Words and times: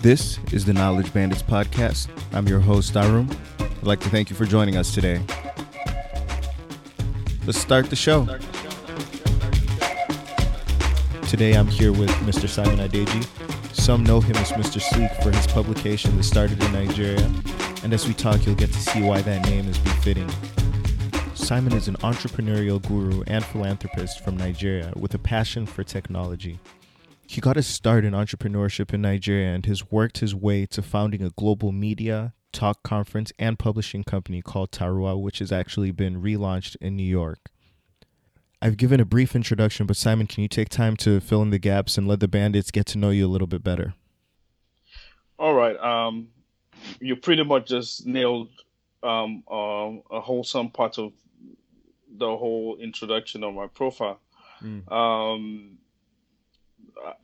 This 0.00 0.38
is 0.52 0.64
the 0.64 0.72
Knowledge 0.72 1.12
Bandits 1.12 1.42
podcast. 1.42 2.08
I'm 2.32 2.46
your 2.46 2.60
host, 2.60 2.96
Arum. 2.96 3.28
I'd 3.58 3.82
like 3.82 3.98
to 4.00 4.08
thank 4.08 4.30
you 4.30 4.36
for 4.36 4.44
joining 4.44 4.76
us 4.76 4.94
today. 4.94 5.20
Let's 7.44 7.58
start 7.58 7.90
the 7.90 7.96
show. 7.96 8.24
Today 11.26 11.54
I'm 11.54 11.66
here 11.66 11.90
with 11.90 12.10
Mr. 12.20 12.48
Simon 12.48 12.78
Adeji. 12.78 13.26
Some 13.74 14.04
know 14.04 14.20
him 14.20 14.36
as 14.36 14.52
Mr. 14.52 14.80
Sleek 14.80 15.10
for 15.20 15.32
his 15.32 15.48
publication 15.48 16.16
that 16.16 16.22
started 16.22 16.62
in 16.62 16.72
Nigeria, 16.72 17.28
and 17.82 17.92
as 17.92 18.06
we 18.06 18.14
talk, 18.14 18.46
you'll 18.46 18.54
get 18.54 18.72
to 18.72 18.78
see 18.78 19.02
why 19.02 19.20
that 19.22 19.46
name 19.46 19.66
is 19.66 19.78
befitting. 19.78 20.30
Simon 21.34 21.72
is 21.72 21.88
an 21.88 21.96
entrepreneurial 21.96 22.80
guru 22.86 23.24
and 23.26 23.44
philanthropist 23.44 24.20
from 24.22 24.36
Nigeria 24.36 24.92
with 24.94 25.12
a 25.14 25.18
passion 25.18 25.66
for 25.66 25.82
technology. 25.82 26.60
He 27.30 27.42
got 27.42 27.56
his 27.56 27.66
start 27.66 28.06
in 28.06 28.14
entrepreneurship 28.14 28.94
in 28.94 29.02
Nigeria 29.02 29.54
and 29.54 29.66
has 29.66 29.90
worked 29.90 30.18
his 30.18 30.34
way 30.34 30.64
to 30.64 30.80
founding 30.80 31.22
a 31.22 31.28
global 31.28 31.72
media, 31.72 32.32
talk 32.52 32.82
conference, 32.82 33.34
and 33.38 33.58
publishing 33.58 34.02
company 34.02 34.40
called 34.40 34.70
Tarua, 34.70 35.20
which 35.20 35.40
has 35.40 35.52
actually 35.52 35.90
been 35.90 36.22
relaunched 36.22 36.76
in 36.80 36.96
New 36.96 37.02
York. 37.02 37.50
I've 38.62 38.78
given 38.78 38.98
a 38.98 39.04
brief 39.04 39.36
introduction, 39.36 39.84
but 39.84 39.98
Simon, 39.98 40.26
can 40.26 40.40
you 40.42 40.48
take 40.48 40.70
time 40.70 40.96
to 40.96 41.20
fill 41.20 41.42
in 41.42 41.50
the 41.50 41.58
gaps 41.58 41.98
and 41.98 42.08
let 42.08 42.20
the 42.20 42.28
bandits 42.28 42.70
get 42.70 42.86
to 42.86 42.98
know 42.98 43.10
you 43.10 43.26
a 43.26 43.28
little 43.28 43.46
bit 43.46 43.62
better? 43.62 43.92
All 45.38 45.52
right. 45.52 45.76
Um, 45.76 46.28
you 46.98 47.14
pretty 47.14 47.44
much 47.44 47.68
just 47.68 48.06
nailed 48.06 48.48
um, 49.02 49.42
a 49.50 50.18
wholesome 50.18 50.70
part 50.70 50.98
of 50.98 51.12
the 52.10 52.26
whole 52.26 52.78
introduction 52.80 53.44
of 53.44 53.52
my 53.52 53.66
profile. 53.66 54.18
Mm. 54.62 54.90
Um, 54.90 55.78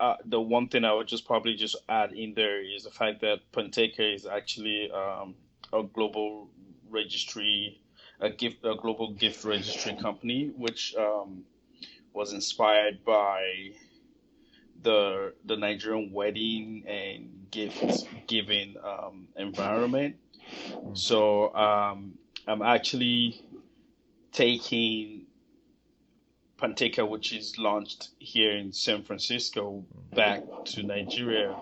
uh, 0.00 0.16
the 0.24 0.40
one 0.40 0.68
thing 0.68 0.84
I 0.84 0.92
would 0.92 1.06
just 1.08 1.26
probably 1.26 1.54
just 1.54 1.76
add 1.88 2.12
in 2.12 2.34
there 2.34 2.62
is 2.62 2.84
the 2.84 2.90
fact 2.90 3.20
that 3.20 3.40
Penteka 3.52 4.14
is 4.14 4.26
actually 4.26 4.90
um, 4.90 5.34
a 5.72 5.82
global 5.82 6.48
registry, 6.90 7.80
a 8.20 8.30
gift, 8.30 8.64
a 8.64 8.74
global 8.76 9.12
gift 9.12 9.44
registry 9.44 9.96
company, 10.00 10.52
which 10.56 10.94
um, 10.96 11.44
was 12.12 12.32
inspired 12.32 13.04
by 13.04 13.72
the 14.82 15.32
the 15.44 15.56
Nigerian 15.56 16.12
wedding 16.12 16.84
and 16.86 17.50
gift 17.50 18.06
giving 18.26 18.76
um, 18.84 19.28
environment. 19.36 20.16
Mm. 20.70 20.96
So 20.96 21.54
um, 21.54 22.18
I'm 22.46 22.62
actually 22.62 23.42
taking 24.32 25.23
Penteka, 26.58 27.08
which 27.08 27.32
is 27.32 27.58
launched 27.58 28.10
here 28.18 28.56
in 28.56 28.72
San 28.72 29.02
Francisco, 29.02 29.84
back 30.14 30.42
to 30.66 30.82
Nigeria 30.82 31.56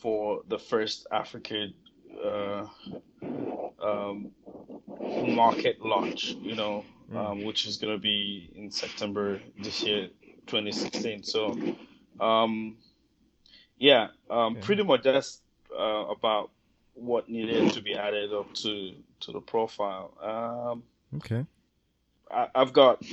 for 0.00 0.42
the 0.48 0.58
first 0.58 1.06
African 1.10 1.74
uh, 2.22 2.66
um, 3.82 4.30
market 5.26 5.84
launch, 5.84 6.36
you 6.40 6.54
know, 6.54 6.84
mm. 7.12 7.16
um, 7.16 7.44
which 7.44 7.66
is 7.66 7.76
going 7.76 7.92
to 7.94 8.00
be 8.00 8.50
in 8.54 8.70
September 8.70 9.40
this 9.58 9.82
year, 9.82 10.08
2016. 10.46 11.22
So, 11.22 11.58
um, 12.20 12.76
yeah, 13.78 14.08
um, 14.30 14.56
pretty 14.56 14.84
much 14.84 15.02
that's 15.02 15.40
uh, 15.76 16.06
about 16.06 16.50
what 16.94 17.28
needed 17.28 17.72
to 17.72 17.82
be 17.82 17.94
added 17.94 18.32
up 18.32 18.52
to 18.54 18.92
to 19.20 19.32
the 19.32 19.40
profile. 19.40 20.12
Um, 20.22 20.82
okay. 21.16 21.44
I, 22.30 22.48
have 22.54 22.72
got 22.72 23.04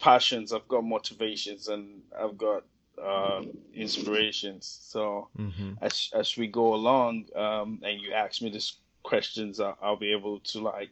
passions, 0.00 0.52
I've 0.52 0.66
got 0.66 0.82
motivations, 0.84 1.68
and 1.68 2.02
I've 2.18 2.36
got 2.36 2.64
uh, 3.00 3.42
inspirations. 3.74 4.80
So 4.82 5.28
mm-hmm. 5.38 5.74
as 5.80 6.10
as 6.12 6.36
we 6.36 6.48
go 6.48 6.74
along, 6.74 7.26
um, 7.36 7.80
and 7.82 8.00
you 8.00 8.12
ask 8.12 8.42
me 8.42 8.50
these 8.50 8.78
questions, 9.02 9.60
I'll, 9.60 9.78
I'll, 9.80 9.96
be 9.96 10.12
able 10.12 10.40
to 10.40 10.60
like 10.60 10.90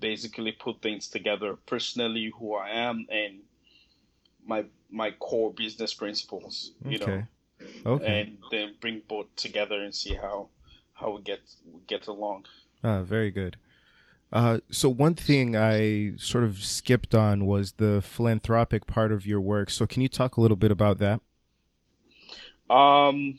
basically 0.00 0.52
put 0.52 0.82
things 0.82 1.08
together 1.08 1.56
personally, 1.66 2.32
who 2.38 2.54
I 2.54 2.70
am, 2.70 3.06
and 3.10 3.40
my 4.46 4.64
my 4.90 5.12
core 5.12 5.52
business 5.52 5.94
principles. 5.94 6.72
You 6.84 6.98
okay. 6.98 7.06
know. 7.06 7.22
Okay. 7.86 8.20
And 8.20 8.38
then 8.50 8.74
bring 8.80 9.02
both 9.08 9.26
together 9.36 9.80
and 9.82 9.94
see 9.94 10.14
how 10.14 10.48
how 10.92 11.16
we 11.16 11.22
get 11.22 11.40
we 11.72 11.80
get 11.86 12.06
along. 12.08 12.46
Ah, 12.82 13.02
very 13.02 13.30
good. 13.30 13.56
Uh, 14.32 14.58
so 14.70 14.88
one 14.88 15.14
thing 15.14 15.56
I 15.56 16.14
sort 16.16 16.44
of 16.44 16.64
skipped 16.64 17.14
on 17.14 17.46
was 17.46 17.72
the 17.72 18.02
philanthropic 18.02 18.86
part 18.86 19.12
of 19.12 19.26
your 19.26 19.40
work. 19.40 19.70
So 19.70 19.86
can 19.86 20.02
you 20.02 20.08
talk 20.08 20.36
a 20.36 20.40
little 20.40 20.56
bit 20.56 20.72
about 20.72 20.98
that? 20.98 21.20
Um, 22.68 23.38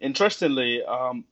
interestingly, 0.00 0.84
um, 0.84 1.24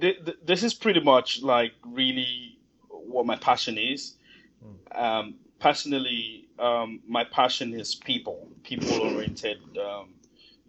th- 0.00 0.24
th- 0.24 0.38
this 0.44 0.62
is 0.62 0.72
pretty 0.72 1.00
much 1.00 1.42
like 1.42 1.72
really 1.84 2.58
what 2.88 3.26
my 3.26 3.36
passion 3.36 3.76
is. 3.76 4.14
Hmm. 4.62 4.98
Um, 4.98 5.34
personally, 5.60 6.48
um, 6.58 7.00
my 7.06 7.24
passion 7.24 7.78
is 7.78 7.94
people, 7.94 8.48
people-oriented 8.62 9.58
um, 9.78 10.14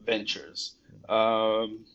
ventures. 0.05 0.73
Um, 1.07 1.85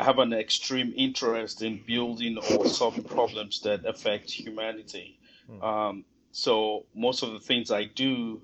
I 0.00 0.04
have 0.04 0.18
an 0.18 0.32
extreme 0.32 0.94
interest 0.96 1.60
in 1.60 1.82
building 1.86 2.38
or 2.38 2.66
solving 2.68 3.04
problems 3.04 3.60
that 3.60 3.84
affect 3.84 4.30
humanity. 4.30 5.18
Mm. 5.50 5.62
Um, 5.62 6.04
so 6.32 6.86
most 6.94 7.22
of 7.22 7.32
the 7.34 7.38
things 7.38 7.70
I 7.70 7.84
do 7.84 8.40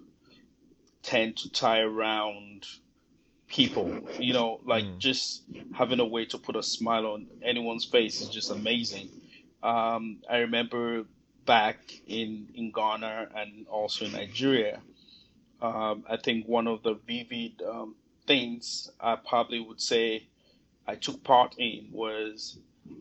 tend 1.03 1.39
to 1.39 1.50
tie 1.50 1.81
around 1.81 2.66
people. 3.49 4.03
You 4.19 4.34
know, 4.34 4.61
like 4.66 4.84
mm. 4.84 4.99
just 4.99 5.45
having 5.72 5.99
a 5.99 6.05
way 6.05 6.27
to 6.27 6.37
put 6.37 6.56
a 6.56 6.62
smile 6.62 7.06
on 7.06 7.27
anyone's 7.43 7.87
face 7.87 8.21
is 8.21 8.28
just 8.28 8.50
amazing. 8.50 9.09
Um, 9.62 10.19
I 10.28 10.39
remember 10.39 11.05
back 11.47 11.78
in 12.06 12.49
in 12.55 12.71
Ghana 12.71 13.28
and 13.34 13.66
also 13.69 14.05
in 14.05 14.12
Nigeria. 14.12 14.83
Um, 15.62 16.05
I 16.06 16.19
think 16.19 16.47
one 16.47 16.66
of 16.66 16.83
the 16.83 16.97
vivid 17.06 17.62
um, 17.66 17.95
things 18.27 18.91
I 19.00 19.16
probably 19.16 19.61
would 19.61 19.81
say 19.81 20.28
I 20.87 20.95
took 20.95 21.23
part 21.25 21.57
in 21.59 21.89
was 21.93 22.59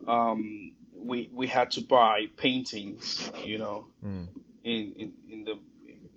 um, 0.07 0.71
we 0.95 1.29
we 1.33 1.47
had 1.47 1.71
to 1.71 1.81
buy 1.81 2.27
paintings, 2.37 3.31
you 3.43 3.57
know, 3.57 3.87
mm. 4.03 4.27
in, 4.63 4.93
in 4.97 5.13
in 5.29 5.43
the 5.43 5.59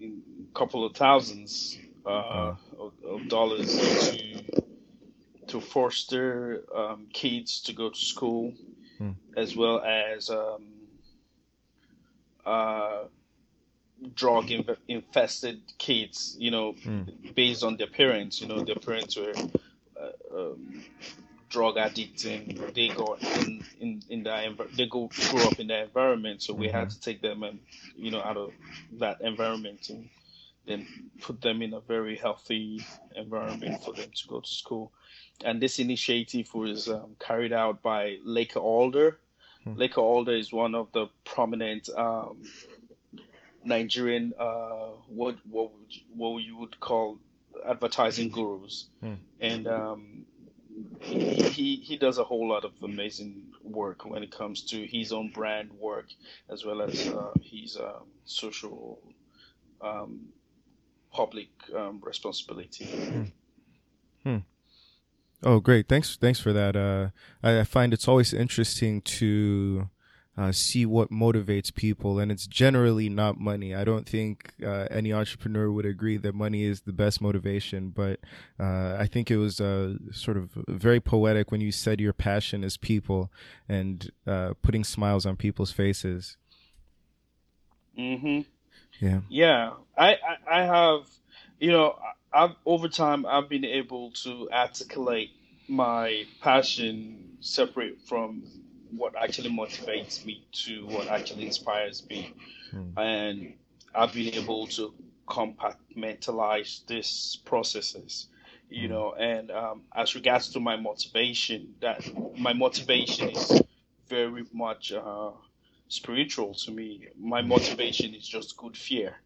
in 0.00 0.22
a 0.50 0.58
couple 0.58 0.84
of 0.84 0.96
thousands 0.96 1.78
uh, 2.06 2.54
of, 2.78 2.92
of, 3.04 3.28
dollars 3.28 4.10
to 4.10 4.42
to 5.48 5.60
foster 5.60 6.62
um, 6.74 7.06
kids 7.12 7.60
to 7.62 7.72
go 7.72 7.90
to 7.90 7.98
school, 7.98 8.54
mm. 9.00 9.14
as 9.36 9.56
well 9.56 9.80
as 9.80 10.30
um, 10.30 10.64
uh, 12.46 13.04
drug 14.14 14.50
infested 14.86 15.60
kids, 15.76 16.36
you 16.38 16.50
know, 16.50 16.72
mm. 16.72 17.34
based 17.34 17.62
on 17.62 17.76
their 17.76 17.88
parents. 17.88 18.40
You 18.40 18.48
know, 18.48 18.62
their 18.62 18.76
parents 18.76 19.16
were 19.16 19.34
uh, 20.00 20.34
um, 20.34 20.84
drug 21.48 21.76
addicts 21.76 22.24
and 22.24 22.58
they 22.74 22.88
go 22.88 23.16
in 23.20 23.64
in, 23.80 24.02
in 24.08 24.22
the 24.22 24.68
they 24.76 24.86
go 24.86 25.08
grow 25.30 25.44
up 25.44 25.58
in 25.58 25.68
that 25.68 25.84
environment 25.84 26.42
so 26.42 26.52
we 26.52 26.66
mm-hmm. 26.66 26.76
had 26.76 26.90
to 26.90 27.00
take 27.00 27.22
them 27.22 27.42
and 27.42 27.58
you 27.96 28.10
know 28.10 28.20
out 28.22 28.36
of 28.36 28.52
that 28.92 29.20
environment 29.20 29.88
and 29.88 30.08
then 30.66 30.86
put 31.22 31.40
them 31.40 31.62
in 31.62 31.72
a 31.72 31.80
very 31.80 32.16
healthy 32.16 32.84
environment 33.16 33.82
for 33.82 33.94
them 33.94 34.10
to 34.14 34.28
go 34.28 34.40
to 34.40 34.50
school 34.50 34.92
and 35.44 35.62
this 35.62 35.78
initiative 35.78 36.52
was 36.54 36.88
um, 36.88 37.16
carried 37.18 37.52
out 37.52 37.82
by 37.82 38.18
Lake 38.24 38.56
Alder 38.56 39.18
mm-hmm. 39.66 39.78
Laker 39.78 40.00
Alder 40.00 40.34
is 40.34 40.52
one 40.52 40.74
of 40.74 40.92
the 40.92 41.06
prominent 41.24 41.88
um, 41.96 42.42
Nigerian 43.64 44.34
uh, 44.38 44.90
what 45.08 45.36
what 45.48 45.70
what 46.14 46.42
you 46.42 46.56
would 46.58 46.78
call 46.80 47.18
advertising 47.66 48.28
gurus 48.28 48.86
mm. 49.02 49.16
and 49.40 49.66
um, 49.66 50.26
he 51.00 51.76
he 51.76 51.96
does 51.96 52.18
a 52.18 52.24
whole 52.24 52.48
lot 52.48 52.64
of 52.64 52.72
amazing 52.82 53.52
work 53.62 54.04
when 54.04 54.22
it 54.22 54.30
comes 54.30 54.62
to 54.62 54.86
his 54.86 55.12
own 55.12 55.30
brand 55.30 55.72
work 55.72 56.06
as 56.50 56.64
well 56.64 56.82
as 56.82 57.08
uh, 57.08 57.30
his 57.42 57.76
um, 57.76 58.06
social 58.24 59.00
um, 59.80 60.28
public 61.12 61.48
um, 61.74 62.00
responsibility. 62.02 62.84
Hmm. 62.84 63.24
Hmm. 64.22 64.38
Oh, 65.42 65.60
great! 65.60 65.88
Thanks, 65.88 66.16
thanks 66.16 66.40
for 66.40 66.52
that. 66.52 66.76
Uh, 66.76 67.10
I, 67.42 67.60
I 67.60 67.64
find 67.64 67.94
it's 67.94 68.08
always 68.08 68.34
interesting 68.34 69.02
to 69.02 69.88
uh, 70.38 70.52
see 70.52 70.86
what 70.86 71.10
motivates 71.10 71.74
people, 71.74 72.20
and 72.20 72.30
it's 72.30 72.46
generally 72.46 73.08
not 73.08 73.40
money. 73.40 73.74
I 73.74 73.82
don't 73.82 74.08
think 74.08 74.52
uh, 74.64 74.86
any 74.88 75.12
entrepreneur 75.12 75.68
would 75.72 75.84
agree 75.84 76.16
that 76.18 76.32
money 76.32 76.62
is 76.62 76.82
the 76.82 76.92
best 76.92 77.20
motivation, 77.20 77.90
but 77.90 78.20
uh, 78.60 78.96
I 78.96 79.08
think 79.10 79.32
it 79.32 79.36
was 79.36 79.60
uh, 79.60 79.94
sort 80.12 80.36
of 80.36 80.50
very 80.68 81.00
poetic 81.00 81.50
when 81.50 81.60
you 81.60 81.72
said 81.72 82.00
your 82.00 82.12
passion 82.12 82.62
is 82.62 82.76
people 82.76 83.32
and 83.68 84.12
uh, 84.28 84.54
putting 84.62 84.84
smiles 84.84 85.26
on 85.26 85.34
people's 85.34 85.72
faces. 85.72 86.36
Hmm. 87.96 88.42
Yeah. 89.00 89.20
Yeah. 89.28 89.72
I, 89.96 90.10
I 90.12 90.60
I 90.60 90.62
have, 90.62 91.08
you 91.58 91.72
know, 91.72 91.98
I've 92.32 92.54
over 92.64 92.88
time 92.88 93.26
I've 93.26 93.48
been 93.48 93.64
able 93.64 94.12
to 94.22 94.48
articulate 94.52 95.30
my 95.66 96.26
passion 96.40 97.38
separate 97.40 98.00
from 98.02 98.44
what 98.90 99.14
actually 99.16 99.50
motivates 99.50 100.24
me 100.24 100.44
to 100.52 100.86
what 100.86 101.08
actually 101.08 101.46
inspires 101.46 102.06
me. 102.08 102.34
Mm. 102.72 102.96
And 102.96 103.54
I've 103.94 104.12
been 104.12 104.34
able 104.34 104.66
to 104.68 104.94
compartmentalize 105.26 106.86
these 106.86 107.38
processes, 107.44 108.28
you 108.70 108.88
mm. 108.88 108.90
know, 108.90 109.12
and 109.12 109.50
um, 109.50 109.82
as 109.94 110.14
regards 110.14 110.48
to 110.50 110.60
my 110.60 110.76
motivation, 110.76 111.74
that 111.80 112.02
my 112.38 112.52
motivation 112.52 113.30
is 113.30 113.62
very 114.08 114.44
much 114.52 114.92
uh, 114.92 115.30
spiritual 115.88 116.54
to 116.54 116.70
me. 116.70 117.08
My 117.18 117.42
motivation 117.42 118.14
is 118.14 118.26
just 118.26 118.56
good 118.56 118.76
fear. 118.76 119.16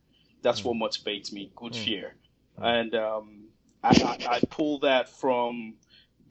That's 0.42 0.62
mm. 0.62 0.64
what 0.76 0.90
motivates 0.90 1.32
me, 1.32 1.52
good 1.54 1.72
mm. 1.72 1.84
fear. 1.84 2.14
Mm. 2.58 2.80
And 2.80 2.94
um, 2.94 3.44
I, 3.82 3.88
I, 4.28 4.36
I 4.36 4.40
pull 4.50 4.78
that 4.80 5.08
from 5.08 5.74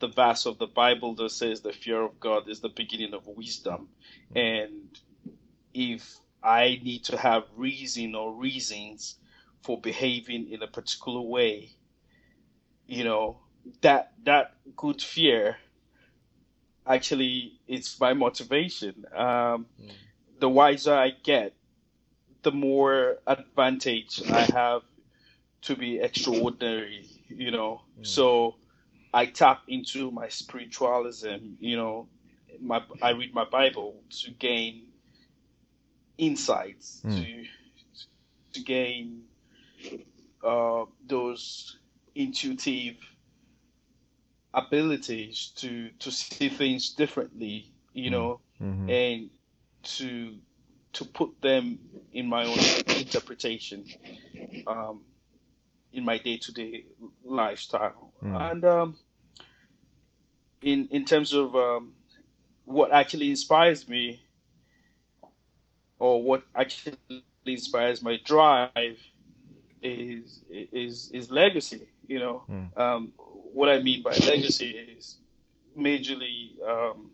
the 0.02 0.08
verse 0.08 0.46
of 0.46 0.58
the 0.58 0.66
Bible 0.66 1.14
that 1.14 1.30
says 1.30 1.60
the 1.60 1.72
fear 1.72 2.02
of 2.02 2.18
God 2.18 2.48
is 2.48 2.58
the 2.58 2.68
beginning 2.68 3.14
of 3.14 3.24
wisdom. 3.28 3.88
And 4.34 4.98
if 5.72 6.16
I 6.42 6.80
need 6.82 7.04
to 7.04 7.16
have 7.16 7.44
reason 7.56 8.16
or 8.16 8.32
reasons 8.34 9.14
for 9.62 9.80
behaving 9.80 10.50
in 10.50 10.60
a 10.60 10.66
particular 10.66 11.20
way, 11.20 11.70
you 12.88 13.04
know, 13.04 13.38
that 13.82 14.14
that 14.24 14.56
good 14.76 15.00
fear 15.00 15.56
actually 16.84 17.60
it's 17.68 18.00
my 18.00 18.12
motivation. 18.12 19.04
Um, 19.14 19.66
mm. 19.80 19.92
The 20.40 20.48
wiser 20.48 20.94
I 20.94 21.10
get, 21.10 21.54
the 22.42 22.50
more 22.50 23.18
advantage 23.24 24.20
I 24.28 24.40
have 24.52 24.82
to 25.62 25.76
be 25.76 26.00
extraordinary, 26.00 27.06
you 27.28 27.52
know. 27.52 27.82
Mm. 28.00 28.04
So 28.04 28.56
I 29.14 29.26
tap 29.26 29.62
into 29.68 30.10
my 30.10 30.28
spiritualism, 30.28 31.56
you 31.60 31.76
know, 31.76 32.08
my 32.60 32.82
I 33.00 33.10
read 33.10 33.34
my 33.34 33.44
Bible 33.44 33.96
to 34.22 34.30
gain 34.30 34.86
insights, 36.18 37.02
mm. 37.04 37.16
to 37.16 37.44
to 38.52 38.60
gain 38.64 39.22
uh, 40.44 40.84
those 41.06 41.78
intuitive 42.14 42.96
abilities 44.54 45.52
to 45.56 45.90
to 45.98 46.10
see 46.10 46.48
things 46.48 46.90
differently, 46.90 47.72
you 47.94 48.08
hmm. 48.08 48.12
know, 48.12 48.40
mm-hmm. 48.60 48.90
and 48.90 49.30
to 49.82 50.34
to 50.92 51.04
put 51.06 51.40
them 51.40 51.78
in 52.12 52.28
my 52.28 52.44
own 52.44 52.58
interpretation. 52.98 53.84
Um, 54.66 55.00
in 55.92 56.04
my 56.04 56.18
day 56.18 56.36
to 56.38 56.52
day 56.52 56.84
lifestyle. 57.24 58.12
Mm. 58.22 58.50
And 58.50 58.64
um, 58.64 58.96
in 60.62 60.88
in 60.90 61.04
terms 61.04 61.32
of 61.32 61.54
um, 61.54 61.92
what 62.64 62.92
actually 62.92 63.30
inspires 63.30 63.88
me, 63.88 64.22
or 65.98 66.22
what 66.22 66.42
actually 66.54 66.96
inspires 67.46 68.02
my 68.02 68.18
drive, 68.24 68.98
is 69.82 70.40
is 70.50 71.10
is 71.12 71.30
legacy. 71.30 71.88
You 72.06 72.18
know, 72.18 72.42
mm. 72.50 72.78
um, 72.78 73.12
what 73.16 73.68
I 73.68 73.80
mean 73.80 74.02
by 74.02 74.12
legacy 74.12 74.70
is 74.96 75.18
majorly 75.78 76.60
um, 76.66 77.10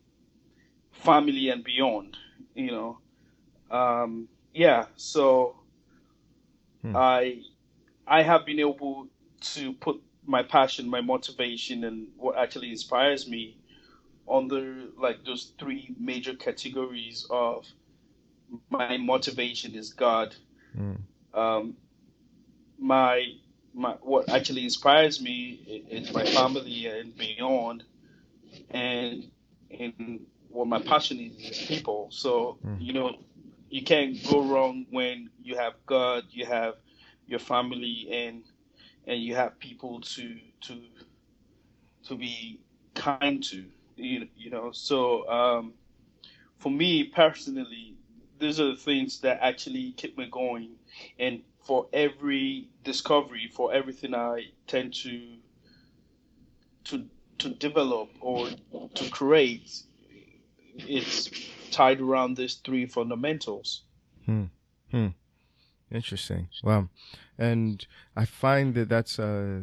family 0.92 1.50
and 1.50 1.64
beyond. 1.64 2.16
You 2.54 2.70
know, 2.70 2.98
um, 3.70 4.28
yeah. 4.52 4.86
So 4.96 5.56
mm. 6.84 6.96
I 6.96 7.42
I 8.08 8.22
have 8.22 8.46
been 8.46 8.58
able 8.60 9.08
to 9.40 9.72
put 9.75 10.00
my 10.26 10.43
passion, 10.43 10.88
my 10.88 11.00
motivation, 11.00 11.84
and 11.84 12.08
what 12.16 12.37
actually 12.37 12.70
inspires 12.70 13.28
me 13.28 13.56
under 14.31 14.84
like 14.99 15.25
those 15.25 15.52
three 15.58 15.94
major 15.99 16.34
categories 16.34 17.26
of 17.31 17.66
my 18.70 18.96
motivation 18.96 19.75
is 19.75 19.93
God. 19.93 20.34
Mm. 20.76 20.99
Um, 21.34 21.76
my 22.78 23.25
my 23.75 23.93
what 24.00 24.28
actually 24.28 24.64
inspires 24.64 25.20
me 25.20 25.84
is 25.90 26.12
my 26.12 26.25
family 26.25 26.87
and 26.87 27.16
beyond, 27.16 27.84
and 28.70 29.31
and 29.78 30.20
what 30.49 30.66
my 30.66 30.81
passion 30.81 31.20
is 31.20 31.50
is 31.50 31.58
people. 31.66 32.08
So 32.10 32.58
mm. 32.64 32.76
you 32.81 32.93
know, 32.93 33.16
you 33.70 33.82
can't 33.82 34.16
go 34.31 34.43
wrong 34.43 34.87
when 34.90 35.31
you 35.43 35.56
have 35.56 35.75
God, 35.87 36.25
you 36.31 36.46
have 36.46 36.75
your 37.28 37.38
family 37.38 38.08
and 38.10 38.42
and 39.06 39.22
you 39.22 39.34
have 39.34 39.58
people 39.58 40.00
to 40.00 40.36
to 40.60 40.80
to 42.04 42.16
be 42.16 42.58
kind 42.94 43.42
to 43.44 43.64
you, 43.96 44.26
you 44.36 44.50
know 44.50 44.72
so 44.72 45.28
um, 45.28 45.72
for 46.58 46.70
me 46.70 47.04
personally 47.04 47.94
these 48.38 48.60
are 48.60 48.70
the 48.70 48.76
things 48.76 49.20
that 49.20 49.38
actually 49.42 49.92
keep 49.92 50.16
me 50.16 50.26
going 50.30 50.70
and 51.19 51.42
for 51.62 51.86
every 51.92 52.69
discovery 52.84 53.50
for 53.52 53.72
everything 53.72 54.14
i 54.14 54.44
tend 54.66 54.94
to 54.94 55.20
to 56.84 57.04
to 57.38 57.50
develop 57.50 58.08
or 58.20 58.48
to 58.94 59.10
create 59.10 59.82
it's 60.76 61.31
tied 61.70 62.00
around 62.00 62.36
these 62.36 62.54
three 62.54 62.86
fundamentals 62.86 63.82
hmm. 64.24 64.44
Hmm. 64.90 65.08
Interesting. 65.93 66.49
Wow. 66.62 66.88
And 67.38 67.87
I 68.17 68.25
find 68.25 68.75
that 68.75 68.88
that's 68.88 69.19
uh 69.19 69.61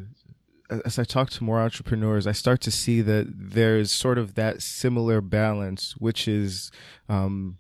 as 0.83 0.97
I 0.97 1.03
talk 1.03 1.29
to 1.31 1.43
more 1.43 1.59
entrepreneurs, 1.59 2.25
I 2.25 2.31
start 2.31 2.61
to 2.61 2.71
see 2.71 3.01
that 3.01 3.27
there's 3.29 3.91
sort 3.91 4.17
of 4.17 4.33
that 4.35 4.61
similar 4.61 5.21
balance, 5.21 5.95
which 5.97 6.27
is 6.27 6.71
um, 7.07 7.57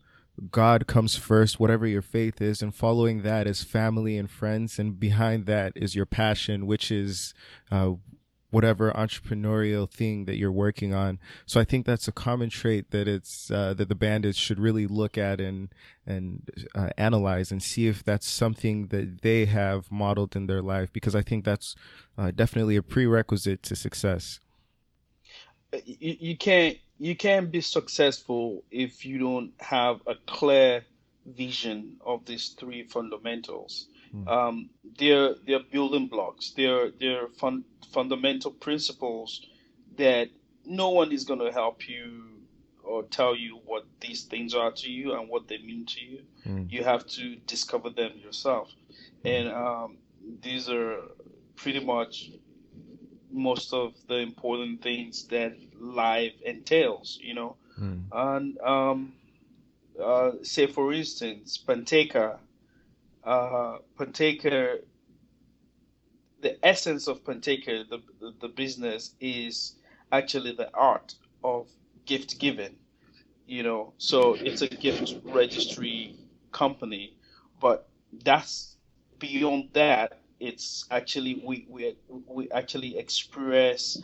God 0.51 0.87
comes 0.87 1.15
first, 1.15 1.59
whatever 1.59 1.85
your 1.85 2.01
faith 2.01 2.41
is, 2.41 2.61
and 2.61 2.73
following 2.73 3.21
that 3.21 3.47
is 3.47 3.63
family 3.63 4.17
and 4.17 4.29
friends, 4.29 4.79
and 4.79 4.99
behind 4.99 5.45
that 5.45 5.73
is 5.75 5.95
your 5.95 6.05
passion, 6.05 6.65
which 6.65 6.91
is 6.91 7.33
uh, 7.71 7.91
whatever 8.55 8.89
entrepreneurial 8.93 9.89
thing 9.89 10.23
that 10.23 10.37
you're 10.37 10.49
working 10.49 10.93
on. 10.93 11.19
So 11.45 11.59
I 11.59 11.65
think 11.65 11.85
that's 11.85 12.07
a 12.07 12.13
common 12.13 12.49
trait 12.49 12.91
that 12.91 13.05
it's 13.05 13.51
uh, 13.51 13.73
that 13.73 13.89
the 13.89 13.95
bandits 13.95 14.37
should 14.37 14.61
really 14.61 14.87
look 14.87 15.17
at 15.17 15.41
and 15.41 15.67
and 16.07 16.49
uh, 16.73 16.91
analyze 16.97 17.51
and 17.51 17.61
see 17.61 17.87
if 17.87 18.01
that's 18.01 18.29
something 18.29 18.87
that 18.87 19.23
they 19.23 19.43
have 19.43 19.91
modeled 19.91 20.37
in 20.37 20.47
their 20.47 20.61
life 20.61 20.93
because 20.93 21.15
I 21.15 21.21
think 21.21 21.43
that's 21.43 21.75
uh, 22.17 22.31
definitely 22.31 22.77
a 22.77 22.81
prerequisite 22.81 23.61
to 23.63 23.75
success. 23.75 24.39
You, 25.83 26.15
you 26.27 26.37
can't 26.37 26.77
you 26.97 27.13
can't 27.13 27.51
be 27.51 27.59
successful 27.59 28.63
if 28.71 29.05
you 29.05 29.17
don't 29.19 29.51
have 29.59 29.99
a 30.07 30.15
clear 30.27 30.85
vision 31.25 31.97
of 32.05 32.23
these 32.25 32.55
three 32.57 32.83
fundamentals. 32.83 33.87
Mm. 34.15 34.27
Um, 34.27 34.69
they're 34.97 35.35
they're 35.45 35.63
building 35.71 36.07
blocks. 36.07 36.51
They're 36.51 36.91
they're 36.91 37.27
fun, 37.27 37.65
fundamental 37.91 38.51
principles 38.51 39.45
that 39.97 40.29
no 40.65 40.89
one 40.89 41.11
is 41.11 41.25
going 41.25 41.39
to 41.39 41.51
help 41.51 41.87
you 41.87 42.23
or 42.83 43.03
tell 43.03 43.35
you 43.35 43.59
what 43.65 43.85
these 43.99 44.23
things 44.23 44.53
are 44.53 44.71
to 44.71 44.89
you 44.89 45.13
and 45.13 45.27
what 45.27 45.47
they 45.47 45.57
mean 45.57 45.85
to 45.87 46.01
you. 46.01 46.19
Mm. 46.45 46.71
You 46.71 46.83
have 46.83 47.05
to 47.07 47.35
discover 47.47 47.89
them 47.89 48.11
yourself, 48.15 48.71
mm. 49.23 49.29
and 49.29 49.49
um, 49.49 49.97
these 50.41 50.69
are 50.69 50.99
pretty 51.55 51.83
much 51.83 52.31
most 53.31 53.73
of 53.73 53.93
the 54.07 54.17
important 54.17 54.81
things 54.81 55.25
that 55.27 55.57
life 55.79 56.33
entails. 56.45 57.19
You 57.21 57.33
know, 57.33 57.55
mm. 57.79 58.03
and 58.11 58.57
um, 58.59 59.13
uh, 60.01 60.31
say 60.43 60.67
for 60.67 60.93
instance, 60.93 61.57
Pantaker 61.57 62.37
uh, 63.25 63.79
Pantaker, 63.97 64.79
the 66.41 66.63
essence 66.65 67.07
of 67.07 67.23
Pantaker, 67.23 67.87
the, 67.89 67.99
the, 68.19 68.33
the 68.41 68.47
business 68.49 69.15
is 69.19 69.75
actually 70.11 70.53
the 70.53 70.69
art 70.73 71.15
of 71.43 71.69
gift 72.05 72.39
giving. 72.39 72.77
You 73.47 73.63
know, 73.63 73.93
so 73.97 74.35
it's 74.35 74.61
a 74.61 74.67
gift 74.67 75.15
registry 75.25 76.15
company, 76.51 77.17
but 77.59 77.89
that's 78.23 78.77
beyond 79.19 79.69
that. 79.73 80.21
It's 80.39 80.85
actually 80.91 81.41
we 81.45 81.67
we 81.69 81.95
we 82.27 82.49
actually 82.51 82.97
express 82.97 83.97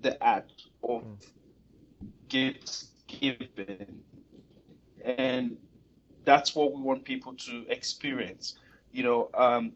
the 0.00 0.22
act 0.22 0.64
of 0.82 1.04
gift 2.28 2.84
giving, 3.06 4.02
and 5.04 5.56
that's 6.24 6.54
what 6.54 6.72
we 6.72 6.80
want 6.80 7.04
people 7.04 7.34
to 7.34 7.66
experience. 7.68 8.54
You 8.92 9.02
know, 9.04 9.30
um, 9.34 9.72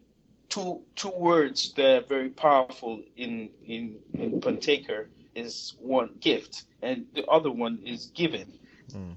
two 0.49 0.81
two 0.95 1.11
words 1.11 1.73
that 1.73 2.03
are 2.03 2.05
very 2.05 2.29
powerful 2.29 3.01
in 3.15 3.49
in 3.65 3.97
in 4.13 4.41
Pantaker 4.41 5.07
is 5.35 5.75
one 5.79 6.15
gift, 6.19 6.63
and 6.81 7.05
the 7.13 7.25
other 7.25 7.51
one 7.51 7.79
is 7.85 8.07
given. 8.07 8.53
Mm. 8.91 9.15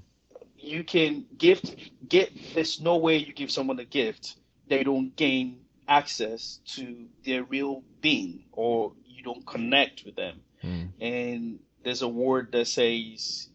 You 0.58 0.84
can 0.84 1.26
gift 1.36 1.74
get. 2.08 2.30
There's 2.54 2.80
no 2.80 2.96
way 2.96 3.16
you 3.18 3.32
give 3.32 3.50
someone 3.50 3.78
a 3.78 3.84
gift 3.84 4.36
they 4.70 4.84
don't 4.84 5.14
gain 5.16 5.58
access 5.86 6.60
to 6.64 7.06
their 7.26 7.42
real 7.42 7.82
being, 8.00 8.44
or 8.52 8.92
you 9.04 9.22
don't 9.22 9.44
connect 9.44 10.04
with 10.06 10.14
them. 10.14 10.40
Mm. 10.62 10.88
And 11.00 11.58
there's 11.82 12.02
a 12.02 12.08
word 12.08 12.52
that 12.52 12.68
says 12.68 13.48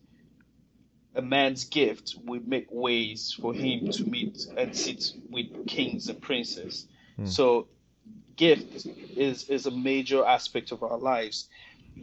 a 1.15 1.21
man's 1.21 1.65
gift 1.65 2.15
will 2.23 2.41
make 2.45 2.67
ways 2.69 3.35
for 3.39 3.53
him 3.53 3.89
to 3.91 4.03
meet 4.05 4.47
and 4.57 4.75
sit 4.75 5.13
with 5.29 5.67
kings 5.67 6.09
and 6.09 6.21
princes. 6.21 6.87
Hmm. 7.15 7.25
So 7.25 7.67
gift 8.35 8.85
is 9.15 9.49
is 9.49 9.65
a 9.65 9.71
major 9.71 10.25
aspect 10.25 10.71
of 10.71 10.83
our 10.83 10.97
lives. 10.97 11.47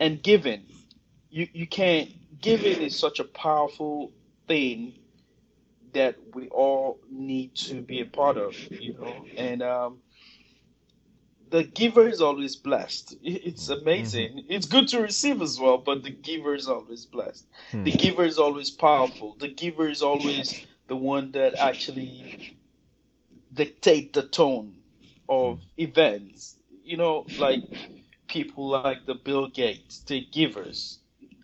And 0.01 0.23
giving, 0.23 0.63
you, 1.31 1.47
you 1.53 1.67
can't 1.67 2.11
giving 2.41 2.81
is 2.81 2.99
such 2.99 3.21
a 3.21 3.25
powerful 3.25 4.13
thing 4.49 4.95
that 5.93 6.17
we 6.35 6.49
all 6.49 6.99
need 7.11 7.55
to 7.55 7.83
be 7.83 8.01
a 8.01 8.07
part 8.07 8.39
of, 8.39 8.57
you 8.71 8.95
know. 8.95 9.27
And 9.37 9.63
um, 9.63 9.99
the 11.53 11.63
giver 11.65 12.09
is 12.09 12.23
always 12.23 12.57
blessed. 12.57 13.15
It's 13.23 13.69
amazing. 13.69 14.31
Mm-hmm. 14.31 14.53
It's 14.53 14.67
good 14.67 14.89
to 14.89 15.03
receive 15.03 15.43
as 15.43 15.61
well, 15.61 15.77
but 15.77 16.03
the 16.03 16.11
giver 16.11 16.55
is 16.55 16.67
always 16.67 17.05
blessed. 17.05 17.47
Mm-hmm. 17.73 17.85
The 17.85 17.93
giver 17.93 18.25
is 18.25 18.39
always 18.39 18.71
powerful. 18.71 19.37
The 19.39 19.49
giver 19.49 19.87
is 19.87 20.01
always 20.01 20.67
the 20.89 20.97
one 20.97 21.33
that 21.33 21.55
actually 21.57 22.57
dictate 23.53 24.15
the 24.15 24.23
tone 24.23 24.77
of 25.29 25.59
mm-hmm. 25.59 25.83
events. 25.83 26.57
You 26.85 26.97
know, 26.97 27.27
like 27.39 27.65
people 28.29 28.69
like 28.69 29.05
the 29.05 29.15
Bill 29.15 29.49
Gates, 29.49 30.01
the 30.07 30.27
givers, 30.33 31.01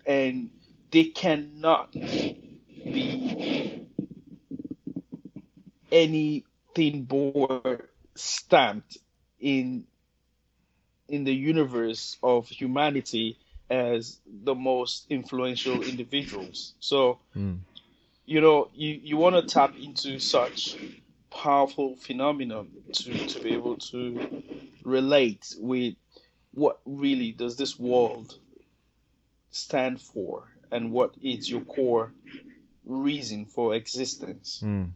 and 0.06 0.48
they 0.90 1.04
cannot 1.04 1.92
be 1.92 3.86
anything 5.92 7.06
more 7.10 7.90
stamped 8.14 8.96
in 9.38 9.84
in 11.08 11.24
the 11.24 11.34
universe 11.34 12.16
of 12.22 12.48
humanity 12.48 13.38
as 13.70 14.18
the 14.44 14.54
most 14.54 15.06
influential 15.10 15.82
individuals. 15.82 16.74
So, 16.80 17.18
mm. 17.36 17.58
you 18.26 18.40
know, 18.40 18.68
you, 18.74 19.00
you 19.02 19.16
want 19.16 19.36
to 19.36 19.42
tap 19.42 19.74
into 19.80 20.18
such 20.18 20.76
powerful 21.30 21.96
phenomenon 21.96 22.68
to, 22.92 23.26
to 23.26 23.40
be 23.40 23.52
able 23.52 23.76
to 23.76 24.42
relate 24.84 25.54
with 25.58 25.94
what 26.54 26.80
really 26.86 27.32
does 27.32 27.56
this 27.56 27.78
world 27.78 28.38
stand 29.50 30.00
for 30.00 30.48
and 30.70 30.90
what 30.92 31.14
is 31.22 31.50
your 31.50 31.60
core 31.62 32.12
reason 32.84 33.44
for 33.44 33.74
existence. 33.74 34.62
Mm. 34.64 34.90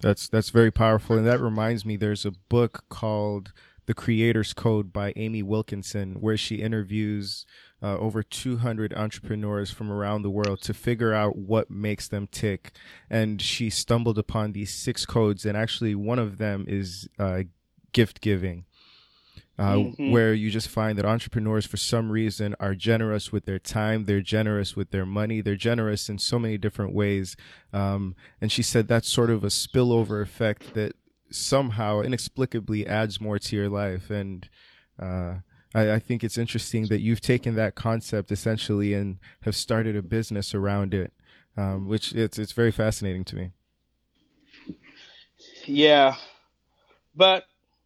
That's 0.00 0.28
that's 0.28 0.50
very 0.50 0.72
powerful, 0.72 1.16
and 1.16 1.26
that 1.26 1.40
reminds 1.40 1.84
me. 1.84 1.96
There's 1.96 2.26
a 2.26 2.32
book 2.32 2.84
called 2.88 3.52
the 3.86 3.94
Creator's 3.94 4.52
Code 4.52 4.92
by 4.92 5.12
Amy 5.16 5.42
Wilkinson, 5.42 6.14
where 6.20 6.36
she 6.36 6.56
interviews 6.56 7.44
uh, 7.82 7.98
over 7.98 8.22
200 8.22 8.94
entrepreneurs 8.94 9.70
from 9.70 9.90
around 9.90 10.22
the 10.22 10.30
world 10.30 10.62
to 10.62 10.74
figure 10.74 11.12
out 11.12 11.36
what 11.36 11.70
makes 11.70 12.06
them 12.06 12.28
tick. 12.28 12.72
And 13.10 13.42
she 13.42 13.70
stumbled 13.70 14.18
upon 14.18 14.52
these 14.52 14.72
six 14.72 15.04
codes, 15.04 15.44
and 15.44 15.56
actually, 15.56 15.94
one 15.94 16.18
of 16.18 16.38
them 16.38 16.64
is 16.68 17.08
uh, 17.18 17.42
gift 17.92 18.20
giving. 18.20 18.64
Uh, 19.58 19.74
mm-hmm. 19.74 20.10
where 20.10 20.32
you 20.32 20.50
just 20.50 20.68
find 20.68 20.98
that 20.98 21.04
entrepreneurs, 21.04 21.66
for 21.66 21.76
some 21.76 22.10
reason, 22.10 22.56
are 22.58 22.74
generous 22.74 23.30
with 23.30 23.44
their 23.44 23.58
time, 23.58 24.06
they're 24.06 24.22
generous 24.22 24.74
with 24.74 24.90
their 24.90 25.04
money, 25.04 25.42
they're 25.42 25.56
generous 25.56 26.08
in 26.08 26.18
so 26.18 26.38
many 26.38 26.56
different 26.56 26.94
ways. 26.94 27.36
Um, 27.70 28.16
and 28.40 28.50
she 28.50 28.62
said 28.62 28.88
that's 28.88 29.08
sort 29.08 29.28
of 29.28 29.44
a 29.44 29.48
spillover 29.48 30.22
effect 30.22 30.72
that 30.72 30.96
somehow 31.34 32.00
inexplicably 32.00 32.86
adds 32.86 33.20
more 33.20 33.38
to 33.38 33.56
your 33.56 33.68
life. 33.68 34.10
And 34.10 34.48
uh, 35.00 35.36
I, 35.74 35.92
I, 35.92 35.98
think 35.98 36.22
it's 36.22 36.38
interesting 36.38 36.86
that 36.86 37.00
you've 37.00 37.20
taken 37.20 37.54
that 37.56 37.74
concept 37.74 38.30
essentially 38.30 38.94
and 38.94 39.18
have 39.42 39.56
started 39.56 39.96
a 39.96 40.02
business 40.02 40.54
around 40.54 40.94
it, 40.94 41.12
um, 41.56 41.88
which 41.88 42.12
it's 42.12 42.38
it's 42.38 42.52
very 42.52 42.72
fascinating 42.72 43.24
to 43.24 43.36
me. 43.36 43.50
Yeah, 45.64 46.16
but 47.14 47.44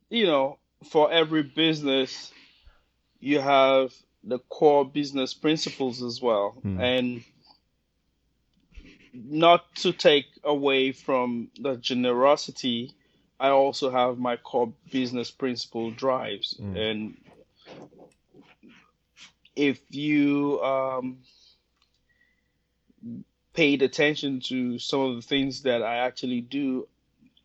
you 0.09 0.27
know, 0.27 0.59
for 0.91 1.13
every 1.13 1.43
business, 1.43 2.33
you 3.21 3.41
have 3.41 3.93
the 4.25 4.39
core 4.49 4.85
business 4.85 5.35
principles 5.35 6.03
as 6.03 6.21
well, 6.21 6.57
mm. 6.65 6.81
and 6.81 7.25
not 9.15 9.75
to 9.77 9.93
take 9.93 10.27
away 10.45 10.93
from 10.93 11.49
the 11.61 11.77
generosity 11.77 12.95
I 13.39 13.51
also 13.51 13.91
have 13.91 14.19
my 14.19 14.37
core 14.37 14.73
business 14.91 15.31
principle 15.31 15.91
drives, 15.91 16.57
mm. 16.61 16.77
and 16.77 17.17
if 19.55 19.81
you 19.91 20.61
um, 20.63 21.19
paid 23.53 23.83
attention 23.83 24.41
to 24.41 24.79
some 24.79 25.01
of 25.01 25.17
the 25.17 25.23
things 25.23 25.63
that 25.63 25.83
I 25.83 25.97
actually 25.97 26.41
do, 26.41 26.89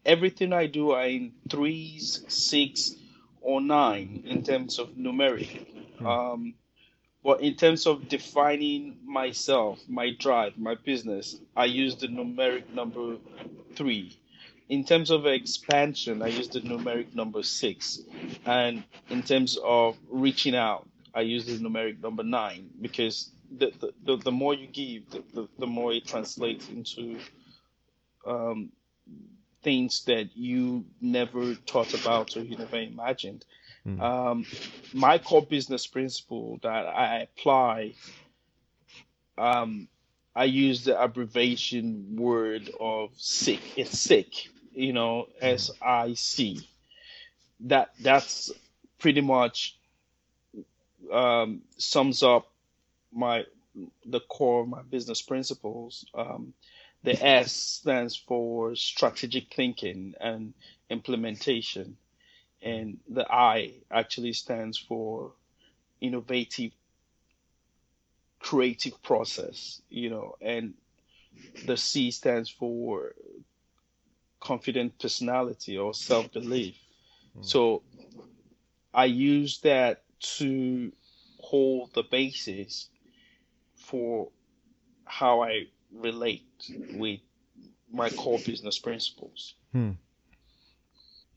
everything 0.05 0.53
I 0.53 0.67
do 0.67 0.91
are 0.91 1.07
in 1.07 1.33
threes, 1.49 2.23
six, 2.27 2.95
or 3.41 3.59
nine 3.59 4.23
in 4.25 4.43
terms 4.43 4.79
of 4.79 4.89
numeric. 4.91 5.65
Mm. 5.99 6.05
Um, 6.05 6.53
but 7.23 7.41
in 7.41 7.55
terms 7.55 7.85
of 7.85 8.07
defining 8.07 8.97
myself, 9.05 9.79
my 9.87 10.11
drive, 10.17 10.57
my 10.57 10.75
business, 10.75 11.37
I 11.55 11.65
use 11.65 11.95
the 11.95 12.07
numeric 12.07 12.73
number 12.73 13.17
three 13.75 14.20
in 14.71 14.85
terms 14.85 15.11
of 15.11 15.25
expansion, 15.25 16.21
I 16.21 16.27
use 16.27 16.47
the 16.47 16.61
numeric 16.61 17.13
number 17.13 17.43
six. 17.43 17.99
And 18.45 18.85
in 19.09 19.21
terms 19.21 19.59
of 19.61 19.97
reaching 20.09 20.55
out, 20.55 20.87
I 21.13 21.21
use 21.21 21.45
the 21.45 21.57
numeric 21.57 22.01
number 22.01 22.23
nine 22.23 22.69
because 22.79 23.31
the, 23.51 23.73
the, 23.81 23.93
the, 24.05 24.17
the 24.23 24.31
more 24.31 24.53
you 24.53 24.67
give, 24.67 25.09
the, 25.09 25.23
the, 25.33 25.47
the, 25.59 25.67
more 25.67 25.91
it 25.91 26.07
translates 26.07 26.69
into 26.69 27.19
um, 28.25 28.71
things 29.61 30.05
that 30.05 30.37
you 30.37 30.85
never 31.01 31.53
thought 31.67 31.93
about 31.93 32.37
or 32.37 32.39
you 32.39 32.57
never 32.57 32.77
imagined. 32.77 33.43
Mm. 33.85 34.01
Um, 34.01 34.45
my 34.93 35.17
core 35.17 35.45
business 35.45 35.85
principle 35.85 36.59
that 36.63 36.85
I 36.87 37.23
apply, 37.23 37.95
um, 39.37 39.89
I 40.33 40.45
use 40.45 40.85
the 40.85 40.97
abbreviation 40.97 42.15
word 42.15 42.69
of 42.79 43.09
sick. 43.17 43.59
It's 43.77 43.99
sick 43.99 44.47
you 44.73 44.93
know, 44.93 45.27
S 45.41 45.71
I 45.81 46.13
C. 46.13 46.67
That 47.61 47.91
that's 47.99 48.51
pretty 48.99 49.21
much 49.21 49.77
um, 51.11 51.61
sums 51.77 52.23
up 52.23 52.49
my 53.11 53.45
the 54.05 54.19
core 54.19 54.61
of 54.61 54.67
my 54.67 54.81
business 54.81 55.21
principles. 55.21 56.05
Um, 56.13 56.53
the 57.03 57.23
S 57.23 57.51
stands 57.51 58.15
for 58.15 58.75
strategic 58.75 59.53
thinking 59.53 60.13
and 60.19 60.53
implementation, 60.89 61.97
and 62.61 62.99
the 63.09 63.25
I 63.31 63.73
actually 63.89 64.33
stands 64.33 64.77
for 64.77 65.31
innovative, 65.99 66.71
creative 68.39 69.01
process. 69.01 69.81
You 69.89 70.09
know, 70.09 70.35
and 70.41 70.73
the 71.65 71.77
C 71.77 72.11
stands 72.11 72.49
for 72.49 73.13
confident 74.41 74.99
personality 74.99 75.77
or 75.77 75.93
self 75.93 76.31
belief. 76.33 76.75
Mm. 77.37 77.45
So 77.45 77.83
I 78.93 79.05
use 79.05 79.59
that 79.59 80.03
to 80.37 80.91
hold 81.39 81.93
the 81.93 82.03
basis 82.03 82.89
for 83.75 84.29
how 85.05 85.41
I 85.43 85.67
relate 85.93 86.45
with 86.93 87.19
my 87.91 88.09
core 88.09 88.39
business 88.45 88.79
principles. 88.79 89.55
Hmm. 89.71 89.91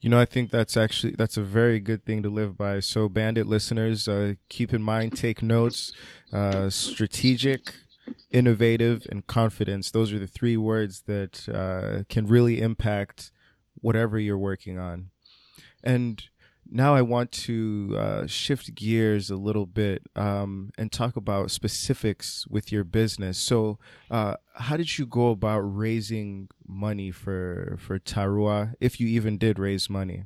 You 0.00 0.10
know, 0.10 0.20
I 0.20 0.26
think 0.26 0.50
that's 0.50 0.76
actually 0.76 1.14
that's 1.16 1.38
a 1.38 1.42
very 1.42 1.80
good 1.80 2.04
thing 2.04 2.22
to 2.24 2.28
live 2.28 2.58
by. 2.58 2.80
So, 2.80 3.08
Bandit 3.08 3.46
listeners, 3.46 4.06
uh, 4.06 4.34
keep 4.50 4.74
in 4.74 4.82
mind, 4.82 5.16
take 5.16 5.42
notes. 5.42 5.92
Uh, 6.30 6.68
strategic, 6.68 7.72
innovative, 8.34 9.06
and 9.10 9.26
confidence. 9.26 9.90
Those 9.92 10.12
are 10.12 10.18
the 10.18 10.26
three 10.26 10.56
words 10.56 11.02
that 11.06 11.48
uh, 11.48 12.02
can 12.08 12.26
really 12.26 12.60
impact 12.60 13.30
whatever 13.80 14.18
you're 14.18 14.36
working 14.36 14.76
on. 14.78 15.10
And 15.82 16.22
now 16.68 16.94
I 16.94 17.02
want 17.02 17.30
to 17.32 17.94
uh, 17.96 18.26
shift 18.26 18.74
gears 18.74 19.30
a 19.30 19.36
little 19.36 19.66
bit 19.66 20.02
um, 20.16 20.72
and 20.76 20.90
talk 20.90 21.14
about 21.14 21.52
specifics 21.52 22.46
with 22.48 22.72
your 22.72 22.82
business. 22.82 23.38
So, 23.38 23.78
uh, 24.10 24.34
how 24.54 24.76
did 24.76 24.98
you 24.98 25.06
go 25.06 25.28
about 25.28 25.60
raising 25.60 26.48
money 26.66 27.10
for 27.10 27.76
for 27.78 27.98
Tarua, 27.98 28.74
if 28.80 28.98
you 28.98 29.06
even 29.06 29.38
did 29.38 29.58
raise 29.58 29.88
money? 29.88 30.24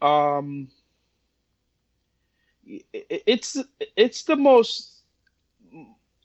Um, 0.00 0.68
it's 2.92 3.56
it's 3.96 4.22
the 4.24 4.36
most 4.36 4.97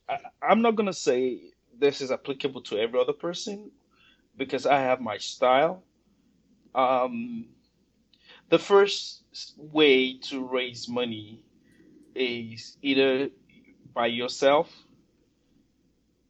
I, 0.09 0.19
I'm 0.41 0.61
not 0.61 0.75
gonna 0.75 0.93
say 0.93 1.51
this 1.77 2.01
is 2.01 2.11
applicable 2.11 2.61
to 2.61 2.77
every 2.77 2.99
other 2.99 3.13
person 3.13 3.71
because 4.37 4.65
I 4.65 4.79
have 4.79 5.01
my 5.01 5.17
style. 5.17 5.83
Um, 6.75 7.45
the 8.49 8.59
first 8.59 9.23
way 9.57 10.17
to 10.17 10.45
raise 10.45 10.87
money 10.87 11.39
is 12.15 12.77
either 12.81 13.29
by 13.93 14.07
yourself 14.07 14.71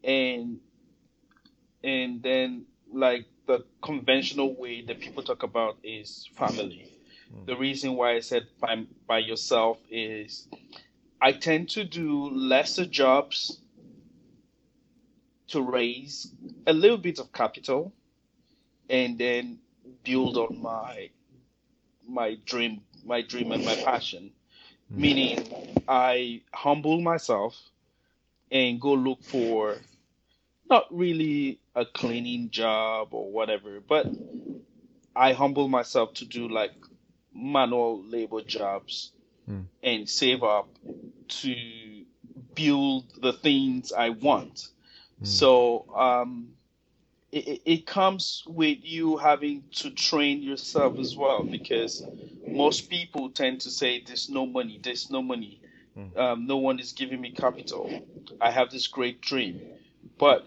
and 0.04 0.60
and 1.84 2.22
then 2.22 2.66
like 2.92 3.26
the 3.46 3.66
conventional 3.82 4.56
way 4.56 4.82
that 4.82 5.00
people 5.00 5.24
talk 5.24 5.44
about 5.44 5.78
is 5.84 6.30
family. 6.36 6.90
Mm. 7.34 7.46
The 7.46 7.58
reason 7.58 7.96
why 7.96 8.16
I 8.16 8.20
said 8.22 8.48
by, 8.60 8.86
by 9.08 9.20
yourself 9.20 9.80
is 9.90 10.48
I 11.22 11.34
tend 11.34 11.70
to 11.72 11.84
do 11.84 12.30
lesser 12.30 12.86
jobs 12.86 13.60
to 15.48 15.62
raise 15.62 16.32
a 16.68 16.74
little 16.74 16.98
bit 16.98 17.20
of 17.20 17.32
capital 17.32 17.94
and 18.90 19.18
then 19.18 19.60
build 20.04 20.38
on 20.38 20.62
my 20.62 21.10
my 22.08 22.38
dream 22.46 22.82
my 23.06 23.22
dream 23.22 23.52
and 23.52 23.66
my 23.66 23.76
passion 23.76 24.32
mm. 24.92 24.98
meaning 24.98 25.84
i 25.88 26.42
humble 26.54 27.02
myself 27.02 27.58
and 28.52 28.80
go 28.80 28.94
look 28.94 29.24
for 29.24 29.78
not 30.70 30.86
really 30.92 31.60
a 31.76 31.86
cleaning 31.86 32.50
job 32.50 33.10
or 33.12 33.32
whatever 33.32 33.80
but 33.80 34.06
i 35.16 35.34
humble 35.34 35.68
myself 35.68 36.14
to 36.14 36.26
do 36.26 36.48
like 36.48 36.74
manual 37.34 38.04
labor 38.04 38.42
jobs 38.42 39.12
mm. 39.50 39.66
and 39.82 40.10
save 40.10 40.44
up 40.44 40.68
to 41.28 41.56
build 42.54 43.06
the 43.22 43.34
things 43.34 43.92
i 43.92 44.10
want 44.10 44.68
mm. 45.24 45.28
so 45.28 45.86
um 45.96 46.50
it, 47.32 47.62
it 47.66 47.86
comes 47.88 48.44
with 48.48 48.80
you 48.84 49.18
having 49.18 49.64
to 49.72 49.90
train 49.90 50.44
yourself 50.44 51.00
as 51.00 51.16
well 51.18 51.44
because 51.44 52.04
most 52.48 52.90
people 52.90 53.30
tend 53.32 53.62
to 53.62 53.72
say 53.72 54.04
there's 54.06 54.30
no 54.30 54.46
money 54.46 54.80
there's 54.84 55.10
no 55.10 55.22
money. 55.22 55.60
Mm. 55.98 56.18
um, 56.18 56.48
no 56.48 56.58
one 56.58 56.80
is 56.80 56.94
giving 56.94 57.22
me 57.22 57.32
capital. 57.32 57.88
I 58.42 58.50
have 58.50 58.72
this 58.72 58.88
great 58.88 59.22
dream. 59.22 59.62
But 60.18 60.44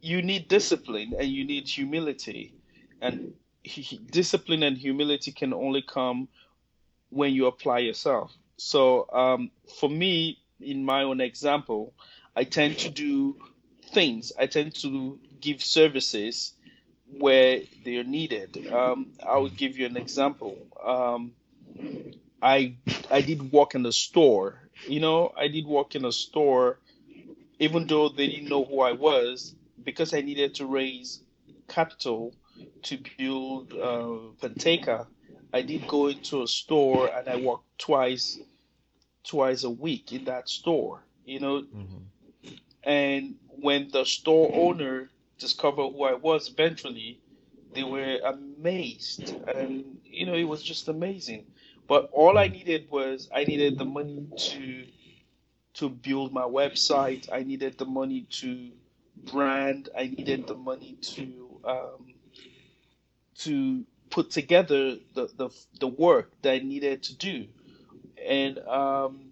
you 0.00 0.22
need 0.22 0.48
discipline 0.48 1.12
and 1.18 1.28
you 1.28 1.44
need 1.44 1.68
humility. 1.68 2.54
And 3.02 3.34
he, 3.62 3.98
discipline 4.10 4.62
and 4.62 4.78
humility 4.78 5.32
can 5.32 5.52
only 5.52 5.82
come 5.82 6.28
when 7.10 7.34
you 7.34 7.46
apply 7.46 7.80
yourself. 7.80 8.32
So 8.56 9.06
um, 9.12 9.50
for 9.78 9.90
me 9.90 10.38
in 10.60 10.84
my 10.84 11.02
own 11.02 11.20
example 11.20 11.94
i 12.36 12.44
tend 12.44 12.78
to 12.78 12.90
do 12.90 13.36
things 13.92 14.32
i 14.38 14.46
tend 14.46 14.74
to 14.74 15.18
give 15.40 15.62
services 15.62 16.54
where 17.18 17.62
they're 17.84 18.04
needed. 18.04 18.68
Um, 18.72 19.12
I 19.26 19.38
will 19.38 19.50
give 19.50 19.78
you 19.78 19.86
an 19.86 19.96
example. 19.96 20.56
Um, 20.82 21.32
I 22.42 22.74
I 23.10 23.20
did 23.20 23.52
work 23.52 23.74
in 23.74 23.82
the 23.82 23.92
store. 23.92 24.60
You 24.86 25.00
know, 25.00 25.32
I 25.36 25.48
did 25.48 25.66
work 25.66 25.94
in 25.94 26.04
a 26.04 26.12
store, 26.12 26.78
even 27.58 27.86
though 27.86 28.08
they 28.08 28.28
didn't 28.28 28.48
know 28.48 28.64
who 28.64 28.80
I 28.80 28.92
was, 28.92 29.54
because 29.84 30.14
I 30.14 30.20
needed 30.20 30.54
to 30.56 30.66
raise 30.66 31.20
capital 31.68 32.34
to 32.82 32.98
build 33.18 33.72
uh. 33.74 35.04
I 35.52 35.62
did 35.62 35.88
go 35.88 36.06
into 36.06 36.42
a 36.42 36.46
store 36.46 37.10
and 37.12 37.28
I 37.28 37.36
worked 37.36 37.76
twice, 37.76 38.38
twice 39.24 39.64
a 39.64 39.70
week 39.70 40.12
in 40.12 40.24
that 40.26 40.48
store. 40.48 41.02
You 41.24 41.40
know, 41.40 41.62
mm-hmm. 41.62 42.54
and 42.84 43.34
when 43.60 43.88
the 43.90 44.04
store 44.04 44.50
owner 44.54 45.10
discovered 45.38 45.90
who 45.92 46.04
I 46.04 46.14
was 46.14 46.48
eventually, 46.48 47.20
they 47.74 47.84
were 47.84 48.18
amazed. 48.24 49.34
And, 49.46 49.98
you 50.04 50.26
know, 50.26 50.34
it 50.34 50.44
was 50.44 50.62
just 50.62 50.88
amazing. 50.88 51.46
But 51.88 52.10
all 52.12 52.38
I 52.38 52.48
needed 52.48 52.90
was 52.90 53.28
I 53.34 53.44
needed 53.44 53.78
the 53.78 53.84
money 53.84 54.28
to 54.36 54.86
to 55.74 55.88
build 55.88 56.32
my 56.32 56.42
website. 56.42 57.28
I 57.32 57.42
needed 57.42 57.78
the 57.78 57.86
money 57.86 58.26
to 58.40 58.72
brand. 59.24 59.88
I 59.96 60.06
needed 60.08 60.46
the 60.46 60.54
money 60.54 60.96
to 61.14 61.60
um, 61.64 62.14
to 63.38 63.84
put 64.10 64.30
together 64.30 64.96
the, 65.14 65.28
the 65.36 65.50
the 65.78 65.88
work 65.88 66.30
that 66.42 66.52
I 66.54 66.58
needed 66.58 67.02
to 67.04 67.16
do. 67.16 67.46
And 68.24 68.58
um, 68.60 69.29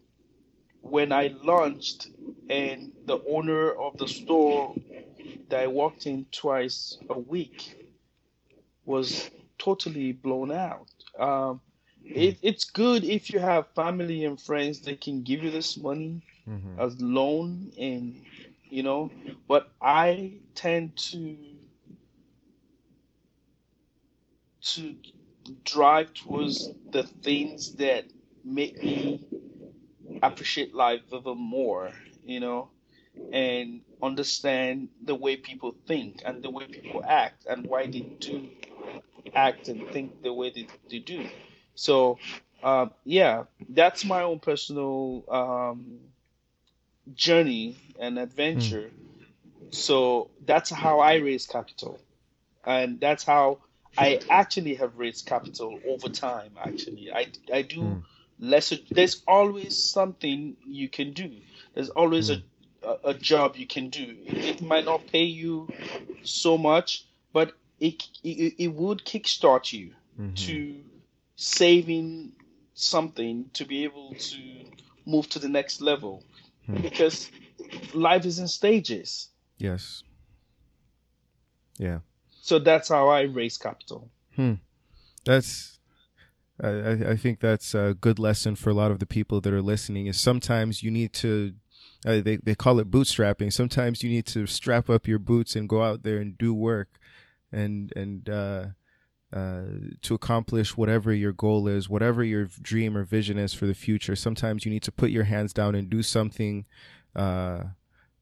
when 0.83 1.13
I 1.13 1.35
launched, 1.43 2.09
and 2.49 2.93
the 3.07 3.21
owner 3.29 3.73
of 3.73 3.99
the 3.99 4.09
store 4.09 4.75
that 5.49 5.61
I 5.61 5.67
walked 5.67 6.07
in 6.07 6.27
twice 6.33 6.99
a 7.11 7.19
week 7.19 7.89
was 8.85 9.31
totally 9.59 10.13
blown 10.13 10.51
out. 10.51 10.89
Um, 11.19 11.61
it, 12.05 12.39
it's 12.43 12.65
good 12.65 13.05
if 13.05 13.31
you 13.31 13.39
have 13.39 13.67
family 13.75 14.25
and 14.25 14.41
friends 14.41 14.81
that 14.81 15.01
can 15.01 15.23
give 15.23 15.43
you 15.43 15.51
this 15.51 15.77
money 15.77 16.23
mm-hmm. 16.49 16.81
as 16.81 17.01
loan 17.01 17.73
and 17.79 18.21
you 18.71 18.83
know 18.83 19.11
but 19.47 19.71
i 19.81 20.33
tend 20.55 20.97
to 20.97 21.37
to 24.61 24.95
drive 25.65 26.13
towards 26.15 26.71
the 26.91 27.03
things 27.03 27.75
that 27.77 28.05
make 28.45 28.83
me 28.83 29.25
appreciate 30.23 30.75
life 30.75 31.01
even 31.13 31.39
more 31.39 31.91
you 32.25 32.41
know 32.41 32.69
and 33.33 33.81
understand 34.03 34.89
the 35.05 35.15
way 35.15 35.37
people 35.37 35.75
think 35.87 36.23
and 36.25 36.43
the 36.43 36.51
way 36.51 36.67
people 36.67 37.03
act 37.07 37.47
and 37.49 37.67
why 37.67 37.87
they 37.87 38.01
do 38.21 38.49
act 39.35 39.69
and 39.69 39.87
think 39.93 40.23
the 40.23 40.33
way 40.33 40.51
they, 40.51 40.67
they 40.91 40.99
do. 40.99 41.27
So, 41.75 42.19
uh, 42.63 42.87
yeah, 43.05 43.45
that's 43.69 44.05
my 44.05 44.23
own 44.23 44.41
personal 44.41 45.25
um, 45.29 45.99
journey 47.15 47.77
and 47.99 48.19
adventure. 48.19 48.91
Mm. 48.91 49.75
So 49.75 50.31
that's 50.45 50.71
how 50.71 51.01
I 51.01 51.17
raise 51.17 51.47
capital, 51.47 52.01
and 52.65 53.01
that's 53.01 53.25
how 53.25 53.59
I 53.97 54.21
actually 54.31 54.75
have 54.77 54.97
raised 54.99 55.27
capital 55.27 55.79
over 55.87 56.09
time. 56.09 56.53
Actually, 56.59 57.11
I 57.13 57.27
I 57.53 57.63
do 57.63 57.83
mm. 57.83 58.03
Lesser. 58.39 58.77
There's 58.91 59.23
always 59.27 59.83
something 59.83 60.57
you 60.67 60.89
can 60.89 61.13
do. 61.13 61.31
There's 61.75 61.91
always 61.91 62.31
mm. 62.31 62.37
a 62.37 62.43
a, 63.05 63.15
job 63.15 63.57
you 63.57 63.67
can 63.67 63.89
do. 63.91 64.17
It, 64.25 64.45
it, 64.45 64.63
might 64.63 64.85
not 64.85 65.07
pay 65.09 65.25
you 65.25 65.69
so 66.23 66.57
much, 66.57 67.05
but 67.33 67.53
it 67.81 68.07
it, 68.23 68.55
it 68.59 68.69
would 68.69 69.05
kickstart 69.05 69.73
you 69.73 69.95
mm-hmm. 70.19 70.35
to 70.35 70.77
saving 71.37 72.33
something 72.75 73.51
to 73.55 73.65
be 73.65 73.85
able 73.85 74.15
to 74.15 74.39
move 75.07 75.29
to 75.31 75.39
the 75.39 75.49
next 75.49 75.81
level 75.81 76.23
hmm. 76.67 76.81
because 76.81 77.31
life 77.95 78.25
is 78.25 78.39
in 78.39 78.49
stages. 78.49 79.29
Yes. 79.59 80.03
Yeah. 81.79 82.01
So 82.43 82.59
that's 82.59 82.89
how 82.89 83.09
I 83.09 83.23
raise 83.23 83.57
capital. 83.57 84.11
Hmm. 84.37 84.55
That's 85.25 85.78
I, 86.63 87.11
I 87.11 87.17
think 87.17 87.41
that's 87.41 87.75
a 87.75 87.97
good 88.01 88.19
lesson 88.19 88.57
for 88.57 88.71
a 88.71 88.75
lot 88.75 88.91
of 88.91 88.99
the 88.99 89.07
people 89.07 89.41
that 89.41 89.53
are 89.53 89.63
listening 89.63 90.07
is 90.07 90.21
sometimes 90.21 90.83
you 90.83 90.91
need 90.91 91.13
to 91.15 91.55
uh, 92.07 92.21
they 92.21 92.37
they 92.37 92.55
call 92.55 92.79
it 92.79 92.91
bootstrapping. 92.91 93.53
Sometimes 93.53 94.03
you 94.03 94.11
need 94.11 94.27
to 94.27 94.47
strap 94.47 94.89
up 94.89 95.09
your 95.09 95.19
boots 95.19 95.57
and 95.57 95.69
go 95.69 95.83
out 95.83 96.03
there 96.03 96.19
and 96.19 96.39
do 96.39 96.55
work, 96.55 96.99
and 97.51 97.93
and 97.97 98.29
uh, 98.29 98.67
uh, 99.33 99.63
to 100.03 100.15
accomplish 100.15 100.77
whatever 100.77 101.13
your 101.13 101.33
goal 101.33 101.67
is, 101.67 101.89
whatever 101.89 102.23
your 102.23 102.49
dream 102.63 102.97
or 102.97 103.05
vision 103.05 103.37
is 103.37 103.53
for 103.53 103.67
the 103.67 103.75
future. 103.75 104.15
Sometimes 104.15 104.65
you 104.65 104.71
need 104.71 104.83
to 104.85 104.93
put 104.93 105.11
your 105.11 105.25
hands 105.25 105.53
down 105.53 105.75
and 105.75 105.91
do 105.91 106.03
something 106.03 106.67
uh, 107.17 107.65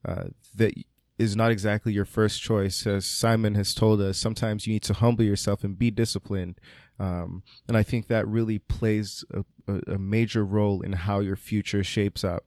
uh, 0.04 0.24
that 0.54 0.74
is 1.18 1.36
not 1.36 1.50
exactly 1.50 1.92
your 1.92 2.04
first 2.04 2.42
choice. 2.42 2.86
As 2.86 3.06
Simon 3.06 3.54
has 3.54 3.74
told 3.74 4.00
us, 4.00 4.18
sometimes 4.18 4.66
you 4.66 4.72
need 4.72 4.82
to 4.84 4.94
humble 4.94 5.24
yourself 5.24 5.64
and 5.64 5.78
be 5.78 5.90
disciplined. 5.90 6.58
Um, 6.98 7.42
and 7.68 7.76
I 7.76 7.82
think 7.82 8.06
that 8.08 8.26
really 8.26 8.58
plays 8.58 9.24
a, 9.32 9.44
a, 9.72 9.94
a 9.94 9.98
major 9.98 10.44
role 10.44 10.80
in 10.80 10.92
how 10.92 11.20
your 11.20 11.36
future 11.36 11.84
shapes 11.84 12.24
up. 12.24 12.44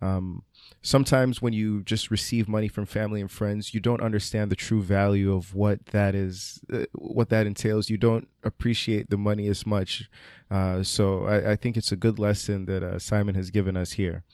Um, 0.00 0.42
sometimes 0.82 1.40
when 1.40 1.52
you 1.52 1.82
just 1.82 2.10
receive 2.10 2.48
money 2.48 2.66
from 2.66 2.86
family 2.86 3.20
and 3.20 3.30
friends, 3.30 3.72
you 3.72 3.80
don't 3.80 4.02
understand 4.02 4.50
the 4.50 4.56
true 4.56 4.82
value 4.82 5.32
of 5.32 5.54
what 5.54 5.86
that 5.86 6.14
is, 6.14 6.60
uh, 6.72 6.84
what 6.92 7.28
that 7.28 7.46
entails. 7.46 7.88
You 7.88 7.98
don't 7.98 8.28
appreciate 8.42 9.10
the 9.10 9.16
money 9.16 9.46
as 9.46 9.64
much. 9.64 10.10
Uh, 10.50 10.82
so 10.82 11.24
I, 11.26 11.52
I, 11.52 11.56
think 11.56 11.76
it's 11.76 11.92
a 11.92 11.96
good 11.96 12.18
lesson 12.18 12.66
that 12.66 12.82
uh, 12.82 12.98
Simon 12.98 13.36
has 13.36 13.50
given 13.50 13.76
us 13.76 13.92
here. 13.92 14.24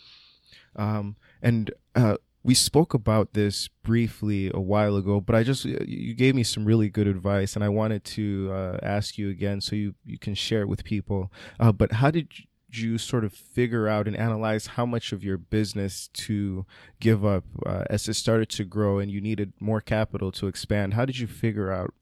Um, 0.74 1.16
and 1.42 1.70
uh, 1.94 2.16
we 2.48 2.54
spoke 2.54 2.94
about 2.94 3.34
this 3.34 3.68
briefly 3.82 4.50
a 4.54 4.61
while 4.61 4.96
ago, 4.96 5.20
but 5.20 5.37
I 5.37 5.42
just 5.42 5.66
you 5.66 6.14
gave 6.14 6.34
me 6.34 6.42
some 6.42 6.64
really 6.64 6.88
good 6.88 7.06
advice, 7.06 7.54
and 7.54 7.62
I 7.62 7.68
wanted 7.68 8.04
to 8.16 8.50
uh, 8.50 8.78
ask 8.82 9.18
you 9.18 9.28
again 9.28 9.61
so 9.61 9.76
you 9.76 9.94
you 10.06 10.18
can 10.18 10.34
share 10.34 10.62
it 10.62 10.68
with 10.68 10.82
people. 10.82 11.30
Uh, 11.61 11.72
but 11.72 11.92
how 11.92 12.11
did 12.11 12.32
you 12.70 12.96
sort 12.96 13.26
of 13.26 13.34
figure 13.34 13.87
out 13.87 14.08
and 14.08 14.16
analyze 14.16 14.68
how 14.78 14.87
much 14.87 15.12
of 15.12 15.22
your 15.22 15.37
business 15.37 16.08
to 16.14 16.64
give 17.00 17.22
up 17.22 17.44
uh, 17.66 17.84
as 17.90 18.08
it 18.08 18.14
started 18.14 18.48
to 18.48 18.64
grow 18.64 18.98
and 18.98 19.11
you 19.11 19.20
needed 19.20 19.52
more 19.61 19.82
capital 19.82 20.32
to 20.32 20.46
expand? 20.46 20.94
How 20.94 21.04
did 21.04 21.18
you 21.18 21.26
figure 21.26 21.70
out 21.70 21.92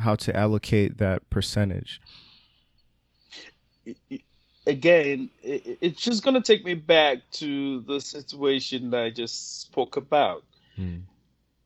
how 0.00 0.14
to 0.16 0.36
allocate 0.36 0.98
that 0.98 1.28
percentage? 1.30 2.02
Again, 4.66 5.30
it, 5.42 5.78
it's 5.80 6.02
just 6.02 6.24
gonna 6.24 6.42
take 6.42 6.64
me 6.64 6.74
back 6.74 7.18
to 7.32 7.80
the 7.82 8.00
situation 8.00 8.90
that 8.90 9.02
I 9.02 9.10
just 9.10 9.60
spoke 9.62 9.96
about. 9.96 10.44
Hmm. 10.74 10.98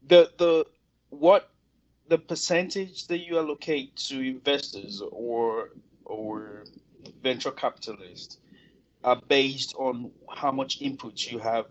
The 0.06 0.30
the 0.38 0.66
what 1.10 1.50
the 2.08 2.18
percentage 2.18 3.06
that 3.06 3.18
you 3.18 3.38
allocate 3.38 3.96
to 3.96 4.20
investors 4.20 5.02
or 5.10 5.70
or 6.04 6.64
venture 7.22 7.50
capitalists 7.50 8.38
are 9.04 9.20
based 9.28 9.74
on 9.76 10.10
how 10.28 10.52
much 10.52 10.82
input 10.82 11.30
you 11.30 11.38
have 11.38 11.66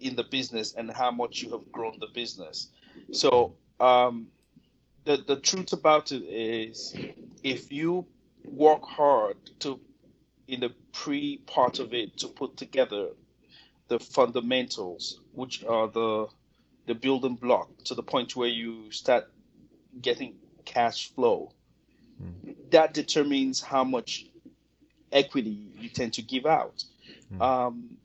in 0.00 0.14
the 0.14 0.22
business 0.22 0.74
and 0.74 0.90
how 0.90 1.10
much 1.10 1.42
you 1.42 1.50
have 1.50 1.72
grown 1.72 1.98
the 1.98 2.06
business. 2.14 2.68
So 3.10 3.54
um, 3.80 4.28
the 5.04 5.16
the 5.16 5.36
truth 5.36 5.72
about 5.72 6.12
it 6.12 6.22
is, 6.22 6.94
if 7.42 7.72
you 7.72 8.06
work 8.44 8.84
hard 8.84 9.36
to 9.60 9.80
in 10.48 10.60
the 10.60 10.72
pre 10.92 11.36
part 11.46 11.78
of 11.78 11.94
it 11.94 12.16
to 12.18 12.28
put 12.28 12.56
together 12.56 13.10
the 13.88 13.98
fundamentals, 13.98 15.20
which 15.32 15.64
are 15.64 15.86
the 15.88 16.26
the 16.86 16.94
building 16.94 17.34
block 17.34 17.68
to 17.84 17.94
the 17.94 18.02
point 18.02 18.34
where 18.34 18.48
you 18.48 18.90
start 18.90 19.30
getting 20.00 20.34
cash 20.64 21.12
flow. 21.12 21.52
Mm. 22.22 22.56
That 22.70 22.94
determines 22.94 23.60
how 23.60 23.84
much 23.84 24.26
equity 25.12 25.70
you 25.78 25.90
tend 25.90 26.14
to 26.14 26.22
give 26.22 26.46
out. 26.46 26.82
Mm. 27.32 27.42
Um, 27.42 27.96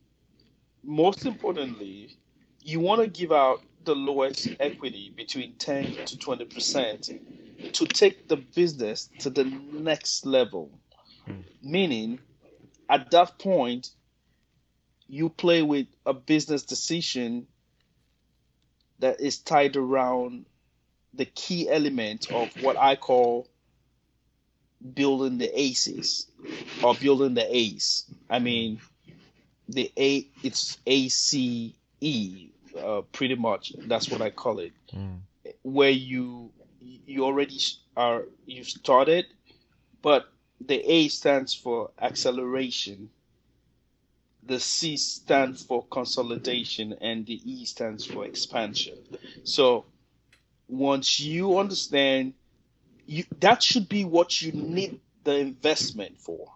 most 0.84 1.26
importantly, 1.26 2.18
you 2.62 2.82
want 2.82 3.02
to 3.02 3.08
give 3.08 3.32
out 3.32 3.62
the 3.86 3.96
lowest 3.96 4.50
equity 4.60 5.14
between 5.16 5.54
10 5.56 6.06
to 6.06 6.18
20 6.18 6.46
percent 6.46 7.10
to 7.74 7.86
take 7.86 8.28
the 8.28 8.38
business 8.38 9.10
to 9.20 9.30
the 9.30 9.46
next 9.46 10.26
level. 10.26 10.70
Mm. 11.28 11.44
Meaning, 11.62 12.20
at 12.90 13.12
that 13.12 13.38
point, 13.40 13.90
you 15.08 15.30
play 15.30 15.62
with 15.62 15.88
a 16.06 16.14
business 16.14 16.64
decision 16.64 17.48
that 19.00 19.20
is 19.20 19.38
tied 19.40 19.76
around 19.76 20.46
the 21.14 21.26
key 21.26 21.70
element 21.70 22.32
of 22.32 22.50
what 22.64 22.78
I 22.78 22.96
call 22.96 23.48
building 24.94 25.38
the 25.38 25.60
aces 25.60 26.28
or 26.84 26.96
building 26.96 27.36
the 27.36 27.46
ace. 27.56 28.06
I 28.30 28.40
mean, 28.40 28.82
the 29.70 29.92
A, 29.98 30.28
it's 30.42 30.78
A 30.86 31.08
C 31.10 31.76
E, 32.02 32.50
uh, 32.78 33.02
pretty 33.12 33.36
much. 33.36 33.74
That's 33.78 34.10
what 34.10 34.22
I 34.22 34.30
call 34.30 34.60
it. 34.60 34.74
Mm. 34.94 35.20
Where 35.62 35.90
you 35.90 36.52
you 36.82 37.24
already 37.24 37.60
are 37.96 38.24
you 38.46 38.64
started, 38.64 39.26
but 40.02 40.33
the 40.68 40.92
A 40.92 41.08
stands 41.08 41.54
for 41.54 41.92
acceleration. 42.00 43.10
The 44.46 44.60
C 44.60 44.98
stands 44.98 45.64
for 45.64 45.86
consolidation, 45.90 46.96
and 47.00 47.26
the 47.26 47.40
E 47.46 47.66
stands 47.66 48.06
for 48.06 48.26
expansion. 48.26 48.98
So 49.44 49.86
once 50.68 51.20
you 51.20 51.60
understand 51.60 52.34
you, 53.06 53.24
that 53.40 53.62
should 53.62 53.90
be 53.90 54.06
what 54.06 54.42
you 54.42 54.52
need 54.52 55.00
the 55.24 55.38
investment 55.38 56.20
for 56.20 56.52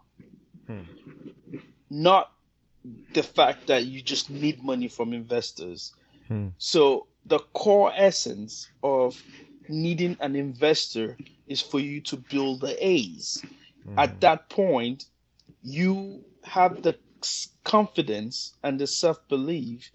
hmm. 0.65 0.81
not 1.89 2.31
the 3.13 3.23
fact 3.23 3.67
that 3.67 3.85
you 3.85 4.01
just 4.01 4.29
need 4.29 4.63
money 4.63 4.87
from 4.87 5.13
investors 5.13 5.93
hmm. 6.27 6.47
so 6.57 7.07
the 7.25 7.39
core 7.53 7.91
essence 7.95 8.69
of 8.83 9.21
needing 9.69 10.17
an 10.19 10.35
investor 10.35 11.17
is 11.47 11.61
for 11.61 11.79
you 11.79 11.99
to 12.01 12.15
build 12.15 12.61
the 12.61 12.85
a's 12.85 13.41
hmm. 13.87 13.99
at 13.99 14.21
that 14.21 14.49
point 14.49 15.05
you 15.63 16.23
have 16.43 16.81
the 16.83 16.97
confidence 17.63 18.53
and 18.63 18.79
the 18.79 18.87
self-belief 18.87 19.91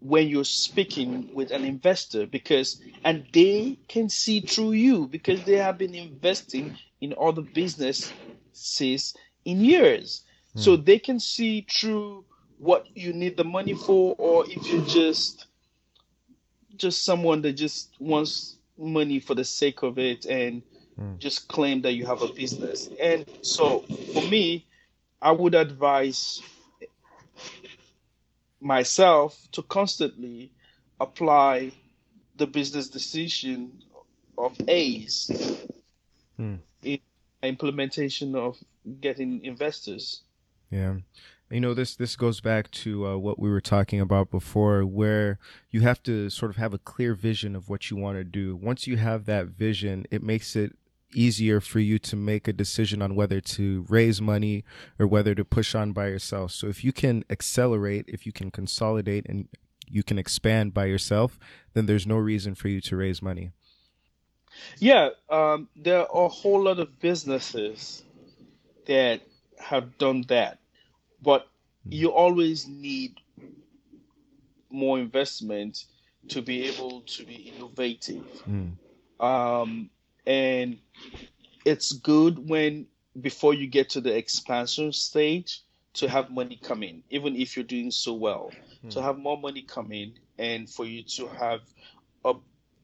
when 0.00 0.28
you're 0.28 0.44
speaking 0.44 1.28
with 1.34 1.50
an 1.50 1.64
investor 1.64 2.26
because 2.26 2.80
and 3.04 3.26
they 3.32 3.78
can 3.88 4.08
see 4.08 4.40
through 4.40 4.72
you 4.72 5.06
because 5.06 5.44
they 5.44 5.56
have 5.56 5.76
been 5.76 5.94
investing 5.94 6.74
in 7.02 7.14
other 7.20 7.42
businesses 7.42 9.14
in 9.44 9.60
years 9.60 10.22
mm. 10.56 10.60
so 10.60 10.76
they 10.76 10.98
can 10.98 11.20
see 11.20 11.66
through 11.70 12.24
what 12.56 12.86
you 12.94 13.12
need 13.12 13.36
the 13.36 13.44
money 13.44 13.74
for 13.74 14.14
or 14.18 14.44
if 14.48 14.66
you're 14.66 14.86
just 14.86 15.46
just 16.76 17.04
someone 17.04 17.42
that 17.42 17.52
just 17.52 17.90
wants 17.98 18.56
money 18.78 19.20
for 19.20 19.34
the 19.34 19.44
sake 19.44 19.82
of 19.82 19.98
it 19.98 20.24
and 20.24 20.62
mm. 21.00 21.18
just 21.18 21.48
claim 21.48 21.82
that 21.82 21.92
you 21.92 22.06
have 22.06 22.22
a 22.22 22.28
business 22.32 22.88
and 23.00 23.24
so 23.42 23.80
for 24.12 24.22
me 24.22 24.66
i 25.22 25.30
would 25.30 25.54
advise 25.54 26.42
myself 28.60 29.48
to 29.52 29.62
constantly 29.62 30.52
apply 31.00 31.72
the 32.36 32.46
business 32.46 32.88
decision 32.88 33.72
of 34.36 34.56
A's 34.68 35.30
hmm. 36.36 36.56
in 36.82 36.98
implementation 37.42 38.34
of 38.34 38.56
getting 39.00 39.44
investors. 39.44 40.22
Yeah. 40.70 40.96
You 41.50 41.60
know 41.60 41.74
this 41.74 41.96
this 41.96 42.14
goes 42.14 42.40
back 42.40 42.70
to 42.70 43.06
uh, 43.06 43.16
what 43.16 43.38
we 43.38 43.50
were 43.50 43.60
talking 43.60 44.00
about 44.00 44.30
before 44.30 44.86
where 44.86 45.38
you 45.70 45.80
have 45.80 46.00
to 46.04 46.30
sort 46.30 46.50
of 46.50 46.56
have 46.58 46.72
a 46.72 46.78
clear 46.78 47.12
vision 47.12 47.56
of 47.56 47.68
what 47.68 47.90
you 47.90 47.96
want 47.96 48.18
to 48.18 48.24
do. 48.24 48.54
Once 48.54 48.86
you 48.86 48.96
have 48.96 49.24
that 49.24 49.46
vision, 49.46 50.06
it 50.12 50.22
makes 50.22 50.54
it 50.54 50.76
easier 51.14 51.60
for 51.60 51.80
you 51.80 51.98
to 51.98 52.16
make 52.16 52.46
a 52.46 52.52
decision 52.52 53.02
on 53.02 53.14
whether 53.14 53.40
to 53.40 53.84
raise 53.88 54.20
money 54.20 54.64
or 54.98 55.06
whether 55.06 55.34
to 55.34 55.44
push 55.44 55.74
on 55.74 55.92
by 55.92 56.08
yourself. 56.08 56.52
So 56.52 56.68
if 56.68 56.84
you 56.84 56.92
can 56.92 57.24
accelerate, 57.30 58.04
if 58.08 58.26
you 58.26 58.32
can 58.32 58.50
consolidate 58.50 59.26
and 59.28 59.48
you 59.88 60.02
can 60.02 60.18
expand 60.18 60.72
by 60.72 60.86
yourself, 60.86 61.38
then 61.74 61.86
there's 61.86 62.06
no 62.06 62.16
reason 62.16 62.54
for 62.54 62.68
you 62.68 62.80
to 62.82 62.96
raise 62.96 63.20
money. 63.20 63.50
Yeah, 64.78 65.10
um, 65.28 65.68
there 65.76 66.00
are 66.00 66.26
a 66.26 66.28
whole 66.28 66.62
lot 66.62 66.78
of 66.78 67.00
businesses 67.00 68.02
that 68.86 69.20
have 69.58 69.98
done 69.98 70.24
that, 70.28 70.58
but 71.22 71.46
mm. 71.86 71.92
you 71.92 72.12
always 72.12 72.66
need 72.66 73.20
more 74.70 74.98
investment 74.98 75.84
to 76.28 76.42
be 76.42 76.66
able 76.68 77.02
to 77.02 77.24
be 77.24 77.52
innovative. 77.54 78.24
Mm. 78.48 78.72
Um, 79.24 79.90
and 80.30 80.78
it's 81.64 81.90
good 81.90 82.48
when 82.48 82.86
before 83.20 83.52
you 83.52 83.66
get 83.66 83.90
to 83.90 84.00
the 84.00 84.16
expansion 84.16 84.92
stage 84.92 85.62
to 85.94 86.08
have 86.08 86.30
money 86.30 86.56
come 86.62 86.84
in, 86.84 87.02
even 87.10 87.34
if 87.34 87.56
you're 87.56 87.64
doing 87.64 87.90
so 87.90 88.14
well, 88.14 88.52
hmm. 88.80 88.90
to 88.90 89.02
have 89.02 89.18
more 89.18 89.36
money 89.36 89.62
come 89.62 89.90
in 89.90 90.12
and 90.38 90.70
for 90.70 90.84
you 90.84 91.02
to 91.02 91.26
have 91.26 91.62
a 92.24 92.34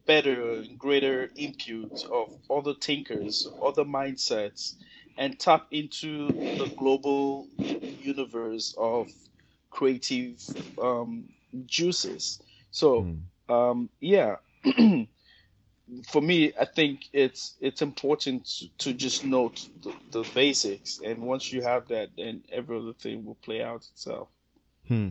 better, 0.07 0.65
greater 0.77 1.31
input 1.37 2.05
of 2.11 2.37
other 2.51 2.75
thinkers, 2.75 3.49
other 3.63 3.85
mindsets, 3.85 4.75
and 5.17 5.39
tap 5.39 5.69
into 5.71 6.27
the 6.59 6.73
global 6.77 7.47
universe 7.59 8.75
of 8.77 9.09
creative 9.71 10.37
um, 10.83 11.29
juices. 11.67 12.43
So, 12.73 13.03
hmm. 13.03 13.53
um, 13.55 13.89
yeah. 14.01 14.37
for 16.09 16.21
me, 16.21 16.53
I 16.59 16.65
think 16.65 17.09
it's 17.13 17.55
it's 17.61 17.83
important 17.83 18.63
to, 18.79 18.93
just 18.93 19.25
note 19.25 19.69
the, 19.83 19.93
the, 20.11 20.29
basics, 20.35 21.01
and 21.05 21.19
once 21.19 21.53
you 21.53 21.63
have 21.63 21.89
that, 21.89 22.11
then 22.17 22.43
every 22.51 22.79
other 22.79 22.93
thing 22.93 23.25
will 23.25 23.37
play 23.37 23.63
out 23.63 23.87
itself. 23.93 24.29
Hmm. 24.89 25.11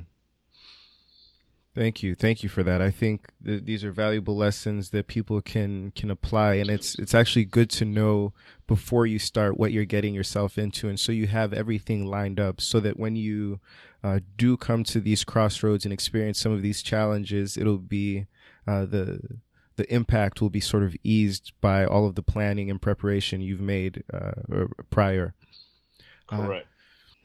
Thank 1.74 2.02
you, 2.02 2.16
thank 2.16 2.42
you 2.42 2.48
for 2.48 2.64
that. 2.64 2.82
I 2.82 2.90
think 2.90 3.28
th- 3.46 3.66
these 3.66 3.84
are 3.84 3.92
valuable 3.92 4.36
lessons 4.38 4.90
that 4.92 5.08
people 5.08 5.42
can 5.42 5.92
can 5.92 6.10
apply, 6.10 6.56
and 6.56 6.70
it's 6.70 6.98
it's 7.00 7.16
actually 7.16 7.46
good 7.46 7.70
to 7.72 7.86
know 7.86 8.34
before 8.68 9.06
you 9.06 9.20
start 9.20 9.58
what 9.58 9.72
you're 9.72 9.86
getting 9.86 10.14
yourself 10.14 10.58
into, 10.58 10.90
and 10.90 11.00
so 11.00 11.12
you 11.12 11.28
have 11.28 11.54
everything 11.54 12.06
lined 12.06 12.40
up, 12.40 12.60
so 12.60 12.80
that 12.82 12.98
when 12.98 13.16
you 13.16 13.60
uh, 14.04 14.20
do 14.38 14.58
come 14.58 14.84
to 14.86 15.00
these 15.00 15.24
crossroads 15.24 15.86
and 15.86 15.94
experience 15.94 16.40
some 16.40 16.52
of 16.52 16.62
these 16.62 16.82
challenges, 16.82 17.58
it'll 17.58 17.78
be 17.78 18.26
uh, 18.68 18.86
the 18.86 19.20
the 19.76 19.92
impact 19.94 20.42
will 20.42 20.50
be 20.50 20.60
sort 20.60 20.84
of 20.84 20.96
eased 21.04 21.54
by 21.62 21.86
all 21.86 22.06
of 22.08 22.16
the 22.16 22.24
planning 22.24 22.70
and 22.70 22.82
preparation 22.82 23.42
you've 23.42 23.62
made 23.62 24.04
uh, 24.14 24.66
prior. 24.90 25.34
Uh, 26.30 26.38
Correct. 26.38 26.66
Uh, 26.66 26.70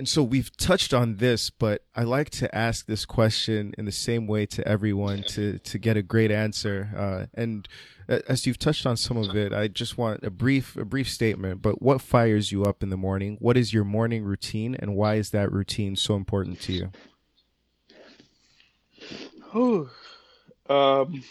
and 0.01 0.09
so 0.09 0.23
we've 0.23 0.57
touched 0.57 0.95
on 0.95 1.17
this, 1.17 1.51
but 1.51 1.85
I 1.95 2.05
like 2.05 2.31
to 2.31 2.55
ask 2.55 2.87
this 2.87 3.05
question 3.05 3.75
in 3.77 3.85
the 3.85 3.93
same 3.93 4.27
way 4.27 4.47
to 4.47 4.67
everyone 4.67 5.25
to 5.25 5.59
to 5.59 5.79
get 5.79 5.99
a 5.99 6.03
great 6.03 6.31
answer. 6.31 6.89
Uh, 6.97 7.27
and 7.35 7.69
as 8.09 8.47
you've 8.47 8.59
touched 8.59 8.87
on 8.87 8.97
some 8.97 9.19
of 9.19 9.37
it, 9.37 9.53
I 9.53 9.69
just 9.69 9.99
want 9.99 10.25
a 10.25 10.31
brief 10.31 10.75
a 10.77 10.87
brief 10.87 11.07
statement. 11.07 11.61
But 11.61 11.83
what 11.83 12.01
fires 12.01 12.51
you 12.51 12.65
up 12.65 12.83
in 12.83 12.89
the 12.89 12.97
morning? 12.97 13.37
What 13.41 13.59
is 13.59 13.75
your 13.75 13.85
morning 13.85 14.25
routine, 14.25 14.75
and 14.75 14.97
why 14.97 15.17
is 15.17 15.31
that 15.33 15.53
routine 15.53 15.97
so 15.97 16.17
important 16.17 16.63
to 16.63 16.73
you? 16.73 16.91
Ooh, 19.55 19.91
um, 20.71 21.23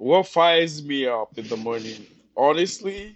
what 0.00 0.26
fires 0.26 0.82
me 0.82 1.06
up 1.06 1.36
in 1.36 1.46
the 1.48 1.58
morning, 1.58 2.06
honestly, 2.34 3.14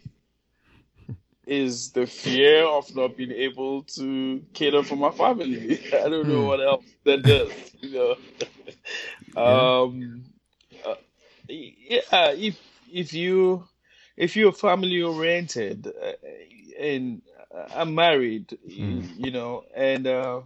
is 1.46 1.92
the 1.92 2.06
fear 2.06 2.62
of 2.64 2.94
not 2.94 3.16
being 3.16 3.30
able 3.30 3.84
to 3.84 4.42
cater 4.52 4.82
for 4.82 4.96
my 4.96 5.10
family. 5.10 5.80
I 5.94 6.08
don't 6.10 6.28
know 6.28 6.42
hmm. 6.42 6.46
what 6.46 6.60
else 6.60 6.84
that 7.04 7.22
does. 7.22 7.50
You 7.80 8.16
know, 9.34 9.42
um, 9.84 10.24
uh, 10.86 10.94
yeah. 11.48 12.32
If 12.32 12.60
if 12.92 13.14
you 13.14 13.66
if 14.18 14.36
you're 14.36 14.52
family 14.52 15.00
oriented 15.00 15.86
uh, 15.86 16.12
and 16.78 17.22
I'm 17.74 17.94
married, 17.94 18.58
you, 18.66 18.84
hmm. 18.84 19.24
you, 19.24 19.30
know, 19.30 19.64
and 19.74 20.06
uh, 20.06 20.40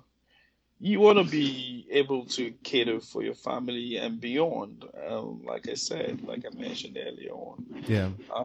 you 0.80 1.00
want 1.00 1.18
to 1.18 1.24
be 1.24 1.86
able 1.90 2.24
to 2.26 2.52
cater 2.62 3.00
for 3.00 3.22
your 3.22 3.34
family 3.34 3.96
and 3.96 4.20
beyond. 4.20 4.84
Um, 5.08 5.42
like 5.44 5.68
I 5.68 5.74
said, 5.74 6.22
like 6.22 6.44
I 6.46 6.56
mentioned 6.56 6.98
earlier 7.00 7.32
on. 7.32 7.66
Yeah. 7.86 8.10
Uh, 8.32 8.44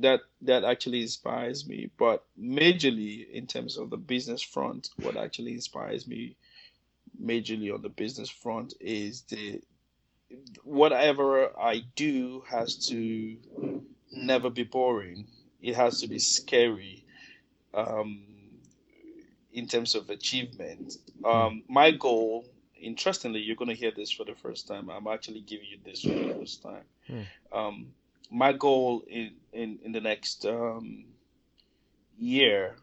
that 0.00 0.20
that 0.42 0.64
actually 0.64 1.02
inspires 1.02 1.66
me. 1.66 1.90
But 1.96 2.24
majorly 2.40 3.30
in 3.30 3.46
terms 3.46 3.76
of 3.76 3.90
the 3.90 3.96
business 3.96 4.42
front, 4.42 4.90
what 4.96 5.16
actually 5.16 5.52
inspires 5.52 6.06
me 6.06 6.36
majorly 7.22 7.72
on 7.72 7.82
the 7.82 7.88
business 7.88 8.28
front 8.28 8.74
is 8.80 9.22
the 9.22 9.60
whatever 10.62 11.58
I 11.58 11.82
do 11.96 12.44
has 12.48 12.88
to 12.88 13.36
never 14.12 14.50
be 14.50 14.64
boring. 14.64 15.26
It 15.60 15.74
has 15.74 16.00
to 16.00 16.08
be 16.08 16.18
scary. 16.18 17.04
Um, 17.74 18.27
in 19.58 19.66
terms 19.66 19.94
of 19.94 20.08
achievement. 20.08 20.96
Um, 21.24 21.64
my 21.68 21.90
goal, 21.90 22.46
interestingly, 22.80 23.40
you're 23.40 23.56
going 23.56 23.68
to 23.68 23.74
hear 23.74 23.90
this 23.90 24.10
for 24.10 24.24
the 24.24 24.34
first 24.34 24.68
time. 24.68 24.88
I'm 24.88 25.08
actually 25.08 25.40
giving 25.40 25.66
you 25.68 25.78
this 25.84 26.02
for 26.02 26.10
the 26.10 26.34
first 26.34 26.62
time. 26.62 26.84
Hmm. 27.06 27.22
Um, 27.52 27.86
my 28.30 28.52
goal 28.52 29.02
in, 29.08 29.32
in, 29.52 29.78
in 29.82 29.92
the 29.92 30.00
next 30.00 30.46
um, 30.46 31.04
year, 32.18 32.76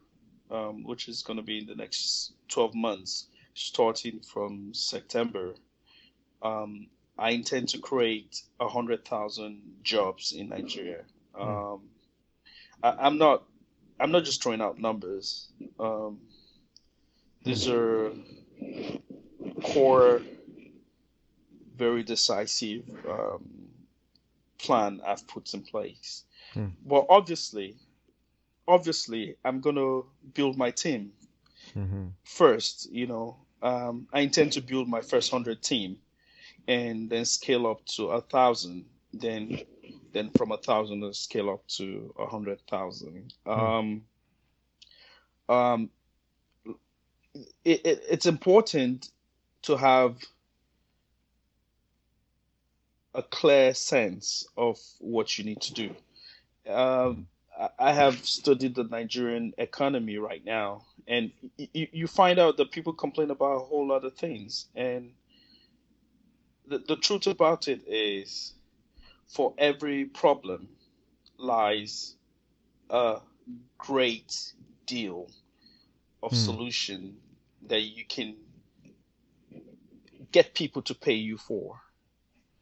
um, 0.51 0.83
which 0.83 1.07
is 1.07 1.23
going 1.23 1.38
to 1.38 1.43
be 1.43 1.59
in 1.59 1.65
the 1.65 1.75
next 1.75 2.33
12 2.49 2.75
months, 2.75 3.27
starting 3.53 4.19
from 4.19 4.73
September, 4.73 5.55
um, 6.41 6.88
I 7.17 7.29
intend 7.29 7.69
to 7.69 7.77
create 7.77 8.41
100,000 8.57 9.61
jobs 9.81 10.33
in 10.33 10.49
Nigeria. 10.49 11.03
Hmm. 11.33 11.41
Um, 11.41 11.81
I, 12.83 13.07
am 13.07 13.17
not 13.17 13.43
I'm 13.99 14.11
not 14.11 14.25
just 14.25 14.43
throwing 14.43 14.61
out 14.61 14.77
numbers. 14.77 15.47
Um, 15.79 16.19
these 17.45 17.69
are 17.69 18.12
core, 19.63 20.21
very 21.75 22.03
decisive 22.03 22.84
um, 23.08 23.69
plan 24.58 24.99
I've 25.05 25.27
put 25.27 25.53
in 25.53 25.62
place. 25.62 26.23
Hmm. 26.53 26.69
But 26.86 27.05
obviously, 27.08 27.75
obviously, 28.67 29.36
I'm 29.45 29.62
gonna 29.62 30.01
build 30.34 30.58
my 30.58 30.71
team 30.71 31.12
mm-hmm. 31.75 32.08
first. 32.23 32.91
You 32.91 33.08
know, 33.08 33.38
um, 33.62 34.08
I 34.12 34.21
intend 34.21 34.53
to 34.53 34.62
build 34.62 34.88
my 34.88 35.01
first 35.01 35.29
hundred 35.29 35.62
team, 35.62 35.97
and 36.67 37.10
then 37.10 37.25
scale 37.25 37.67
up 37.67 37.86
to 37.95 38.08
a 38.08 38.21
thousand. 38.21 38.86
Then, 39.13 39.62
then 40.13 40.31
from 40.31 40.51
a 40.51 40.58
thousand, 40.58 41.15
scale 41.15 41.51
up 41.51 41.67
to 41.77 42.13
a 42.17 42.25
hundred 42.25 42.60
thousand. 42.67 43.34
Hmm. 43.45 43.51
Um, 43.51 44.01
um, 45.47 45.89
it, 47.63 47.85
it, 47.85 48.03
it's 48.09 48.25
important 48.25 49.09
to 49.63 49.77
have 49.77 50.17
a 53.13 53.23
clear 53.23 53.73
sense 53.73 54.47
of 54.57 54.77
what 54.99 55.37
you 55.37 55.45
need 55.45 55.61
to 55.61 55.73
do. 55.73 55.95
Um, 56.69 57.27
I 57.79 57.93
have 57.93 58.25
studied 58.25 58.75
the 58.75 58.83
Nigerian 58.83 59.53
economy 59.57 60.17
right 60.17 60.43
now, 60.43 60.83
and 61.07 61.31
you, 61.57 61.87
you 61.91 62.07
find 62.07 62.37
out 62.37 62.57
that 62.57 62.71
people 62.71 62.91
complain 62.91 63.31
about 63.31 63.55
a 63.55 63.59
whole 63.59 63.87
lot 63.87 64.03
of 64.03 64.15
things. 64.15 64.65
And 64.75 65.11
the, 66.67 66.79
the 66.79 66.97
truth 66.97 67.27
about 67.27 67.69
it 67.69 67.87
is, 67.87 68.53
for 69.27 69.53
every 69.57 70.05
problem 70.05 70.67
lies 71.37 72.15
a 72.89 73.19
great 73.77 74.53
deal 74.85 75.29
of 76.21 76.31
mm. 76.31 76.35
solution 76.35 77.15
that 77.67 77.82
you 77.82 78.06
can 78.06 78.36
get 80.32 80.54
people 80.54 80.82
to 80.84 80.95
pay 80.95 81.13
you 81.13 81.38
for. 81.38 81.80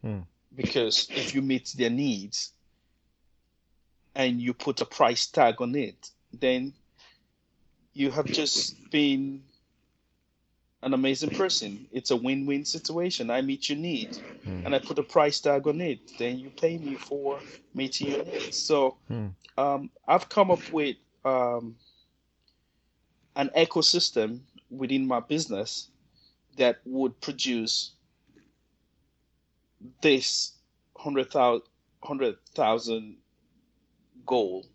Mm 0.04 0.26
because 0.56 1.08
if 1.10 1.34
you 1.34 1.42
meet 1.42 1.74
their 1.78 1.90
needs 1.90 2.52
and 4.16 4.42
you 4.42 4.54
put 4.54 4.82
a 4.82 4.86
price 4.86 5.28
tag 5.28 5.62
on 5.62 5.76
it, 5.76 6.10
then 6.32 6.74
you 7.94 8.12
have 8.12 8.26
just 8.26 8.92
been 8.92 9.44
an 10.82 10.94
amazing 10.94 11.30
person. 11.32 11.88
It's 11.92 12.12
a 12.12 12.16
win-win 12.16 12.66
situation. 12.66 13.30
I 13.30 13.42
meet 13.42 13.70
your 13.70 13.78
need, 13.78 14.18
mm. 14.46 14.66
and 14.66 14.76
I 14.76 14.80
put 14.80 15.00
a 15.00 15.04
price 15.04 15.40
tag 15.40 15.68
on 15.68 15.80
it. 15.82 16.00
Then 16.18 16.40
you 16.40 16.50
pay 16.50 16.78
me 16.78 16.96
for 16.96 17.40
meeting 17.74 18.12
your 18.12 18.26
needs. 18.26 18.58
So 18.58 18.98
mm. 19.10 19.32
um, 19.58 19.90
I've 20.08 20.30
come 20.30 20.52
up 20.52 20.72
with 20.72 20.98
um, 21.24 21.76
an 23.36 23.50
ecosystem 23.58 24.42
within 24.78 25.08
my 25.08 25.20
business 25.20 25.90
that 26.58 26.80
would 26.86 27.20
produce 27.22 27.92
this 30.02 30.54
100,000 30.94 33.16
goal 34.26 34.66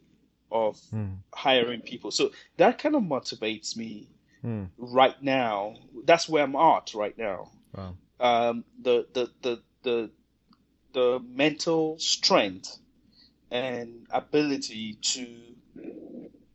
of 0.50 0.76
mm. 0.92 1.16
hiring 1.32 1.80
people. 1.80 2.10
So 2.10 2.32
that 2.56 2.78
kind 2.78 2.94
of 2.94 3.02
motivates 3.02 3.76
me 3.76 4.08
mm. 4.44 4.68
right 4.76 5.20
now. 5.22 5.76
That's 6.04 6.28
where 6.28 6.44
I'm 6.44 6.56
at 6.56 6.92
right 6.94 7.16
now. 7.16 7.50
Wow. 7.74 7.96
Um, 8.20 8.64
the, 8.82 9.06
the, 9.12 9.30
the, 9.42 9.62
the, 9.82 10.10
the 10.92 11.20
mental 11.28 11.98
strength 11.98 12.78
and 13.50 14.06
ability 14.10 14.98
to 15.00 15.26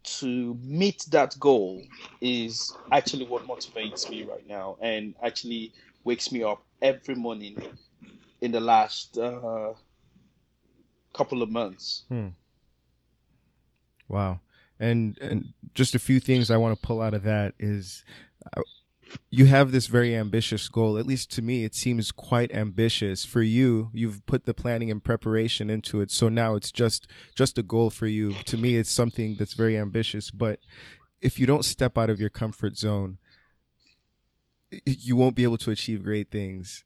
to 0.03 0.57
meet 0.61 1.05
that 1.09 1.37
goal 1.39 1.81
is 2.21 2.75
actually 2.91 3.25
what 3.25 3.47
motivates 3.47 4.09
me 4.09 4.23
right 4.23 4.47
now 4.47 4.77
and 4.81 5.15
actually 5.23 5.73
wakes 6.03 6.31
me 6.31 6.43
up 6.43 6.63
every 6.81 7.15
morning 7.15 7.57
in 8.41 8.51
the 8.51 8.59
last 8.59 9.17
uh, 9.17 9.73
couple 11.13 11.41
of 11.41 11.49
months. 11.49 12.03
Hmm. 12.09 12.29
Wow. 14.07 14.41
And 14.79 15.17
and 15.19 15.53
just 15.73 15.95
a 15.95 15.99
few 15.99 16.19
things 16.19 16.51
I 16.51 16.57
want 16.57 16.79
to 16.79 16.85
pull 16.85 17.01
out 17.01 17.13
of 17.13 17.23
that 17.23 17.53
is 17.59 18.03
uh, 18.55 18.61
you 19.29 19.45
have 19.45 19.71
this 19.71 19.87
very 19.87 20.15
ambitious 20.15 20.67
goal. 20.69 20.97
At 20.97 21.05
least 21.05 21.31
to 21.31 21.41
me, 21.41 21.63
it 21.63 21.75
seems 21.75 22.11
quite 22.11 22.53
ambitious. 22.53 23.25
For 23.25 23.41
you, 23.41 23.89
you've 23.93 24.25
put 24.25 24.45
the 24.45 24.53
planning 24.53 24.91
and 24.91 25.03
preparation 25.03 25.69
into 25.69 26.01
it. 26.01 26.11
So 26.11 26.29
now 26.29 26.55
it's 26.55 26.71
just 26.71 27.07
just 27.35 27.57
a 27.57 27.63
goal 27.63 27.89
for 27.89 28.07
you. 28.07 28.33
To 28.45 28.57
me, 28.57 28.77
it's 28.77 28.91
something 28.91 29.35
that's 29.37 29.53
very 29.53 29.77
ambitious. 29.77 30.31
But 30.31 30.59
if 31.21 31.39
you 31.39 31.45
don't 31.45 31.65
step 31.65 31.97
out 31.97 32.09
of 32.09 32.19
your 32.19 32.29
comfort 32.29 32.77
zone, 32.77 33.17
you 34.85 35.15
won't 35.15 35.35
be 35.35 35.43
able 35.43 35.57
to 35.57 35.71
achieve 35.71 36.03
great 36.03 36.31
things 36.31 36.83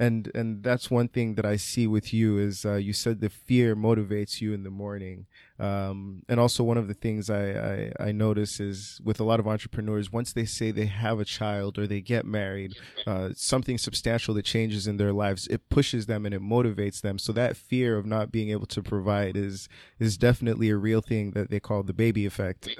and 0.00 0.30
and 0.34 0.62
that's 0.62 0.90
one 0.90 1.08
thing 1.08 1.34
that 1.34 1.44
I 1.44 1.56
see 1.56 1.86
with 1.86 2.14
you 2.14 2.38
is 2.38 2.64
uh, 2.64 2.76
you 2.76 2.94
said 2.94 3.20
the 3.20 3.28
fear 3.28 3.76
motivates 3.76 4.40
you 4.40 4.54
in 4.54 4.62
the 4.62 4.70
morning, 4.70 5.26
um, 5.58 6.22
and 6.26 6.40
also 6.40 6.64
one 6.64 6.78
of 6.78 6.88
the 6.88 6.94
things 6.94 7.28
I, 7.28 7.90
I, 8.00 8.06
I 8.08 8.12
notice 8.12 8.60
is 8.60 8.98
with 9.04 9.20
a 9.20 9.24
lot 9.24 9.40
of 9.40 9.46
entrepreneurs 9.46 10.10
once 10.10 10.32
they 10.32 10.46
say 10.46 10.70
they 10.70 10.86
have 10.86 11.20
a 11.20 11.26
child 11.26 11.78
or 11.78 11.86
they 11.86 12.00
get 12.00 12.24
married, 12.24 12.76
uh, 13.06 13.28
something 13.36 13.76
substantial 13.76 14.32
that 14.34 14.46
changes 14.46 14.86
in 14.86 14.96
their 14.96 15.12
lives 15.12 15.46
it 15.48 15.68
pushes 15.68 16.06
them 16.06 16.24
and 16.24 16.34
it 16.34 16.40
motivates 16.40 17.02
them. 17.02 17.18
So 17.18 17.34
that 17.34 17.54
fear 17.54 17.98
of 17.98 18.06
not 18.06 18.32
being 18.32 18.48
able 18.48 18.66
to 18.68 18.82
provide 18.82 19.36
is 19.36 19.68
is 19.98 20.16
definitely 20.16 20.70
a 20.70 20.76
real 20.76 21.02
thing 21.02 21.32
that 21.32 21.50
they 21.50 21.60
call 21.60 21.82
the 21.82 21.92
baby 21.92 22.24
effect. 22.24 22.70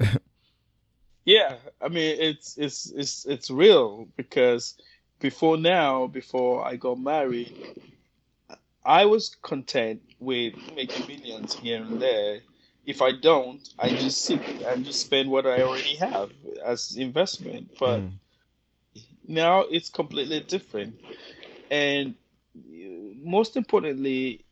yeah, 1.26 1.56
I 1.82 1.88
mean 1.88 2.16
it's 2.18 2.56
it's 2.56 2.90
it's 2.92 3.26
it's 3.26 3.50
real 3.50 4.08
because 4.16 4.74
before 5.20 5.58
now, 5.58 6.06
before 6.06 6.66
I 6.66 6.76
got 6.76 6.98
married, 6.98 7.54
I 8.84 9.04
was 9.04 9.36
content 9.42 10.00
with 10.18 10.54
making 10.74 11.06
millions 11.06 11.54
here 11.54 11.82
and 11.82 12.00
there. 12.00 12.40
If 12.86 13.02
I 13.02 13.12
don't, 13.12 13.60
I 13.78 13.90
just 13.90 14.22
sit 14.22 14.40
and 14.66 14.84
just 14.84 15.02
spend 15.02 15.30
what 15.30 15.46
I 15.46 15.62
already 15.62 15.96
have 15.96 16.30
as 16.64 16.96
investment. 16.96 17.72
But 17.78 18.00
mm. 18.00 18.12
now 19.28 19.60
it's 19.60 19.90
completely 19.90 20.40
different. 20.40 20.98
And 21.70 22.14
most 23.22 23.56
importantly, 23.56 24.44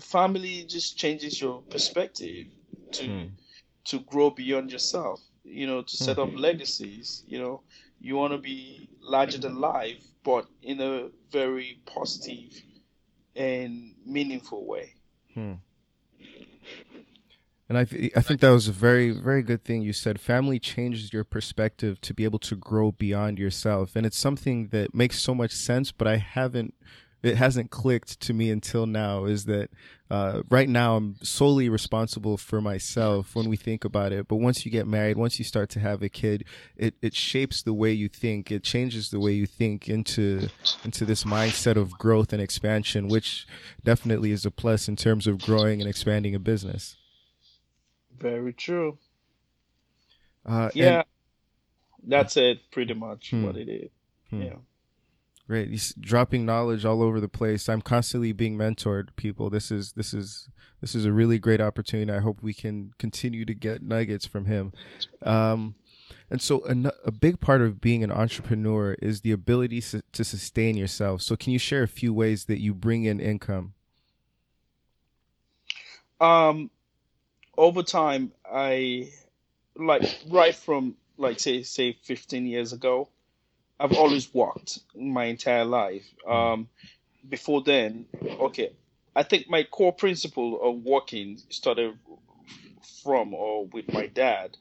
family 0.00 0.64
just 0.68 0.98
changes 0.98 1.40
your 1.40 1.62
perspective 1.70 2.46
to 2.92 3.04
mm. 3.04 3.30
to 3.84 4.00
grow 4.00 4.30
beyond 4.30 4.72
yourself, 4.72 5.20
you 5.44 5.68
know, 5.68 5.82
to 5.82 5.96
set 5.96 6.16
mm. 6.16 6.24
up 6.24 6.38
legacies, 6.38 7.22
you 7.28 7.38
know. 7.38 7.62
You 8.00 8.16
want 8.16 8.32
to 8.34 8.38
be 8.38 8.90
larger 9.00 9.38
than 9.38 9.58
life 9.58 10.05
but 10.26 10.46
in 10.60 10.80
a 10.80 11.08
very 11.30 11.78
positive 11.86 12.60
and 13.36 13.94
meaningful 14.04 14.66
way. 14.66 14.94
Hmm. 15.32 15.52
And 17.68 17.78
I, 17.78 17.84
th- 17.84 18.12
I 18.16 18.20
think 18.22 18.40
that 18.40 18.50
was 18.50 18.66
a 18.66 18.72
very, 18.72 19.10
very 19.12 19.42
good 19.42 19.62
thing 19.62 19.82
you 19.82 19.92
said. 19.92 20.20
Family 20.20 20.58
changes 20.58 21.12
your 21.12 21.22
perspective 21.22 22.00
to 22.00 22.12
be 22.12 22.24
able 22.24 22.40
to 22.40 22.56
grow 22.56 22.90
beyond 22.90 23.38
yourself. 23.38 23.94
And 23.94 24.04
it's 24.04 24.18
something 24.18 24.68
that 24.68 24.94
makes 24.94 25.20
so 25.20 25.32
much 25.32 25.52
sense, 25.52 25.92
but 25.92 26.08
I 26.08 26.16
haven't, 26.16 26.74
it 27.22 27.36
hasn't 27.36 27.70
clicked 27.70 28.20
to 28.20 28.34
me 28.34 28.50
until 28.50 28.86
now 28.86 29.24
is 29.24 29.46
that, 29.46 29.70
uh, 30.10 30.42
right 30.50 30.68
now 30.68 30.96
I'm 30.96 31.16
solely 31.22 31.68
responsible 31.68 32.36
for 32.36 32.60
myself 32.60 33.34
when 33.34 33.48
we 33.48 33.56
think 33.56 33.84
about 33.84 34.12
it. 34.12 34.28
But 34.28 34.36
once 34.36 34.64
you 34.64 34.70
get 34.70 34.86
married, 34.86 35.16
once 35.16 35.38
you 35.38 35.44
start 35.44 35.68
to 35.70 35.80
have 35.80 36.02
a 36.02 36.08
kid, 36.08 36.44
it, 36.76 36.94
it 37.02 37.14
shapes 37.14 37.62
the 37.62 37.74
way 37.74 37.92
you 37.92 38.08
think. 38.08 38.52
It 38.52 38.62
changes 38.62 39.10
the 39.10 39.18
way 39.18 39.32
you 39.32 39.46
think 39.46 39.88
into, 39.88 40.48
into 40.84 41.04
this 41.04 41.24
mindset 41.24 41.76
of 41.76 41.98
growth 41.98 42.32
and 42.32 42.40
expansion, 42.40 43.08
which 43.08 43.46
definitely 43.82 44.30
is 44.30 44.46
a 44.46 44.50
plus 44.50 44.86
in 44.86 44.96
terms 44.96 45.26
of 45.26 45.40
growing 45.40 45.80
and 45.80 45.90
expanding 45.90 46.34
a 46.34 46.38
business. 46.38 46.96
Very 48.16 48.52
true. 48.52 48.98
Uh, 50.44 50.70
yeah, 50.74 50.98
and, 50.98 51.04
that's 52.06 52.36
it. 52.36 52.70
Pretty 52.70 52.94
much 52.94 53.30
hmm, 53.30 53.44
what 53.44 53.56
it 53.56 53.68
is. 53.68 53.90
Hmm. 54.30 54.42
Yeah. 54.42 54.54
Great. 55.46 55.70
He's 55.70 55.94
dropping 55.94 56.44
knowledge 56.44 56.84
all 56.84 57.02
over 57.02 57.20
the 57.20 57.28
place. 57.28 57.68
I'm 57.68 57.80
constantly 57.80 58.32
being 58.32 58.58
mentored. 58.58 59.08
People, 59.14 59.48
this 59.48 59.70
is 59.70 59.92
this 59.92 60.12
is 60.12 60.48
this 60.80 60.94
is 60.94 61.04
a 61.04 61.12
really 61.12 61.38
great 61.38 61.60
opportunity. 61.60 62.10
I 62.12 62.18
hope 62.18 62.42
we 62.42 62.52
can 62.52 62.92
continue 62.98 63.44
to 63.44 63.54
get 63.54 63.82
nuggets 63.82 64.26
from 64.26 64.46
him. 64.46 64.72
Um, 65.22 65.76
and 66.28 66.42
so, 66.42 66.64
a, 66.66 66.92
a 67.04 67.12
big 67.12 67.40
part 67.40 67.60
of 67.60 67.80
being 67.80 68.02
an 68.02 68.10
entrepreneur 68.10 68.94
is 69.00 69.20
the 69.20 69.30
ability 69.30 69.80
to, 69.82 70.02
to 70.12 70.24
sustain 70.24 70.76
yourself. 70.76 71.22
So, 71.22 71.36
can 71.36 71.52
you 71.52 71.58
share 71.58 71.84
a 71.84 71.88
few 71.88 72.12
ways 72.12 72.46
that 72.46 72.60
you 72.60 72.74
bring 72.74 73.04
in 73.04 73.20
income? 73.20 73.74
Um, 76.20 76.70
over 77.56 77.82
time, 77.84 78.32
I 78.44 79.10
like 79.76 80.18
right 80.28 80.54
from 80.54 80.96
like 81.16 81.38
say 81.38 81.62
say 81.62 81.96
15 82.02 82.46
years 82.46 82.72
ago, 82.72 83.08
I've 83.78 83.92
always 83.92 84.32
worked 84.32 84.80
my 84.94 85.26
entire 85.26 85.64
life. 85.64 86.06
Um, 86.26 86.68
before 87.28 87.62
then, 87.62 88.06
okay, 88.22 88.72
I 89.14 89.22
think 89.22 89.48
my 89.48 89.64
core 89.64 89.92
principle 89.92 90.60
of 90.62 90.82
working 90.82 91.40
started 91.50 91.98
from 93.02 93.34
or 93.34 93.66
with 93.66 93.92
my 93.92 94.06
dad 94.06 94.56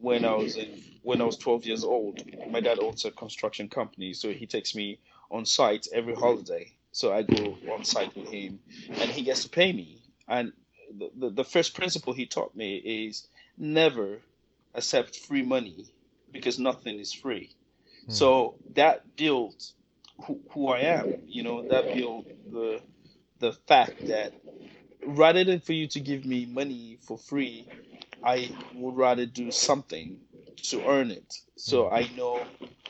when 0.00 0.24
I 0.24 0.34
was 0.34 0.56
in 0.56 0.82
when 1.02 1.20
I 1.20 1.24
was 1.24 1.36
12 1.36 1.66
years 1.66 1.84
old. 1.84 2.20
My 2.50 2.60
dad 2.60 2.78
owns 2.78 3.04
a 3.04 3.10
construction 3.10 3.68
company, 3.68 4.12
so 4.14 4.32
he 4.32 4.46
takes 4.46 4.74
me 4.74 4.98
on 5.30 5.44
site 5.44 5.86
every 5.92 6.14
holiday. 6.14 6.72
So 6.92 7.12
I 7.12 7.22
go 7.22 7.56
on 7.72 7.84
site 7.84 8.14
with 8.16 8.28
him, 8.28 8.58
and 8.88 9.10
he 9.10 9.22
gets 9.22 9.44
to 9.44 9.48
pay 9.48 9.72
me. 9.72 10.02
And 10.26 10.52
the, 11.16 11.30
the, 11.30 11.44
first 11.44 11.74
principle 11.74 12.12
he 12.12 12.26
taught 12.26 12.54
me 12.56 12.76
is 12.76 13.28
never 13.56 14.20
accept 14.74 15.16
free 15.16 15.42
money 15.42 15.86
because 16.32 16.58
nothing 16.58 16.98
is 16.98 17.12
free. 17.12 17.50
Hmm. 18.06 18.12
So 18.12 18.54
that 18.74 19.16
built 19.16 19.72
who, 20.24 20.40
who 20.50 20.68
I 20.68 20.80
am. 20.80 21.14
You 21.26 21.42
know, 21.42 21.68
that 21.68 21.94
built 21.94 22.26
the 22.50 22.80
the 23.38 23.52
fact 23.52 24.06
that 24.08 24.34
rather 25.06 25.44
than 25.44 25.60
for 25.60 25.72
you 25.72 25.86
to 25.88 26.00
give 26.00 26.24
me 26.24 26.46
money 26.46 26.98
for 27.02 27.16
free, 27.16 27.66
I 28.22 28.50
would 28.74 28.96
rather 28.96 29.26
do 29.26 29.50
something 29.50 30.18
to 30.64 30.86
earn 30.86 31.10
it. 31.10 31.34
So 31.56 31.88
hmm. 31.88 31.94
I 31.94 32.10
know 32.16 32.42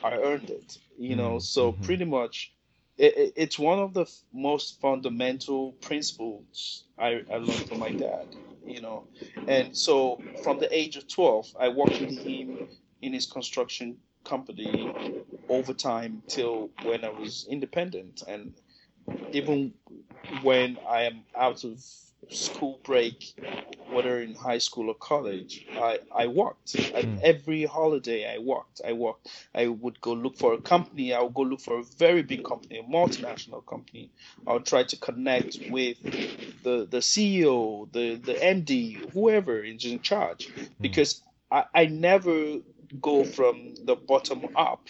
I 0.03 0.17
earned 0.17 0.49
it. 0.49 0.77
You 0.97 1.15
know, 1.15 1.33
hmm. 1.33 1.39
so 1.39 1.71
mm-hmm. 1.71 1.83
pretty 1.83 2.05
much 2.05 2.53
it, 2.97 3.33
it's 3.35 3.57
one 3.57 3.79
of 3.79 3.93
the 3.93 4.01
f- 4.01 4.23
most 4.33 4.79
fundamental 4.79 5.73
principles 5.73 6.83
I, 6.97 7.23
I 7.31 7.37
learned 7.37 7.67
from 7.67 7.79
my 7.79 7.91
dad, 7.91 8.27
you 8.65 8.81
know. 8.81 9.07
And 9.47 9.75
so 9.75 10.21
from 10.43 10.59
the 10.59 10.73
age 10.75 10.97
of 10.97 11.07
12, 11.07 11.55
I 11.59 11.69
worked 11.69 11.99
with 11.99 12.19
him 12.19 12.67
in 13.01 13.13
his 13.13 13.25
construction 13.25 13.97
company 14.23 14.93
over 15.49 15.73
time 15.73 16.23
till 16.27 16.69
when 16.83 17.03
I 17.03 17.09
was 17.09 17.45
independent. 17.49 18.23
And 18.27 18.53
even 19.31 19.73
when 20.41 20.77
I 20.87 21.03
am 21.03 21.23
out 21.35 21.63
of 21.63 21.83
school 22.29 22.79
break, 22.83 23.33
whether 23.91 24.21
in 24.21 24.35
high 24.35 24.59
school 24.59 24.89
or 24.89 24.95
college, 24.95 25.65
I, 25.73 25.99
I 26.15 26.27
walked. 26.27 26.73
Mm. 26.73 27.19
every 27.21 27.65
holiday 27.65 28.31
I 28.33 28.37
walked. 28.37 28.81
I 28.85 28.93
walked. 28.93 29.27
I 29.53 29.67
would 29.67 29.99
go 30.01 30.13
look 30.13 30.37
for 30.37 30.53
a 30.53 30.61
company. 30.61 31.13
I 31.13 31.21
would 31.21 31.33
go 31.33 31.41
look 31.41 31.61
for 31.61 31.79
a 31.79 31.83
very 31.83 32.21
big 32.21 32.43
company, 32.43 32.79
a 32.79 32.83
multinational 32.83 33.65
company. 33.65 34.11
I 34.47 34.53
would 34.53 34.65
try 34.65 34.83
to 34.83 34.97
connect 34.97 35.59
with 35.69 36.01
the 36.63 36.87
the 36.89 36.99
CEO, 36.99 37.91
the 37.91 38.15
the 38.15 38.33
MD, 38.33 39.11
whoever 39.11 39.63
is 39.63 39.85
in 39.85 40.01
charge, 40.01 40.47
mm. 40.47 40.69
because 40.79 41.21
I, 41.51 41.65
I 41.73 41.85
never 41.87 42.59
go 42.99 43.23
from 43.23 43.75
the 43.85 43.95
bottom 43.95 44.47
up 44.55 44.87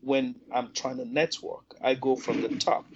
when 0.00 0.36
I'm 0.52 0.72
trying 0.72 0.98
to 0.98 1.04
network. 1.04 1.76
I 1.82 1.94
go 1.94 2.16
from 2.16 2.42
the 2.42 2.48
top. 2.56 2.86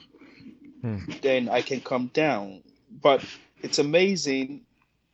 Mm. 0.83 1.21
Then 1.21 1.49
I 1.49 1.63
can 1.63 1.81
come 1.81 2.07
down. 2.09 2.63
But 2.91 3.25
it's 3.63 3.79
amazing 3.79 4.63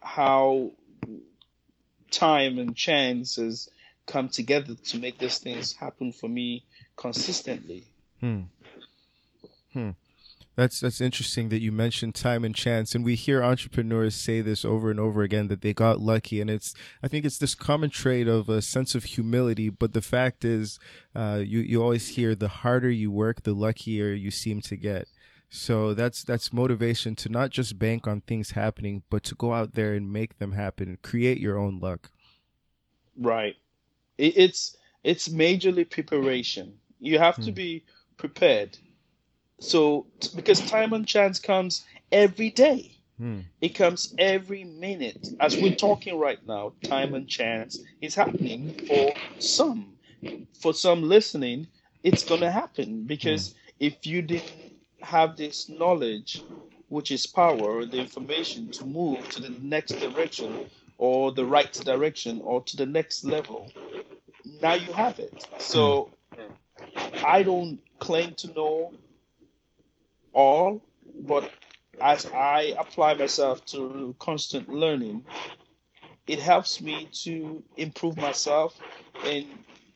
how 0.01 0.71
time 2.11 2.59
and 2.59 2.77
chance 2.77 3.37
has 3.37 3.69
come 4.07 4.29
together 4.29 4.75
to 4.75 4.99
make 4.99 5.19
these 5.19 5.39
things 5.39 5.75
happen 5.75 6.12
for 6.12 6.29
me 6.29 6.65
consistently. 6.97 7.85
Hmm. 8.21 8.43
Hmm. 9.73 9.91
That's 10.57 10.81
that's 10.81 11.03
interesting 11.03 11.51
that 11.51 11.61
you 11.61 11.71
mentioned 11.71 12.14
time 12.14 12.42
and 12.42 12.55
chance, 12.55 12.95
and 12.95 13.05
we 13.05 13.14
hear 13.14 13.42
entrepreneurs 13.42 14.14
say 14.14 14.40
this 14.40 14.64
over 14.64 14.90
and 14.90 14.99
over 14.99 15.23
again 15.23 15.49
that 15.49 15.61
they 15.61 15.75
got 15.75 16.01
lucky, 16.01 16.40
and 16.40 16.49
it's 16.49 16.75
I 17.03 17.09
think 17.09 17.27
it's 17.27 17.37
this 17.37 17.55
common 17.55 17.90
trait 17.90 18.27
of 18.27 18.49
a 18.49 18.62
sense 18.62 18.95
of 18.95 19.05
humility. 19.05 19.69
But 19.69 19.92
the 19.92 20.01
fact 20.01 20.47
is, 20.47 20.79
uh, 21.14 21.42
you 21.45 21.61
you 21.61 21.83
always 21.83 22.09
hear 22.09 22.35
the 22.35 22.49
harder 22.49 22.90
you 22.90 23.11
work, 23.11 23.42
the 23.42 23.53
luckier 23.53 24.14
you 24.14 24.31
seem 24.31 24.62
to 24.62 24.77
get. 24.77 25.09
So 25.51 25.92
that's 25.92 26.25
that's 26.25 26.55
motivation 26.55 27.14
to 27.16 27.29
not 27.29 27.51
just 27.51 27.79
bank 27.79 28.07
on 28.07 28.23
things 28.23 28.53
happening, 28.53 29.03
but 29.11 29.25
to 29.25 29.35
go 29.35 29.53
out 29.53 29.75
there 29.75 29.92
and 29.92 30.11
make 30.11 30.38
them 30.38 30.53
happen, 30.53 30.99
create 31.03 31.38
your 31.38 31.59
own 31.59 31.81
luck. 31.81 32.11
Right. 33.19 33.57
It's 34.16 34.75
it's 35.05 35.29
majorly 35.29 35.88
preparation. 35.88 36.79
You 36.99 37.19
have 37.19 37.37
hmm. 37.37 37.42
to 37.42 37.53
be 37.53 37.85
prepared. 38.16 38.79
So 39.59 40.07
because 40.35 40.61
time 40.61 40.92
and 40.92 41.07
chance 41.07 41.38
comes 41.38 41.85
every 42.12 42.51
day. 42.51 42.92
Hmm. 43.19 43.40
It 43.62 43.71
comes 43.71 44.14
every 44.19 44.64
minute. 44.64 45.29
As 45.40 45.57
we're 45.57 45.75
talking 45.75 46.19
right 46.19 46.45
now, 46.47 46.75
time 46.85 47.14
and 47.14 47.27
chance 47.27 47.79
is 48.03 48.14
happening 48.14 48.75
for 48.87 49.12
some. 49.38 49.92
For 50.61 50.75
some 50.75 51.09
listening, 51.09 51.69
it's 52.03 52.25
gonna 52.25 52.51
happen 52.51 53.05
because 53.05 53.53
hmm. 53.53 53.57
if 53.81 54.07
you 54.07 54.23
didn't 54.23 54.53
have 55.01 55.37
this 55.37 55.69
knowledge, 55.69 56.42
which 56.88 57.11
is 57.11 57.27
power, 57.27 57.85
the 57.87 57.99
information 57.99 58.71
to 58.73 58.85
move 58.85 59.29
to 59.31 59.40
the 59.40 59.55
next 59.61 59.95
direction 60.01 60.66
or 60.99 61.33
the 61.33 61.45
right 61.45 61.73
direction 61.73 62.40
or 62.42 62.62
to 62.62 62.77
the 62.77 62.87
next 62.87 63.25
level. 63.25 63.71
Now 64.62 64.75
you 64.75 64.92
have 64.92 65.19
it. 65.19 65.47
So 65.59 66.11
I 67.25 67.42
don't 67.42 67.79
claim 67.99 68.35
to 68.35 68.53
know 68.53 68.92
all, 70.37 70.83
but 71.27 71.51
as 72.01 72.27
I 72.27 72.75
apply 72.79 73.14
myself 73.14 73.64
to 73.66 74.14
constant 74.20 74.68
learning, 74.68 75.25
it 76.27 76.40
helps 76.40 76.81
me 76.81 77.09
to 77.25 77.62
improve 77.77 78.16
myself 78.16 78.79
and 79.25 79.46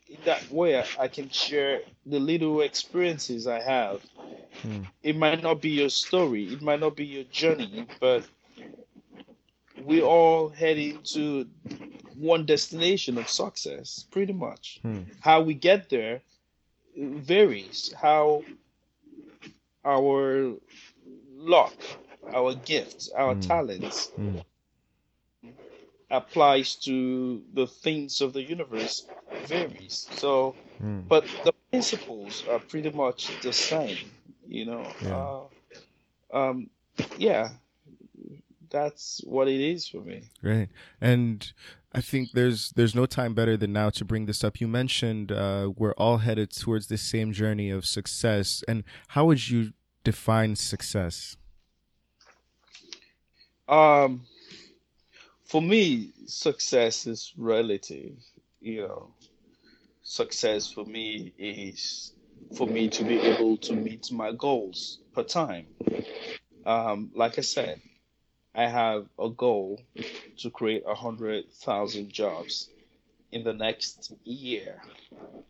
in 0.09 0.19
that 0.25 0.51
way 0.51 0.83
I 0.99 1.09
can 1.09 1.29
share 1.31 1.83
the 2.07 2.19
little 2.19 2.63
experiences 2.63 3.47
I 3.47 3.61
have 3.61 4.03
Hmm. 4.63 4.83
It 5.03 5.17
might 5.17 5.43
not 5.43 5.63
be 5.63 5.71
your 5.71 5.89
story, 5.89 6.53
it 6.53 6.63
might 6.63 6.81
not 6.81 6.97
be 6.97 7.07
your 7.07 7.25
journey, 7.25 7.87
but 8.01 8.25
we 9.83 10.03
all 10.03 10.49
heading 10.51 11.01
to 11.15 11.47
one 12.17 12.45
destination 12.45 13.17
of 13.17 13.29
success, 13.29 14.07
pretty 14.11 14.33
much. 14.33 14.81
Hmm. 14.83 15.03
How 15.21 15.41
we 15.41 15.55
get 15.55 15.89
there 15.89 16.23
varies. 16.97 17.95
How 17.97 18.45
our 19.85 20.55
luck, 21.37 21.75
our 22.35 22.55
gifts, 22.55 23.11
our 23.11 23.35
hmm. 23.35 23.41
talents 23.41 24.07
hmm. 24.09 24.39
applies 26.11 26.77
to 26.77 27.43
the 27.55 27.67
things 27.67 28.21
of 28.21 28.33
the 28.33 28.43
universe 28.43 29.07
varies. 29.47 30.09
So, 30.13 30.55
hmm. 30.79 31.01
but 31.09 31.25
the 31.45 31.53
principles 31.71 32.45
are 32.51 32.59
pretty 32.59 32.91
much 32.91 33.31
the 33.43 33.53
same 33.53 33.97
you 34.51 34.67
know 34.67 34.93
yeah. 35.01 35.39
Uh, 36.35 36.37
um 36.37 36.71
yeah 37.17 37.49
that's 38.69 39.23
what 39.25 39.49
it 39.49 39.61
is 39.61 39.89
for 39.89 40.01
me 40.01 40.23
right 40.43 40.69
and 41.01 41.53
i 41.93 42.01
think 42.01 42.33
there's 42.33 42.71
there's 42.77 42.95
no 42.95 43.07
time 43.07 43.35
better 43.35 43.57
than 43.57 43.73
now 43.73 43.91
to 43.91 44.05
bring 44.05 44.27
this 44.27 44.43
up 44.45 44.61
you 44.61 44.69
mentioned 44.69 45.33
uh 45.33 45.71
we're 45.77 45.95
all 45.95 46.19
headed 46.19 46.51
towards 46.51 46.87
the 46.87 46.99
same 46.99 47.33
journey 47.33 47.71
of 47.71 47.85
success 47.85 48.63
and 48.69 48.85
how 49.09 49.25
would 49.25 49.49
you 49.49 49.73
define 50.05 50.57
success 50.57 51.37
um 53.69 54.23
for 55.51 55.61
me, 55.61 56.13
success 56.27 57.09
is 57.09 57.33
relative. 57.37 58.13
You 58.61 58.83
know, 58.83 59.15
success 60.05 60.71
for 60.71 60.85
me 60.85 61.33
is 61.39 62.13
for 62.57 62.69
me 62.69 62.89
to 62.91 63.03
be 63.03 63.19
able 63.19 63.57
to 63.57 63.73
meet 63.73 64.13
my 64.13 64.31
goals 64.31 65.01
per 65.13 65.25
time. 65.25 65.67
Um, 66.65 67.11
like 67.17 67.37
I 67.37 67.41
said, 67.41 67.81
I 68.55 68.67
have 68.67 69.07
a 69.19 69.31
goal 69.31 69.81
to 70.39 70.51
create 70.51 70.83
a 70.87 70.95
hundred 70.95 71.53
thousand 71.53 72.13
jobs 72.13 72.69
in 73.33 73.45
the 73.45 73.53
next 73.53 74.13
year, 74.25 74.83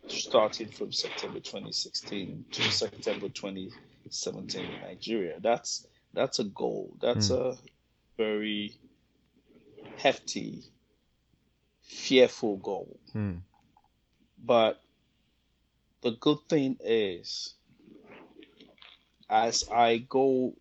starting 0.06 0.68
from 0.68 0.92
September 0.92 1.40
2016 1.40 2.44
to 2.52 2.62
September 2.70 3.28
2017 3.28 4.64
in 4.64 4.80
Nigeria. 4.82 5.36
That's 5.40 5.86
that's 6.12 6.40
a 6.40 6.44
goal. 6.44 6.94
That's 7.00 7.30
mm. 7.30 7.54
a 7.54 7.58
very 8.18 8.74
hefty, 9.96 10.64
fearful 11.82 12.58
goal. 12.58 12.98
Mm. 13.14 13.40
But 14.44 14.80
the 16.02 16.12
good 16.12 16.38
thing 16.48 16.76
is, 16.84 17.54
as 19.28 19.64
I 19.70 19.98
go 19.98 20.54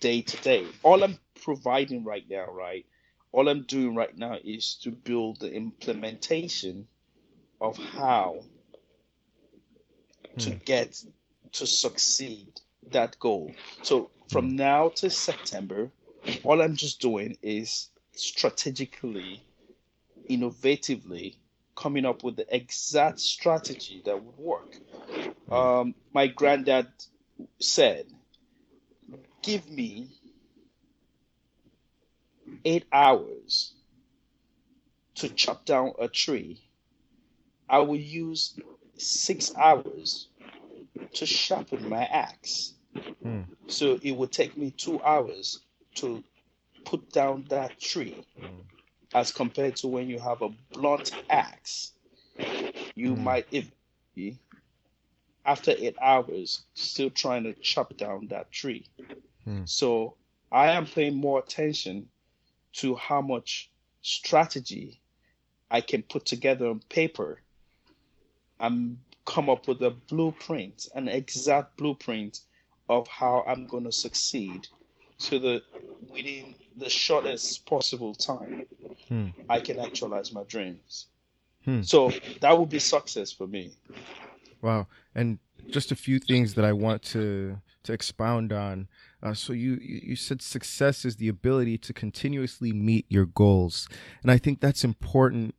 day 0.00 0.22
to 0.22 0.36
day, 0.38 0.66
all 0.82 1.02
I'm 1.02 1.18
providing 1.42 2.04
right 2.04 2.24
now, 2.28 2.50
right? 2.50 2.86
All 3.32 3.48
I'm 3.48 3.62
doing 3.62 3.94
right 3.94 4.16
now 4.16 4.38
is 4.42 4.74
to 4.82 4.90
build 4.90 5.40
the 5.40 5.52
implementation 5.52 6.86
of 7.60 7.76
how 7.76 8.40
to 10.38 10.50
hmm. 10.50 10.58
get 10.64 11.02
to 11.52 11.66
succeed 11.66 12.60
that 12.90 13.18
goal. 13.18 13.52
So 13.82 14.10
from 14.30 14.50
hmm. 14.50 14.56
now 14.56 14.88
to 14.96 15.10
September, 15.10 15.90
all 16.42 16.62
I'm 16.62 16.76
just 16.76 17.00
doing 17.00 17.36
is 17.42 17.90
strategically, 18.12 19.42
innovatively 20.28 21.36
coming 21.74 22.04
up 22.04 22.24
with 22.24 22.36
the 22.36 22.54
exact 22.54 23.20
strategy 23.20 24.02
that 24.04 24.22
would 24.22 24.38
work. 24.38 24.76
Hmm. 25.48 25.52
Um, 25.52 25.94
my 26.12 26.26
granddad 26.26 26.88
said, 27.60 28.06
Give 29.48 29.70
me 29.70 30.08
eight 32.66 32.84
hours 32.92 33.72
to 35.14 35.30
chop 35.30 35.64
down 35.64 35.92
a 35.98 36.06
tree. 36.06 36.60
I 37.66 37.78
will 37.78 37.96
use 37.96 38.60
six 38.98 39.56
hours 39.56 40.28
to 41.14 41.24
sharpen 41.24 41.88
my 41.88 42.04
axe. 42.04 42.74
Mm. 43.24 43.46
So 43.68 43.98
it 44.02 44.12
would 44.12 44.32
take 44.32 44.54
me 44.58 44.70
two 44.70 45.02
hours 45.02 45.60
to 45.94 46.22
put 46.84 47.10
down 47.10 47.46
that 47.48 47.80
tree 47.80 48.22
mm. 48.38 48.50
as 49.14 49.32
compared 49.32 49.76
to 49.76 49.88
when 49.88 50.10
you 50.10 50.18
have 50.18 50.42
a 50.42 50.50
blunt 50.74 51.12
axe 51.30 51.92
you 52.94 53.14
mm. 53.14 53.22
might 53.22 53.46
if 53.50 53.70
after 55.46 55.70
eight 55.78 55.96
hours 56.02 56.64
still 56.74 57.08
trying 57.08 57.44
to 57.44 57.54
chop 57.54 57.96
down 57.96 58.26
that 58.28 58.50
tree 58.50 58.84
mm. 59.48 59.68
so 59.68 60.14
i 60.52 60.70
am 60.70 60.86
paying 60.86 61.16
more 61.16 61.38
attention 61.38 62.06
to 62.72 62.94
how 62.94 63.20
much 63.20 63.70
strategy 64.02 65.00
i 65.70 65.80
can 65.80 66.02
put 66.02 66.24
together 66.24 66.66
on 66.68 66.80
paper 66.88 67.40
and 68.60 68.98
come 69.24 69.48
up 69.50 69.68
with 69.68 69.82
a 69.82 69.90
blueprint 69.90 70.88
an 70.94 71.08
exact 71.08 71.76
blueprint 71.76 72.40
of 72.88 73.06
how 73.08 73.44
i'm 73.46 73.66
going 73.66 73.84
to 73.84 73.92
succeed 73.92 74.66
so 75.18 75.38
that 75.38 75.62
within 76.08 76.54
the 76.76 76.88
shortest 76.88 77.66
possible 77.66 78.14
time, 78.14 78.64
hmm. 79.08 79.26
I 79.48 79.60
can 79.60 79.78
actualize 79.78 80.32
my 80.32 80.44
dreams. 80.44 81.06
Hmm. 81.64 81.82
So 81.82 82.12
that 82.40 82.56
would 82.56 82.68
be 82.68 82.78
success 82.78 83.32
for 83.32 83.46
me. 83.46 83.72
Wow. 84.62 84.86
And 85.14 85.38
just 85.68 85.92
a 85.92 85.96
few 85.96 86.18
things 86.18 86.54
that 86.54 86.64
I 86.64 86.72
want 86.72 87.02
to 87.14 87.58
to 87.84 87.92
expound 87.92 88.52
on. 88.52 88.88
Uh, 89.22 89.34
so 89.34 89.52
you 89.52 89.78
you 89.82 90.14
said 90.14 90.40
success 90.40 91.04
is 91.04 91.16
the 91.16 91.28
ability 91.28 91.76
to 91.78 91.92
continuously 91.92 92.72
meet 92.72 93.04
your 93.08 93.26
goals, 93.26 93.88
and 94.22 94.30
I 94.30 94.38
think 94.38 94.60
that's 94.60 94.84
important 94.84 95.54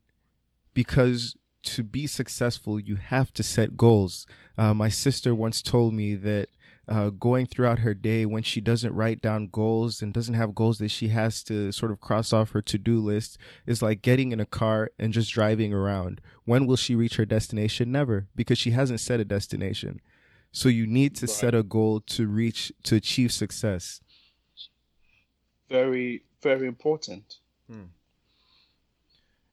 because 0.74 1.36
to 1.64 1.84
be 1.84 2.08
successful, 2.08 2.80
you 2.80 2.96
have 2.96 3.34
to 3.34 3.44
set 3.44 3.76
goals. 3.76 4.26
Uh, 4.58 4.74
my 4.74 4.90
sister 4.90 5.36
once 5.36 5.62
told 5.62 5.94
me 5.94 6.16
that 6.16 6.48
uh, 6.88 7.10
going 7.10 7.46
throughout 7.46 7.80
her 7.80 7.94
day 7.94 8.26
when 8.26 8.42
she 8.42 8.60
doesn't 8.60 8.96
write 8.96 9.22
down 9.22 9.48
goals 9.52 10.02
and 10.02 10.12
doesn't 10.12 10.34
have 10.34 10.56
goals 10.56 10.80
that 10.80 10.90
she 10.90 11.10
has 11.10 11.44
to 11.44 11.72
sort 11.72 11.92
of 11.92 12.00
cross 12.00 12.34
off 12.34 12.52
her 12.52 12.64
to-do 12.64 13.00
list 13.00 13.38
is 13.68 13.82
like 13.82 14.02
getting 14.02 14.32
in 14.32 14.40
a 14.40 14.46
car 14.46 14.90
and 14.98 15.14
just 15.14 15.32
driving 15.32 15.72
around. 15.72 16.20
When 16.46 16.66
will 16.66 16.78
she 16.78 16.96
reach 16.96 17.18
her 17.18 17.26
destination? 17.26 17.92
Never, 17.92 18.28
because 18.36 18.58
she 18.58 18.72
hasn't 18.72 19.02
set 19.02 19.20
a 19.20 19.26
destination. 19.26 20.02
So 20.52 20.70
you 20.70 20.88
need 20.88 21.16
to 21.18 21.26
right. 21.26 21.30
set 21.30 21.56
a 21.56 21.64
goal 21.64 22.02
to 22.02 22.28
reach 22.28 22.72
to 22.84 22.96
achieve 22.96 23.32
success. 23.32 24.02
Very, 25.70 26.24
very 26.42 26.68
important. 26.68 27.36
Hmm. 27.70 27.92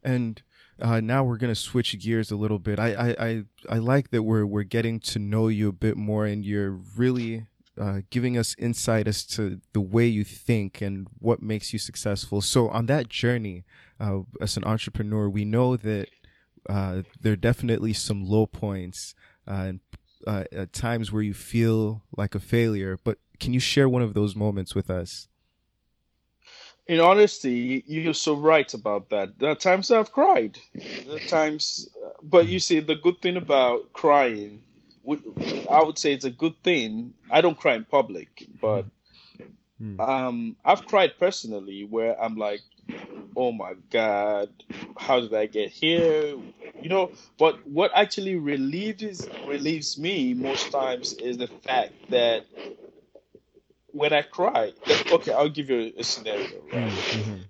And 0.02 0.42
uh, 0.80 1.00
now 1.00 1.24
we're 1.24 1.36
gonna 1.36 1.54
switch 1.54 1.98
gears 1.98 2.30
a 2.30 2.36
little 2.36 2.58
bit. 2.58 2.78
I, 2.78 2.92
I, 2.92 3.26
I, 3.26 3.44
I 3.70 3.78
like 3.78 4.10
that 4.10 4.22
we're 4.22 4.46
we're 4.46 4.62
getting 4.62 5.00
to 5.00 5.18
know 5.18 5.48
you 5.48 5.68
a 5.68 5.72
bit 5.72 5.96
more, 5.96 6.26
and 6.26 6.44
you're 6.44 6.70
really 6.96 7.46
uh, 7.78 8.00
giving 8.10 8.38
us 8.38 8.56
insight 8.58 9.06
as 9.06 9.24
to 9.24 9.60
the 9.72 9.80
way 9.80 10.06
you 10.06 10.24
think 10.24 10.80
and 10.80 11.06
what 11.18 11.42
makes 11.42 11.72
you 11.72 11.78
successful. 11.78 12.40
So 12.40 12.68
on 12.68 12.86
that 12.86 13.08
journey, 13.08 13.64
uh, 14.00 14.20
as 14.40 14.56
an 14.56 14.64
entrepreneur, 14.64 15.28
we 15.28 15.44
know 15.44 15.76
that 15.76 16.08
uh, 16.68 17.02
there 17.20 17.34
are 17.34 17.36
definitely 17.36 17.92
some 17.92 18.24
low 18.24 18.46
points 18.46 19.14
uh, 19.46 19.52
and 19.52 19.80
uh, 20.26 20.44
at 20.52 20.72
times 20.72 21.12
where 21.12 21.22
you 21.22 21.34
feel 21.34 22.02
like 22.16 22.34
a 22.34 22.40
failure. 22.40 22.98
But 23.02 23.18
can 23.38 23.52
you 23.52 23.60
share 23.60 23.88
one 23.88 24.02
of 24.02 24.14
those 24.14 24.34
moments 24.34 24.74
with 24.74 24.90
us? 24.90 25.28
in 26.86 27.00
honesty, 27.00 27.82
you're 27.86 28.14
so 28.14 28.34
right 28.34 28.72
about 28.72 29.10
that. 29.10 29.38
There 29.38 29.50
are 29.50 29.56
times 29.56 29.90
I've 29.90 30.12
cried. 30.12 30.58
There 31.06 31.16
are 31.16 31.28
times, 31.28 31.88
but 32.22 32.46
you 32.46 32.60
see, 32.60 32.80
the 32.80 32.94
good 32.94 33.20
thing 33.20 33.36
about 33.36 33.92
crying, 33.92 34.62
I 35.70 35.82
would 35.82 35.98
say 35.98 36.12
it's 36.12 36.24
a 36.24 36.30
good 36.30 36.54
thing. 36.62 37.12
I 37.30 37.40
don't 37.40 37.58
cry 37.58 37.74
in 37.74 37.84
public, 37.84 38.46
but 38.60 38.84
hmm. 39.78 40.00
um, 40.00 40.56
I've 40.64 40.86
cried 40.86 41.18
personally 41.18 41.84
where 41.84 42.20
I'm 42.22 42.36
like, 42.36 42.60
oh 43.36 43.52
my 43.52 43.74
God, 43.90 44.48
how 44.96 45.20
did 45.20 45.34
I 45.34 45.46
get 45.46 45.70
here? 45.70 46.36
You 46.80 46.88
know, 46.88 47.10
but 47.38 47.66
what 47.66 47.90
actually 47.94 48.36
relieves 48.36 49.28
relieves 49.46 49.98
me 49.98 50.32
most 50.34 50.70
times 50.70 51.14
is 51.14 51.38
the 51.38 51.48
fact 51.48 51.94
that 52.10 52.46
when 53.88 54.12
I 54.12 54.22
cry, 54.22 54.72
okay, 55.10 55.32
I'll 55.32 55.48
give 55.48 55.68
you 55.70 55.92
a, 55.96 56.04
scenario. 56.04 56.60
Right? 56.72 56.92
Mm-hmm. 56.92 57.40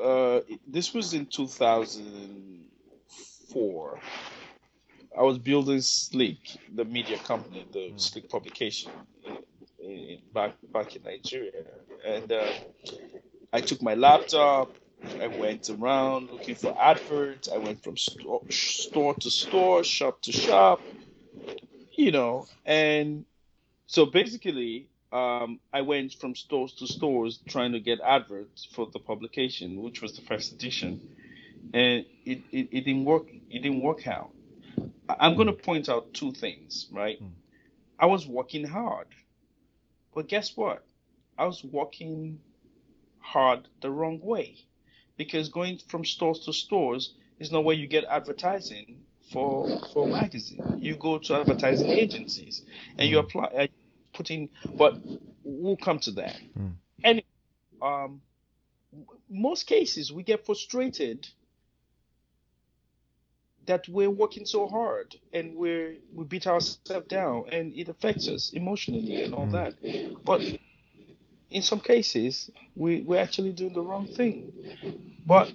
Uh, 0.00 0.40
this 0.66 0.94
was 0.94 1.12
in 1.12 1.26
2004. 1.26 4.00
I 5.18 5.22
was 5.22 5.38
building 5.38 5.80
Slick, 5.80 6.38
the 6.72 6.84
media 6.84 7.18
company, 7.18 7.66
the 7.72 7.90
mm. 7.90 8.00
Slick 8.00 8.28
publication, 8.28 8.92
in, 9.24 9.88
in, 9.88 10.18
back 10.32 10.54
back 10.72 10.94
in 10.94 11.02
Nigeria, 11.02 11.64
and 12.08 12.32
uh, 12.32 12.50
I 13.52 13.60
took 13.60 13.82
my 13.82 13.94
laptop. 13.94 14.74
I 15.20 15.28
went 15.28 15.70
around 15.70 16.30
looking 16.30 16.56
for 16.56 16.76
adverts. 16.80 17.48
I 17.48 17.58
went 17.58 17.84
from 17.84 17.96
store, 17.96 18.42
store 18.50 19.14
to 19.14 19.30
store, 19.30 19.84
shop 19.84 20.22
to 20.22 20.32
shop, 20.32 20.80
you 21.92 22.10
know, 22.10 22.46
and 22.66 23.24
so 23.86 24.06
basically, 24.06 24.88
um, 25.12 25.60
I 25.72 25.82
went 25.82 26.14
from 26.14 26.34
stores 26.34 26.72
to 26.74 26.86
stores 26.86 27.38
trying 27.48 27.72
to 27.72 27.80
get 27.80 28.00
adverts 28.00 28.64
for 28.64 28.88
the 28.92 28.98
publication, 28.98 29.82
which 29.82 30.02
was 30.02 30.16
the 30.16 30.22
first 30.22 30.52
edition, 30.52 31.00
and 31.72 32.04
it, 32.24 32.42
it, 32.50 32.68
it 32.72 32.84
didn't 32.84 33.04
work. 33.04 33.26
It 33.50 33.62
didn't 33.62 33.82
work 33.82 34.06
out. 34.06 34.30
I'm 35.08 35.36
going 35.36 35.46
to 35.46 35.54
point 35.54 35.88
out 35.88 36.12
two 36.12 36.32
things, 36.32 36.86
right? 36.92 37.22
Mm. 37.22 37.30
I 37.98 38.06
was 38.06 38.26
working 38.26 38.64
hard, 38.66 39.06
but 40.14 40.28
guess 40.28 40.56
what? 40.56 40.84
I 41.38 41.46
was 41.46 41.62
working 41.64 42.40
hard 43.20 43.68
the 43.80 43.90
wrong 43.90 44.20
way, 44.20 44.56
because 45.16 45.48
going 45.48 45.78
from 45.88 46.04
stores 46.04 46.40
to 46.40 46.52
stores 46.52 47.14
is 47.38 47.52
not 47.52 47.64
where 47.64 47.76
you 47.76 47.86
get 47.86 48.04
advertising 48.04 49.02
for 49.32 49.80
for 49.92 50.06
magazine. 50.06 50.78
You 50.78 50.96
go 50.96 51.18
to 51.18 51.34
advertising 51.34 51.88
agencies 51.88 52.62
and 52.98 53.08
you 53.08 53.18
apply 53.18 53.44
uh, 53.44 53.66
putting, 54.12 54.48
but 54.74 54.98
we'll 55.44 55.76
come 55.76 55.98
to 56.00 56.10
that. 56.12 56.36
Mm. 56.58 56.72
And 57.04 57.22
um, 57.80 58.20
most 59.30 59.66
cases 59.66 60.12
we 60.12 60.22
get 60.22 60.44
frustrated 60.46 61.28
that 63.66 63.86
we're 63.86 64.10
working 64.10 64.46
so 64.46 64.66
hard 64.66 65.14
and 65.32 65.54
we're 65.54 65.96
we 66.14 66.24
beat 66.24 66.46
ourselves 66.46 67.06
down 67.06 67.44
and 67.52 67.74
it 67.74 67.88
affects 67.88 68.26
us 68.26 68.50
emotionally 68.54 69.22
and 69.22 69.34
all 69.34 69.46
mm. 69.46 69.52
that. 69.52 70.24
But 70.24 70.40
in 71.50 71.62
some 71.62 71.80
cases, 71.80 72.50
we 72.74 73.00
we're 73.02 73.20
actually 73.20 73.52
doing 73.52 73.72
the 73.72 73.80
wrong 73.82 74.06
thing. 74.06 74.52
But 75.26 75.52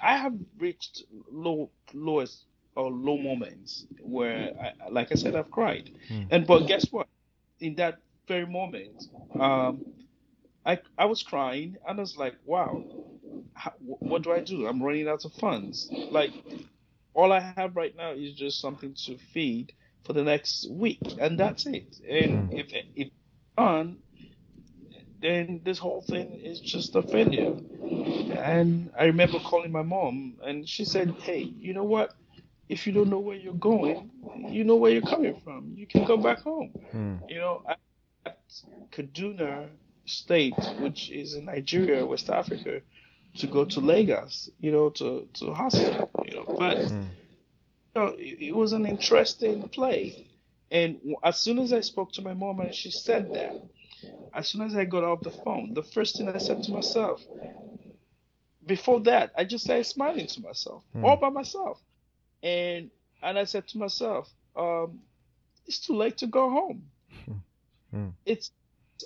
I 0.00 0.16
have 0.16 0.34
reached 0.58 1.04
low 1.30 1.70
lowest 1.92 2.44
or 2.76 2.90
low 2.90 3.18
moments 3.18 3.86
where, 4.00 4.52
I, 4.60 4.88
like 4.88 5.10
I 5.10 5.16
said, 5.16 5.34
I've 5.34 5.50
cried. 5.50 5.90
Hmm. 6.08 6.22
And 6.30 6.46
but 6.46 6.66
guess 6.66 6.90
what? 6.92 7.08
In 7.60 7.74
that 7.76 7.98
very 8.28 8.46
moment, 8.46 9.04
um, 9.38 9.84
I 10.64 10.78
I 10.96 11.06
was 11.06 11.22
crying 11.22 11.76
and 11.86 11.98
I 11.98 12.00
was 12.00 12.16
like, 12.16 12.36
wow, 12.44 12.84
how, 13.54 13.72
what 13.78 14.22
do 14.22 14.32
I 14.32 14.40
do? 14.40 14.66
I'm 14.66 14.82
running 14.82 15.08
out 15.08 15.24
of 15.24 15.32
funds. 15.32 15.90
Like 16.10 16.32
all 17.14 17.32
I 17.32 17.40
have 17.40 17.74
right 17.74 17.96
now 17.96 18.12
is 18.12 18.34
just 18.34 18.60
something 18.60 18.94
to 19.06 19.18
feed 19.32 19.72
for 20.04 20.12
the 20.12 20.22
next 20.22 20.70
week, 20.70 21.02
and 21.18 21.38
that's 21.38 21.66
it. 21.66 21.98
And 22.08 22.50
hmm. 22.50 22.56
if 22.56 22.72
if 22.94 23.08
done, 23.56 23.98
then 25.20 25.60
this 25.64 25.78
whole 25.78 26.02
thing 26.02 26.40
is 26.44 26.60
just 26.60 26.94
a 26.94 27.02
failure. 27.02 27.54
And 28.36 28.90
I 28.98 29.04
remember 29.04 29.38
calling 29.38 29.72
my 29.72 29.82
mom, 29.82 30.34
and 30.44 30.68
she 30.68 30.84
said, 30.84 31.14
"Hey, 31.20 31.40
you 31.40 31.74
know 31.74 31.84
what? 31.84 32.14
If 32.68 32.86
you 32.86 32.92
don't 32.92 33.08
know 33.08 33.18
where 33.18 33.36
you're 33.36 33.54
going, 33.54 34.10
you 34.50 34.64
know 34.64 34.76
where 34.76 34.92
you're 34.92 35.02
coming 35.02 35.40
from. 35.42 35.72
You 35.74 35.86
can 35.86 36.04
go 36.04 36.16
back 36.16 36.40
home. 36.42 36.72
Mm. 36.94 37.30
You 37.30 37.38
know, 37.38 37.62
at 38.26 38.36
Kaduna 38.92 39.68
State, 40.04 40.54
which 40.80 41.10
is 41.10 41.34
in 41.34 41.46
Nigeria, 41.46 42.04
West 42.04 42.28
Africa, 42.30 42.82
to 43.38 43.46
go 43.46 43.64
to 43.64 43.80
Lagos, 43.80 44.50
you 44.60 44.70
know, 44.70 44.90
to 44.90 45.28
to 45.34 45.54
hospital, 45.54 46.10
you 46.24 46.34
know. 46.34 46.44
But 46.58 46.78
mm. 46.78 47.02
you 47.02 47.94
know, 47.94 48.06
it, 48.18 48.38
it 48.48 48.54
was 48.54 48.72
an 48.72 48.86
interesting 48.86 49.68
play. 49.68 50.28
And 50.70 51.00
as 51.24 51.38
soon 51.40 51.58
as 51.58 51.72
I 51.72 51.80
spoke 51.80 52.12
to 52.12 52.22
my 52.22 52.34
mom 52.34 52.60
and 52.60 52.74
she 52.74 52.90
said 52.90 53.32
that, 53.32 53.62
as 54.34 54.48
soon 54.48 54.62
as 54.62 54.76
I 54.76 54.84
got 54.84 55.04
off 55.04 55.20
the 55.22 55.30
phone, 55.30 55.74
the 55.74 55.82
first 55.82 56.16
thing 56.16 56.28
I 56.28 56.38
said 56.38 56.62
to 56.64 56.72
myself, 56.72 57.24
before 58.66 59.00
that, 59.00 59.32
I 59.36 59.44
just 59.44 59.64
started 59.64 59.84
smiling 59.84 60.26
to 60.26 60.40
myself, 60.40 60.84
mm. 60.94 61.04
all 61.04 61.16
by 61.16 61.30
myself. 61.30 61.80
And 62.42 62.90
and 63.22 63.38
I 63.38 63.44
said 63.44 63.66
to 63.68 63.78
myself, 63.78 64.28
um, 64.56 65.00
it's 65.66 65.80
too 65.80 65.94
late 65.94 66.18
to 66.18 66.26
go 66.26 66.50
home. 66.50 66.82
Mm. 67.94 68.12
It's 68.26 68.50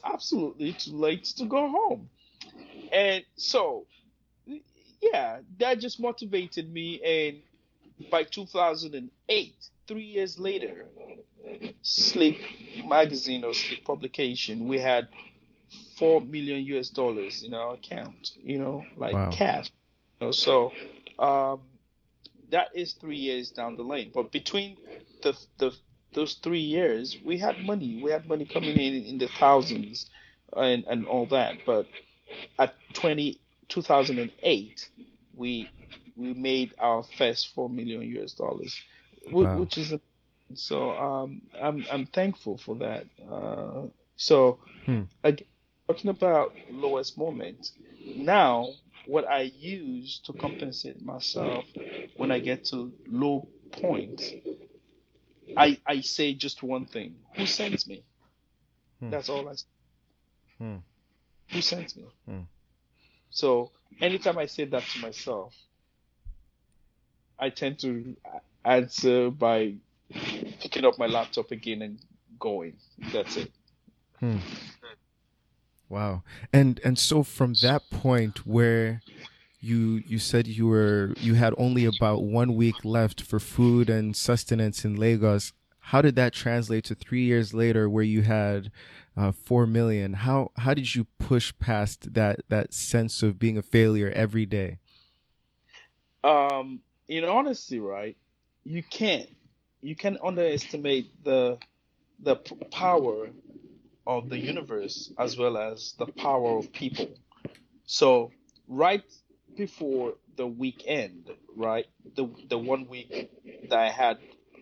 absolutely 0.05 0.73
too 0.73 0.97
late 0.97 1.25
to 1.25 1.45
go 1.45 1.69
home. 1.69 2.11
And 2.93 3.25
so, 3.37 3.87
yeah, 5.01 5.39
that 5.59 5.79
just 5.79 6.01
motivated 6.01 6.73
me. 6.73 7.01
And 7.03 8.11
by 8.11 8.25
2008, 8.25 9.55
three 9.93 10.05
years 10.05 10.39
later, 10.39 10.87
Sleep 11.83 12.39
magazine 12.87 13.45
or 13.45 13.53
Sleep 13.53 13.85
publication, 13.85 14.67
we 14.67 14.79
had 14.79 15.09
four 15.99 16.21
million 16.21 16.65
US 16.77 16.89
dollars 16.89 17.43
in 17.43 17.55
our 17.55 17.75
account. 17.75 18.33
You 18.43 18.59
know, 18.59 18.85
like 18.97 19.15
wow. 19.15 19.31
cash. 19.31 19.71
You 20.21 20.29
know, 20.29 20.33
so 20.33 20.73
um, 21.19 21.61
that 22.51 22.69
is 22.75 22.95
three 22.95 23.19
years 23.19 23.51
down 23.51 23.77
the 23.77 23.83
lane. 23.83 24.11
But 24.15 24.33
between 24.33 24.77
the 25.23 25.37
the 25.59 25.73
those 26.15 26.35
three 26.35 26.61
years, 26.61 27.17
we 27.25 27.39
had 27.39 27.59
money. 27.65 28.01
We 28.03 28.11
had 28.11 28.27
money 28.27 28.45
coming 28.47 28.77
in 28.79 29.05
in 29.05 29.19
the 29.19 29.29
thousands 29.29 30.11
and, 30.57 30.85
and 30.87 31.07
all 31.07 31.27
that. 31.27 31.59
But 31.65 31.87
at 32.59 32.75
20, 32.95 33.41
2008, 33.69 34.91
we 35.35 35.69
we 36.17 36.35
made 36.35 36.75
our 36.79 37.03
first 37.03 37.55
four 37.55 37.71
million 37.71 38.03
US 38.19 38.33
dollars, 38.33 38.79
wow. 39.31 39.59
which 39.59 39.79
is 39.79 39.93
a 39.93 40.01
so 40.55 40.91
um, 40.91 41.43
I'm 41.61 41.85
I'm 41.91 42.07
thankful 42.07 42.59
for 42.59 42.77
that. 42.77 43.07
Uh, 43.31 43.87
so 44.17 44.59
hmm. 44.85 45.03
again, 45.25 45.47
talking 45.89 46.11
about 46.11 46.55
lowest 46.71 47.19
moment, 47.19 47.71
now 48.17 48.69
what 49.07 49.29
I 49.29 49.53
use 49.59 50.21
to 50.27 50.33
compensate 50.33 51.03
myself 51.03 51.65
when 52.17 52.31
I 52.31 52.39
get 52.39 52.67
to 52.67 52.93
low 53.09 53.49
point, 53.73 54.23
I 55.57 55.79
I 55.87 56.01
say 56.01 56.35
just 56.35 56.63
one 56.63 56.87
thing: 56.87 57.17
Who 57.37 57.47
sends 57.47 57.87
me? 57.87 58.05
Hmm. 59.01 59.11
That's 59.11 59.29
all 59.29 59.49
I. 59.49 59.55
Say. 59.55 59.67
Hmm. 60.59 60.77
Who 61.51 61.61
sends 61.61 61.97
me? 61.97 62.05
Hmm. 62.27 62.41
So 63.31 63.73
anytime 64.01 64.39
I 64.39 64.47
say 64.47 64.65
that 64.67 64.83
to 64.83 64.99
myself, 65.01 65.55
I 67.39 67.51
tend 67.51 67.79
to 67.81 68.17
answer 68.65 69.31
by 69.31 69.75
picking 70.61 70.85
up 70.85 70.99
my 70.99 71.07
laptop 71.07 71.51
again 71.51 71.83
and 71.83 71.99
going. 72.39 72.75
That's 73.13 73.37
it. 73.37 73.53
Hmm. 74.21 74.39
Wow. 75.89 76.23
And 76.53 76.81
and 76.85 76.99
so 76.99 77.23
from 77.23 77.55
that 77.63 77.91
point 77.91 78.47
where 78.47 79.03
you 79.61 80.03
you 80.07 80.19
said 80.19 80.47
you 80.47 80.67
were 80.67 81.13
you 81.19 81.35
had 81.35 81.55
only 81.59 81.85
about 81.85 82.23
one 82.23 82.55
week 82.55 82.85
left 82.85 83.21
for 83.21 83.39
food 83.39 83.91
and 83.91 84.17
sustenance 84.17 84.85
in 84.85 84.97
Lagos. 84.97 85.53
How 85.87 86.01
did 86.01 86.17
that 86.17 86.33
translate 86.33 86.85
to 86.85 86.95
three 86.95 87.25
years 87.25 87.53
later, 87.53 87.91
where 87.91 88.05
you 88.05 88.23
had 88.23 88.71
uh, 89.17 89.33
four 89.33 89.67
million? 89.67 90.15
How 90.15 90.51
how 90.57 90.75
did 90.75 90.95
you 90.95 91.07
push 91.19 91.53
past 91.61 92.15
that 92.15 92.41
that 92.49 92.73
sense 92.73 93.23
of 93.23 93.39
being 93.39 93.59
a 93.59 93.63
failure 93.63 94.11
every 94.15 94.47
day? 94.47 94.79
Um, 96.25 96.81
in 97.09 97.25
honesty, 97.25 97.81
right, 97.81 98.17
you 98.65 98.83
can't 98.83 99.29
you 99.81 99.97
can 99.97 100.19
underestimate 100.25 101.25
the 101.25 101.59
the 102.21 102.37
power 102.71 103.31
of 104.07 104.29
the 104.29 104.39
universe 104.39 105.13
as 105.19 105.37
well 105.37 105.57
as 105.57 105.95
the 105.99 106.07
power 106.07 106.59
of 106.59 106.73
people. 106.73 107.09
So 107.87 108.33
right 108.69 109.05
before 109.57 110.15
the 110.37 110.47
weekend, 110.47 111.31
right, 111.57 111.87
the 112.17 112.29
the 112.49 112.59
one 112.59 112.89
week 112.89 113.31
that 113.69 113.79
I 113.79 113.91
had 113.91 114.19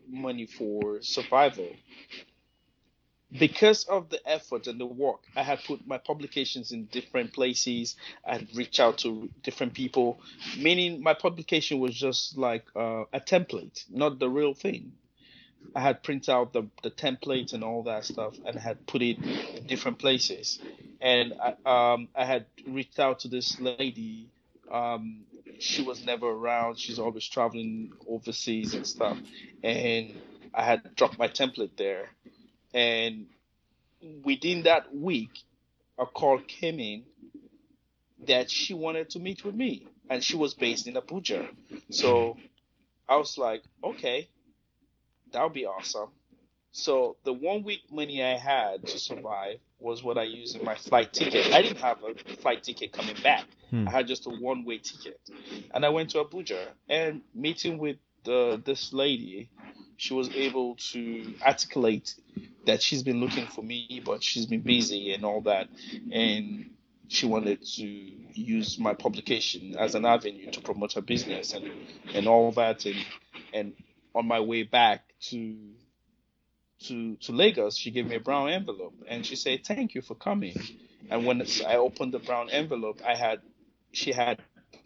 money 0.08 0.46
for 0.46 1.02
survival, 1.02 1.68
because 3.38 3.84
of 3.84 4.10
the 4.10 4.20
effort 4.28 4.66
and 4.66 4.80
the 4.80 4.86
work, 4.86 5.20
I 5.36 5.42
had 5.42 5.60
put 5.64 5.86
my 5.86 5.98
publications 5.98 6.72
in 6.72 6.86
different 6.86 7.32
places. 7.32 7.96
I 8.26 8.34
had 8.34 8.48
reached 8.56 8.80
out 8.80 8.98
to 8.98 9.30
different 9.42 9.74
people, 9.74 10.20
meaning 10.58 11.02
my 11.02 11.14
publication 11.14 11.78
was 11.80 11.94
just 11.94 12.36
like 12.38 12.66
uh, 12.76 13.04
a 13.12 13.20
template, 13.20 13.84
not 13.90 14.18
the 14.18 14.28
real 14.28 14.54
thing. 14.54 14.92
I 15.74 15.80
had 15.80 16.02
printed 16.02 16.30
out 16.30 16.52
the, 16.52 16.68
the 16.82 16.90
templates 16.90 17.52
and 17.54 17.64
all 17.64 17.84
that 17.84 18.04
stuff 18.04 18.36
and 18.44 18.58
had 18.58 18.86
put 18.86 19.02
it 19.02 19.18
in 19.56 19.66
different 19.66 19.98
places. 19.98 20.58
And 21.00 21.34
I, 21.42 21.92
um, 21.94 22.08
I 22.14 22.24
had 22.24 22.46
reached 22.66 23.00
out 23.00 23.20
to 23.20 23.28
this 23.28 23.60
lady. 23.60 24.30
Um, 24.70 25.24
she 25.60 25.82
was 25.82 26.04
never 26.04 26.26
around. 26.28 26.78
She's 26.78 26.98
always 26.98 27.26
traveling 27.28 27.92
overseas 28.08 28.74
and 28.74 28.86
stuff. 28.86 29.18
And 29.62 30.14
I 30.54 30.64
had 30.64 30.94
dropped 30.96 31.18
my 31.18 31.28
template 31.28 31.76
there. 31.78 32.10
And 32.72 33.26
within 34.24 34.64
that 34.64 34.94
week, 34.94 35.30
a 35.98 36.06
call 36.06 36.38
came 36.38 36.80
in 36.80 37.04
that 38.26 38.50
she 38.50 38.74
wanted 38.74 39.10
to 39.10 39.18
meet 39.18 39.44
with 39.44 39.54
me. 39.54 39.86
And 40.08 40.22
she 40.22 40.36
was 40.36 40.54
based 40.54 40.86
in 40.86 40.94
Abuja. 40.94 41.48
So 41.90 42.36
I 43.08 43.16
was 43.16 43.38
like, 43.38 43.62
okay, 43.82 44.28
that 45.32 45.42
would 45.42 45.52
be 45.52 45.66
awesome. 45.66 46.08
So 46.72 47.16
the 47.24 47.32
one 47.32 47.64
week 47.64 47.80
money 47.90 48.22
I 48.22 48.36
had 48.36 48.86
to 48.86 48.98
survive 48.98 49.58
was 49.80 50.02
what 50.02 50.18
I 50.18 50.24
used 50.24 50.56
in 50.56 50.64
my 50.64 50.76
flight 50.76 51.12
ticket. 51.12 51.52
I 51.52 51.62
didn't 51.62 51.80
have 51.80 51.98
a 52.04 52.36
flight 52.36 52.62
ticket 52.62 52.92
coming 52.92 53.16
back. 53.22 53.44
Hmm. 53.70 53.88
I 53.88 53.90
had 53.90 54.06
just 54.06 54.26
a 54.26 54.30
one 54.30 54.64
way 54.64 54.78
ticket. 54.78 55.18
And 55.72 55.84
I 55.84 55.88
went 55.88 56.10
to 56.10 56.22
Abuja 56.22 56.66
and 56.88 57.22
meeting 57.34 57.78
with 57.78 57.96
the, 58.24 58.60
this 58.64 58.92
lady, 58.92 59.48
she 59.96 60.14
was 60.14 60.28
able 60.30 60.76
to 60.92 61.34
articulate 61.42 62.14
that 62.66 62.82
she's 62.82 63.02
been 63.02 63.20
looking 63.20 63.46
for 63.46 63.62
me, 63.62 64.02
but 64.04 64.22
she's 64.22 64.46
been 64.46 64.60
busy 64.62 65.12
and 65.14 65.24
all 65.24 65.42
that. 65.42 65.68
And 66.12 66.70
she 67.08 67.26
wanted 67.26 67.64
to 67.76 67.84
use 67.84 68.78
my 68.78 68.94
publication 68.94 69.76
as 69.78 69.94
an 69.94 70.04
avenue 70.06 70.50
to 70.52 70.60
promote 70.60 70.94
her 70.94 71.02
business 71.02 71.54
and, 71.54 71.70
and 72.14 72.28
all 72.28 72.52
that. 72.52 72.86
And, 72.86 73.04
and 73.52 73.74
on 74.14 74.26
my 74.28 74.40
way 74.40 74.64
back 74.64 75.02
to 75.30 75.56
to 76.80 77.16
to 77.16 77.32
Lagos, 77.32 77.76
she 77.76 77.90
gave 77.90 78.06
me 78.06 78.16
a 78.16 78.20
brown 78.20 78.50
envelope 78.50 78.94
and 79.08 79.24
she 79.24 79.36
said, 79.36 79.64
"Thank 79.66 79.94
you 79.94 80.02
for 80.02 80.14
coming." 80.14 80.56
And 81.10 81.26
when 81.26 81.42
I 81.66 81.76
opened 81.76 82.14
the 82.14 82.18
brown 82.18 82.50
envelope, 82.50 83.00
I 83.06 83.16
had 83.16 83.40
she 83.92 84.12
had 84.12 84.40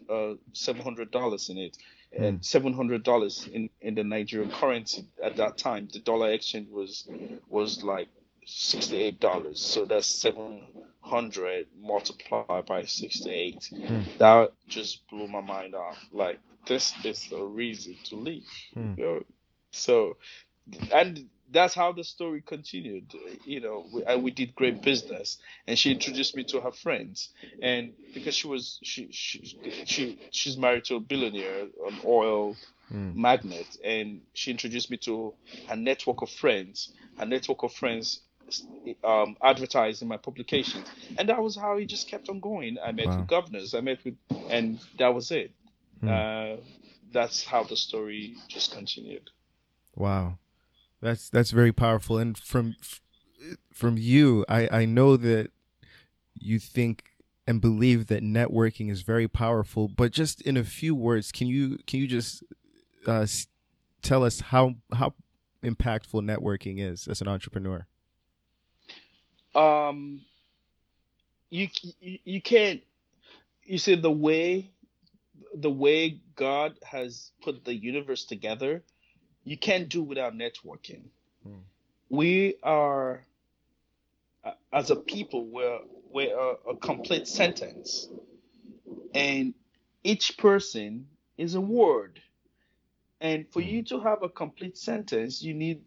uh, 0.09 0.33
seven 0.53 0.81
hundred 0.83 1.11
dollars 1.11 1.49
in 1.49 1.57
it, 1.57 1.77
and 2.15 2.37
hmm. 2.37 2.41
seven 2.41 2.73
hundred 2.73 3.03
dollars 3.03 3.47
in 3.51 3.69
in 3.81 3.95
the 3.95 4.03
Nigerian 4.03 4.51
currency 4.51 5.05
at 5.23 5.37
that 5.37 5.57
time. 5.57 5.87
The 5.91 5.99
dollar 5.99 6.31
exchange 6.31 6.69
was 6.69 7.07
was 7.49 7.83
like 7.83 8.07
sixty 8.45 8.97
eight 8.97 9.19
dollars, 9.19 9.59
so 9.59 9.85
that's 9.85 10.07
seven 10.07 10.61
hundred 11.01 11.67
multiplied 11.79 12.65
by 12.65 12.83
sixty 12.83 13.29
eight. 13.31 13.69
Hmm. 13.69 14.01
That 14.17 14.53
just 14.67 15.07
blew 15.09 15.27
my 15.27 15.41
mind 15.41 15.75
off. 15.75 15.97
Like 16.11 16.39
this 16.67 16.93
is 17.03 17.31
a 17.31 17.43
reason 17.43 17.95
to 18.05 18.15
leave. 18.15 18.47
Hmm. 18.73 18.93
You 18.97 19.05
know? 19.05 19.23
So, 19.71 20.17
and 20.91 21.29
that's 21.51 21.73
how 21.73 21.91
the 21.91 22.03
story 22.03 22.41
continued. 22.41 23.13
You 23.45 23.59
know, 23.59 23.85
we, 23.93 24.05
I, 24.05 24.15
we 24.15 24.31
did 24.31 24.55
great 24.55 24.81
business, 24.81 25.37
and 25.67 25.77
she 25.77 25.91
introduced 25.91 26.35
me 26.35 26.43
to 26.45 26.61
her 26.61 26.71
friends. 26.71 27.29
And 27.61 27.93
because 28.13 28.35
she 28.35 28.47
was 28.47 28.79
she 28.83 29.09
she, 29.11 29.57
she 29.85 30.19
she's 30.31 30.57
married 30.57 30.85
to 30.85 30.95
a 30.95 30.99
billionaire, 30.99 31.63
an 31.87 31.99
oil 32.05 32.55
mm. 32.91 33.15
magnate, 33.15 33.77
and 33.83 34.21
she 34.33 34.51
introduced 34.51 34.89
me 34.89 34.97
to 34.97 35.33
her 35.67 35.75
network 35.75 36.21
of 36.21 36.29
friends. 36.29 36.93
Her 37.17 37.25
network 37.25 37.63
of 37.63 37.73
friends 37.73 38.21
um, 39.03 39.37
advertised 39.41 40.01
in 40.01 40.07
my 40.07 40.17
publication, 40.17 40.83
and 41.17 41.29
that 41.29 41.41
was 41.41 41.55
how 41.55 41.77
it 41.77 41.85
just 41.85 42.07
kept 42.07 42.29
on 42.29 42.39
going. 42.39 42.77
I 42.83 42.91
met 42.91 43.07
wow. 43.07 43.17
with 43.17 43.27
governors, 43.27 43.73
I 43.73 43.81
met 43.81 44.03
with, 44.03 44.15
and 44.49 44.79
that 44.99 45.13
was 45.13 45.31
it. 45.31 45.51
Mm. 46.03 46.57
Uh, 46.57 46.61
that's 47.11 47.45
how 47.45 47.63
the 47.63 47.75
story 47.75 48.35
just 48.47 48.73
continued. 48.73 49.29
Wow. 49.95 50.37
That's 51.05 51.29
that's 51.29 51.51
very 51.51 51.71
powerful. 51.71 52.17
And 52.17 52.35
from 52.35 52.75
from 53.71 53.95
you, 53.95 54.43
I 54.49 54.67
I 54.71 54.85
know 54.85 55.15
that 55.17 55.51
you 56.33 56.57
think 56.57 57.03
and 57.45 57.61
believe 57.61 58.07
that 58.07 58.23
networking 58.23 58.89
is 58.89 59.03
very 59.03 59.27
powerful. 59.27 59.87
But 59.87 60.11
just 60.11 60.41
in 60.41 60.57
a 60.57 60.63
few 60.63 60.95
words, 60.95 61.31
can 61.31 61.45
you 61.45 61.77
can 61.85 61.99
you 61.99 62.07
just 62.07 62.43
uh, 63.05 63.27
tell 64.01 64.23
us 64.23 64.39
how 64.39 64.77
how 64.93 65.13
impactful 65.63 66.23
networking 66.23 66.79
is 66.79 67.07
as 67.07 67.21
an 67.21 67.27
entrepreneur? 67.27 67.85
Um, 69.53 70.21
you 71.51 71.67
you, 72.01 72.41
can't. 72.41 72.81
You 73.63 73.77
see 73.77 73.93
the 73.93 74.11
way 74.11 74.71
the 75.53 75.69
way 75.69 76.19
God 76.35 76.79
has 76.83 77.29
put 77.43 77.63
the 77.63 77.75
universe 77.75 78.25
together 78.25 78.83
you 79.45 79.57
can't 79.57 79.87
do 79.87 80.03
without 80.03 80.33
networking. 80.33 81.03
Hmm. 81.43 81.59
We 82.09 82.55
are, 82.63 83.23
uh, 84.43 84.51
as 84.73 84.91
a 84.91 84.95
people, 84.95 85.45
we're, 85.45 85.79
we're 86.11 86.37
a, 86.37 86.71
a 86.71 86.77
complete 86.77 87.27
sentence. 87.27 88.09
And 89.13 89.53
each 90.03 90.37
person 90.37 91.07
is 91.37 91.55
a 91.55 91.61
word. 91.61 92.21
And 93.21 93.47
for 93.51 93.61
you 93.61 93.83
to 93.83 93.99
have 94.01 94.23
a 94.23 94.29
complete 94.29 94.77
sentence, 94.77 95.41
you 95.41 95.53
need 95.53 95.81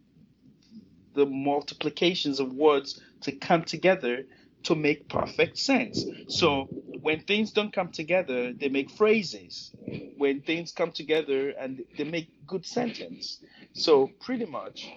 the 1.15 1.27
multiplications 1.27 2.41
of 2.41 2.53
words 2.53 3.01
to 3.23 3.33
come 3.33 3.65
together 3.65 4.25
to 4.65 4.75
make 4.75 5.09
perfect 5.09 5.59
sense. 5.59 6.05
So 6.29 6.69
when 7.01 7.21
things 7.21 7.53
don't 7.53 7.73
come 7.73 7.91
together, 7.91 8.53
they 8.53 8.69
make 8.69 8.91
phrases. 8.91 9.73
When 10.17 10.41
things 10.43 10.73
come 10.73 10.93
together 10.93 11.51
and 11.51 11.85
they 11.97 12.05
make 12.05 12.29
good 12.47 12.67
sentence. 12.67 13.41
So 13.73 14.11
pretty 14.21 14.47
much, 14.47 14.91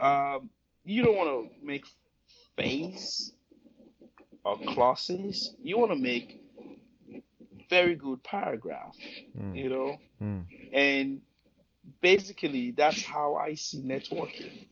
um, 0.00 0.50
you 0.84 1.02
don't 1.02 1.16
want 1.16 1.30
to 1.30 1.66
make 1.66 1.84
phase 2.56 3.32
or 4.44 4.58
clauses. 4.68 5.54
You 5.62 5.78
want 5.78 5.92
to 5.92 5.98
make 5.98 6.40
very 7.70 7.94
good 7.94 8.22
paragraph. 8.22 8.96
Mm. 9.38 9.56
You 9.56 9.68
know, 9.68 9.96
mm. 10.22 10.44
and 10.72 11.20
basically 12.00 12.72
that's 12.72 13.02
how 13.02 13.34
I 13.36 13.54
see 13.54 13.82
networking. 13.82 14.66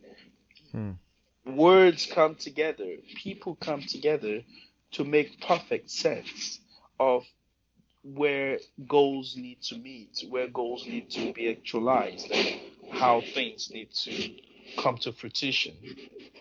Mm 0.75 0.97
words 1.45 2.07
come 2.07 2.35
together, 2.35 2.97
people 3.17 3.57
come 3.57 3.83
together 3.83 4.43
to 4.93 5.05
make 5.05 5.41
perfect 5.41 5.91
sense 5.91 6.61
of 7.01 7.25
where 8.05 8.59
goals 8.87 9.37
need 9.37 9.63
to 9.63 9.77
meet, 9.77 10.25
where 10.29 10.49
goals 10.49 10.87
need 10.87 11.11
to 11.11 11.33
be 11.33 11.51
actualized, 11.51 12.31
and 12.31 12.61
how 12.91 13.21
things 13.21 13.71
need 13.73 13.91
to 13.93 14.31
come 14.79 14.97
to 14.99 15.13
fruition. 15.13 15.75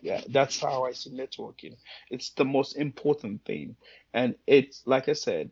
Yeah, 0.01 0.21
that's 0.29 0.59
how 0.59 0.85
I 0.85 0.93
see 0.93 1.11
networking. 1.11 1.75
It's 2.09 2.31
the 2.31 2.45
most 2.45 2.75
important 2.75 3.45
thing. 3.45 3.75
And 4.13 4.35
it's 4.47 4.81
like 4.85 5.09
I 5.09 5.13
said, 5.13 5.51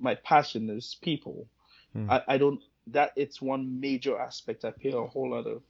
my 0.00 0.14
passion 0.14 0.70
is 0.70 0.96
people. 1.00 1.46
Mm. 1.94 2.10
I, 2.10 2.22
I 2.34 2.38
don't 2.38 2.60
that 2.88 3.12
it's 3.16 3.40
one 3.40 3.80
major 3.80 4.18
aspect 4.18 4.64
I 4.64 4.70
pay 4.70 4.92
a 4.92 5.00
whole 5.02 5.30
lot 5.30 5.46
of 5.46 5.62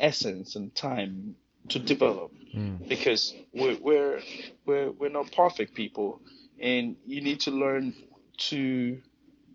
essence 0.00 0.56
and 0.56 0.74
time 0.74 1.36
to 1.68 1.78
develop. 1.78 2.32
Mm. 2.54 2.88
because 2.88 3.34
we're, 3.52 3.76
we're 3.80 4.20
we're 4.64 4.92
we're 4.92 5.08
not 5.08 5.32
perfect 5.32 5.74
people 5.74 6.20
and 6.60 6.94
you 7.04 7.20
need 7.20 7.40
to 7.40 7.50
learn 7.50 7.94
to 8.36 9.00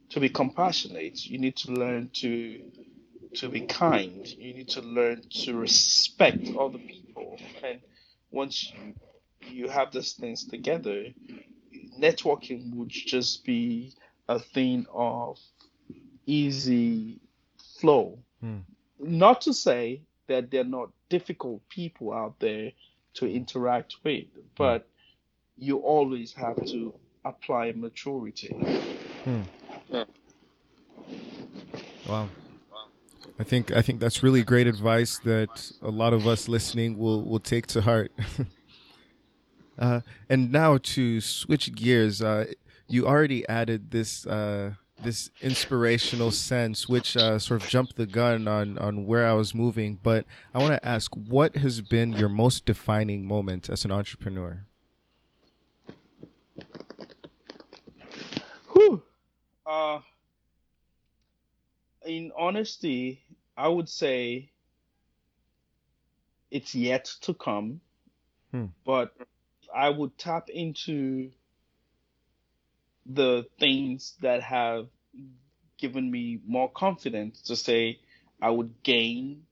to 0.09 0.19
be 0.19 0.27
compassionate. 0.27 1.25
You 1.25 1.37
need 1.39 1.55
to 1.57 1.71
learn 1.71 2.09
to 2.15 2.61
to 3.35 3.47
be 3.47 3.61
kind. 3.61 4.27
You 4.27 4.53
need 4.53 4.69
to 4.69 4.81
learn 4.81 5.23
to 5.43 5.55
respect 5.55 6.49
other 6.59 6.79
people. 6.79 7.39
And 7.63 7.79
once 8.31 8.73
you 8.73 8.95
you 9.47 9.69
have 9.69 9.91
those 9.91 10.13
things 10.13 10.45
together 10.45 11.05
networking 11.99 12.75
would 12.75 12.89
just 12.89 13.45
be 13.45 13.93
a 14.27 14.39
thing 14.39 14.85
of 14.93 15.37
easy 16.25 17.19
flow. 17.79 18.19
Mm. 18.43 18.63
not 18.99 19.41
to 19.41 19.53
say 19.53 20.01
that 20.29 20.49
they're 20.49 20.63
not 20.63 20.89
difficult 21.09 21.67
people 21.69 22.13
out 22.13 22.39
there 22.39 22.71
to 23.15 23.27
interact 23.27 23.95
with, 24.03 24.25
but 24.57 24.87
you 25.57 25.77
always 25.79 26.31
have 26.33 26.63
to 26.65 26.93
apply 27.25 27.73
maturity. 27.75 28.47
Hmm. 29.25 29.41
Wow. 32.07 32.29
I 33.37 33.43
think 33.43 33.71
I 33.71 33.81
think 33.81 33.99
that's 33.99 34.23
really 34.23 34.43
great 34.43 34.67
advice 34.67 35.19
that 35.19 35.71
a 35.81 35.89
lot 35.89 36.13
of 36.13 36.27
us 36.27 36.47
listening 36.47 36.97
will 36.97 37.23
will 37.23 37.39
take 37.39 37.67
to 37.67 37.81
heart. 37.81 38.11
uh, 39.79 40.01
and 40.29 40.51
now 40.51 40.77
to 40.77 41.21
switch 41.21 41.73
gears, 41.73 42.21
uh, 42.21 42.45
you 42.87 43.07
already 43.07 43.47
added 43.47 43.91
this 43.91 44.25
uh, 44.25 44.73
this 45.03 45.29
inspirational 45.41 46.31
sense, 46.31 46.87
which 46.87 47.15
uh, 47.15 47.39
sort 47.39 47.63
of 47.63 47.69
jumped 47.69 47.95
the 47.95 48.05
gun 48.05 48.47
on 48.47 48.77
on 48.77 49.05
where 49.05 49.27
I 49.27 49.33
was 49.33 49.53
moving. 49.55 49.99
But 50.01 50.25
I 50.53 50.59
want 50.59 50.73
to 50.73 50.85
ask, 50.87 51.13
what 51.13 51.55
has 51.57 51.81
been 51.81 52.13
your 52.13 52.29
most 52.29 52.65
defining 52.65 53.25
moment 53.25 53.69
as 53.69 53.85
an 53.85 53.91
entrepreneur? 53.91 54.65
Whew. 58.73 59.03
Uh, 59.65 59.99
in 62.05 62.31
honesty, 62.37 63.21
I 63.57 63.67
would 63.67 63.89
say 63.89 64.49
it's 66.51 66.73
yet 66.73 67.05
to 67.21 67.33
come, 67.33 67.81
hmm. 68.51 68.65
but 68.85 69.13
I 69.75 69.89
would 69.89 70.17
tap 70.17 70.49
into 70.49 71.31
the 73.09 73.47
things 73.59 74.15
that 74.21 74.43
have 74.43 74.87
given 75.79 76.11
me 76.11 76.39
more 76.47 76.71
confidence 76.71 77.41
to 77.43 77.57
say 77.57 77.99
I 78.41 78.51
would 78.51 78.83
gain 78.83 79.43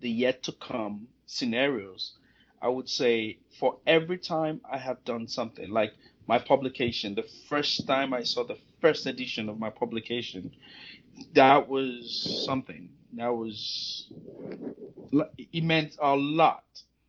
the 0.00 0.10
yet 0.10 0.44
to 0.44 0.52
come 0.52 1.08
scenarios. 1.26 2.14
I 2.62 2.68
would 2.68 2.88
say 2.90 3.38
for 3.60 3.78
every 3.86 4.18
time 4.18 4.62
I 4.70 4.78
have 4.78 5.04
done 5.04 5.28
something 5.28 5.70
like 5.70 5.94
my 6.28 6.38
publication, 6.38 7.16
the 7.16 7.28
first 7.48 7.86
time 7.86 8.14
I 8.14 8.22
saw 8.24 8.44
the 8.44 8.58
first 8.80 9.06
edition 9.06 9.48
of 9.48 9.58
my 9.58 9.70
publication, 9.70 10.52
that 11.34 11.68
was 11.68 12.44
something. 12.46 12.90
That 13.14 13.28
was, 13.36 14.08
it 15.38 15.64
meant 15.64 15.96
a 16.00 16.16
lot. 16.16 16.64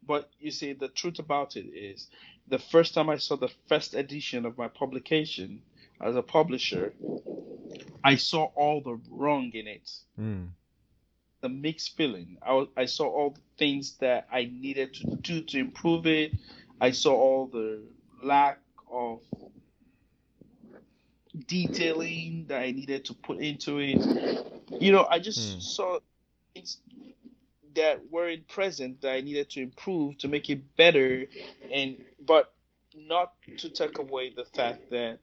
But 0.08 0.30
you 0.39 0.51
see, 0.51 0.74
the 0.74 0.89
truth 0.89 1.20
about 1.20 1.58
it 1.58 1.68
is 1.68 2.10
the 2.47 2.60
first 2.60 2.93
time 2.95 3.10
I 3.10 3.18
saw 3.18 3.38
the 3.38 3.51
first 3.70 3.95
edition 3.95 4.45
of 4.45 4.58
my 4.58 4.68
publication, 4.70 5.64
as 6.02 6.16
a 6.16 6.22
publisher, 6.22 6.93
I 8.04 8.16
saw 8.16 8.45
all 8.56 8.82
the 8.82 9.00
wrong 9.10 9.52
in 9.54 9.68
it. 9.68 9.89
Mm. 10.20 10.50
The 11.41 11.50
mixed 11.50 11.95
feeling. 11.98 12.38
I, 12.41 12.66
I 12.76 12.86
saw 12.86 13.06
all 13.06 13.30
the 13.32 13.41
things 13.58 13.93
that 14.00 14.28
I 14.32 14.45
needed 14.45 14.93
to 14.95 15.16
do 15.16 15.41
to 15.41 15.60
improve 15.60 16.08
it. 16.08 16.34
I 16.80 16.91
saw 16.91 17.14
all 17.14 17.48
the 17.48 17.84
lack 18.24 18.60
of 18.91 19.20
detailing 21.45 22.45
that 22.48 22.62
I 22.62 22.72
needed 22.72 23.06
to 23.06 23.14
put 23.14 23.39
into 23.39 23.80
it. 23.80 24.00
You 24.82 24.91
know, 24.91 25.06
I 25.10 25.20
just 25.20 25.58
mm. 25.58 25.62
saw 25.62 26.00
things 26.54 26.78
that 27.76 28.10
weren't 28.10 28.48
present 28.48 29.02
that 29.02 29.12
I 29.12 29.22
needed 29.22 29.52
to 29.52 29.62
improve 29.62 30.18
to 30.20 30.28
make 30.28 30.50
it 30.50 30.76
better, 30.76 31.26
and 31.72 31.98
but 32.26 32.54
not 32.95 33.34
to 33.60 33.70
take 33.70 34.00
away 34.00 34.34
the 34.36 34.45
fact 34.45 34.89
that 34.89 35.20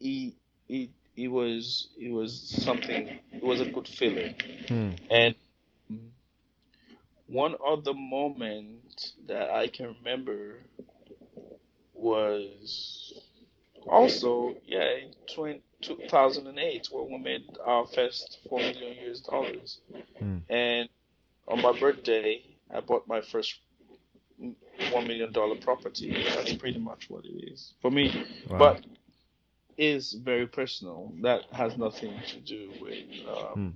it 0.00 0.34
it 0.68 0.90
it 1.16 1.28
was 1.28 1.88
it 1.98 2.10
was 2.10 2.40
something. 2.64 3.18
It 3.32 3.42
was 3.42 3.60
a 3.60 3.66
good 3.66 3.88
feeling, 3.88 4.34
hmm. 4.68 4.90
and 5.10 5.34
one 7.26 7.54
other 7.66 7.94
moment 7.94 9.12
that 9.28 9.50
I 9.50 9.68
can 9.68 9.94
remember 9.98 10.58
was 11.94 13.12
also 13.86 14.56
yeah 14.66 14.96
in 15.02 15.10
20, 15.34 15.62
2008 15.82 16.88
when 16.90 17.12
we 17.12 17.18
made 17.18 17.44
our 17.64 17.86
first 17.86 18.38
four 18.48 18.58
million 18.58 19.10
US 19.10 19.20
dollars, 19.20 19.78
hmm. 20.18 20.38
and 20.48 20.88
on 21.46 21.62
my 21.62 21.78
birthday 21.78 22.42
I 22.74 22.80
bought 22.80 23.06
my 23.06 23.20
first 23.20 23.58
one 24.92 25.06
million 25.06 25.32
dollar 25.32 25.56
property. 25.56 26.24
That's 26.34 26.54
pretty 26.54 26.78
much 26.78 27.10
what 27.10 27.24
it 27.24 27.52
is 27.52 27.74
for 27.82 27.90
me. 27.90 28.26
Wow. 28.48 28.58
But 28.58 28.84
is 29.80 30.12
very 30.12 30.46
personal. 30.46 31.12
That 31.22 31.44
has 31.52 31.76
nothing 31.78 32.12
to 32.28 32.40
do 32.40 32.70
with 32.80 33.04
um, 33.26 33.74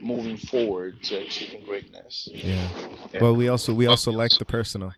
hmm. 0.00 0.04
moving 0.04 0.36
forward 0.36 1.00
to 1.04 1.18
achieving 1.22 1.64
greatness. 1.64 2.28
Yeah. 2.32 2.68
yeah. 3.14 3.22
Well, 3.22 3.36
we 3.36 3.48
also 3.48 3.72
we 3.72 3.86
also 3.86 4.10
like 4.10 4.32
the 4.38 4.44
personal. 4.44 4.92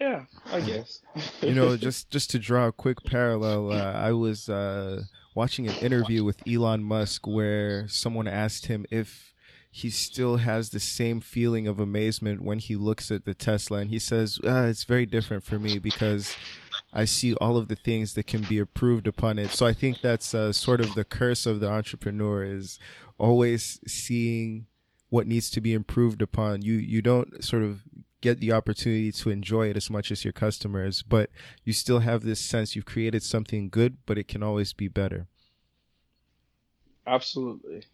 Yeah, 0.00 0.24
I 0.50 0.60
guess. 0.62 1.00
you 1.42 1.54
know, 1.54 1.76
just 1.76 2.10
just 2.10 2.30
to 2.30 2.38
draw 2.38 2.68
a 2.68 2.72
quick 2.72 3.04
parallel, 3.04 3.70
uh, 3.70 3.92
I 3.92 4.12
was 4.12 4.48
uh, 4.48 5.02
watching 5.34 5.68
an 5.68 5.76
interview 5.76 6.24
with 6.24 6.42
Elon 6.48 6.82
Musk 6.82 7.26
where 7.26 7.86
someone 7.86 8.26
asked 8.26 8.66
him 8.66 8.86
if 8.90 9.34
he 9.70 9.90
still 9.90 10.38
has 10.38 10.70
the 10.70 10.80
same 10.80 11.20
feeling 11.20 11.66
of 11.66 11.78
amazement 11.78 12.42
when 12.42 12.58
he 12.58 12.76
looks 12.76 13.10
at 13.10 13.26
the 13.26 13.34
Tesla, 13.34 13.78
and 13.78 13.90
he 13.90 13.98
says, 13.98 14.40
uh, 14.42 14.66
"It's 14.68 14.84
very 14.84 15.04
different 15.04 15.44
for 15.44 15.58
me 15.58 15.78
because." 15.78 16.34
I 16.92 17.04
see 17.06 17.34
all 17.34 17.56
of 17.56 17.68
the 17.68 17.76
things 17.76 18.14
that 18.14 18.26
can 18.26 18.42
be 18.42 18.58
improved 18.58 19.06
upon 19.06 19.38
it. 19.38 19.50
So 19.50 19.66
I 19.66 19.72
think 19.72 20.00
that's 20.02 20.34
uh, 20.34 20.52
sort 20.52 20.80
of 20.80 20.94
the 20.94 21.04
curse 21.04 21.46
of 21.46 21.60
the 21.60 21.70
entrepreneur 21.70 22.44
is 22.44 22.78
always 23.18 23.80
seeing 23.86 24.66
what 25.08 25.26
needs 25.26 25.50
to 25.50 25.60
be 25.60 25.72
improved 25.72 26.20
upon. 26.20 26.62
You 26.62 26.74
you 26.74 27.02
don't 27.02 27.42
sort 27.42 27.62
of 27.62 27.82
get 28.20 28.40
the 28.40 28.52
opportunity 28.52 29.10
to 29.10 29.30
enjoy 29.30 29.68
it 29.68 29.76
as 29.76 29.90
much 29.90 30.10
as 30.10 30.24
your 30.24 30.32
customers, 30.32 31.02
but 31.02 31.30
you 31.64 31.72
still 31.72 32.00
have 32.00 32.22
this 32.22 32.40
sense 32.40 32.76
you've 32.76 32.84
created 32.84 33.22
something 33.22 33.68
good, 33.68 33.98
but 34.06 34.16
it 34.16 34.28
can 34.28 34.42
always 34.42 34.72
be 34.72 34.88
better. 34.88 35.26
Absolutely. 37.06 37.84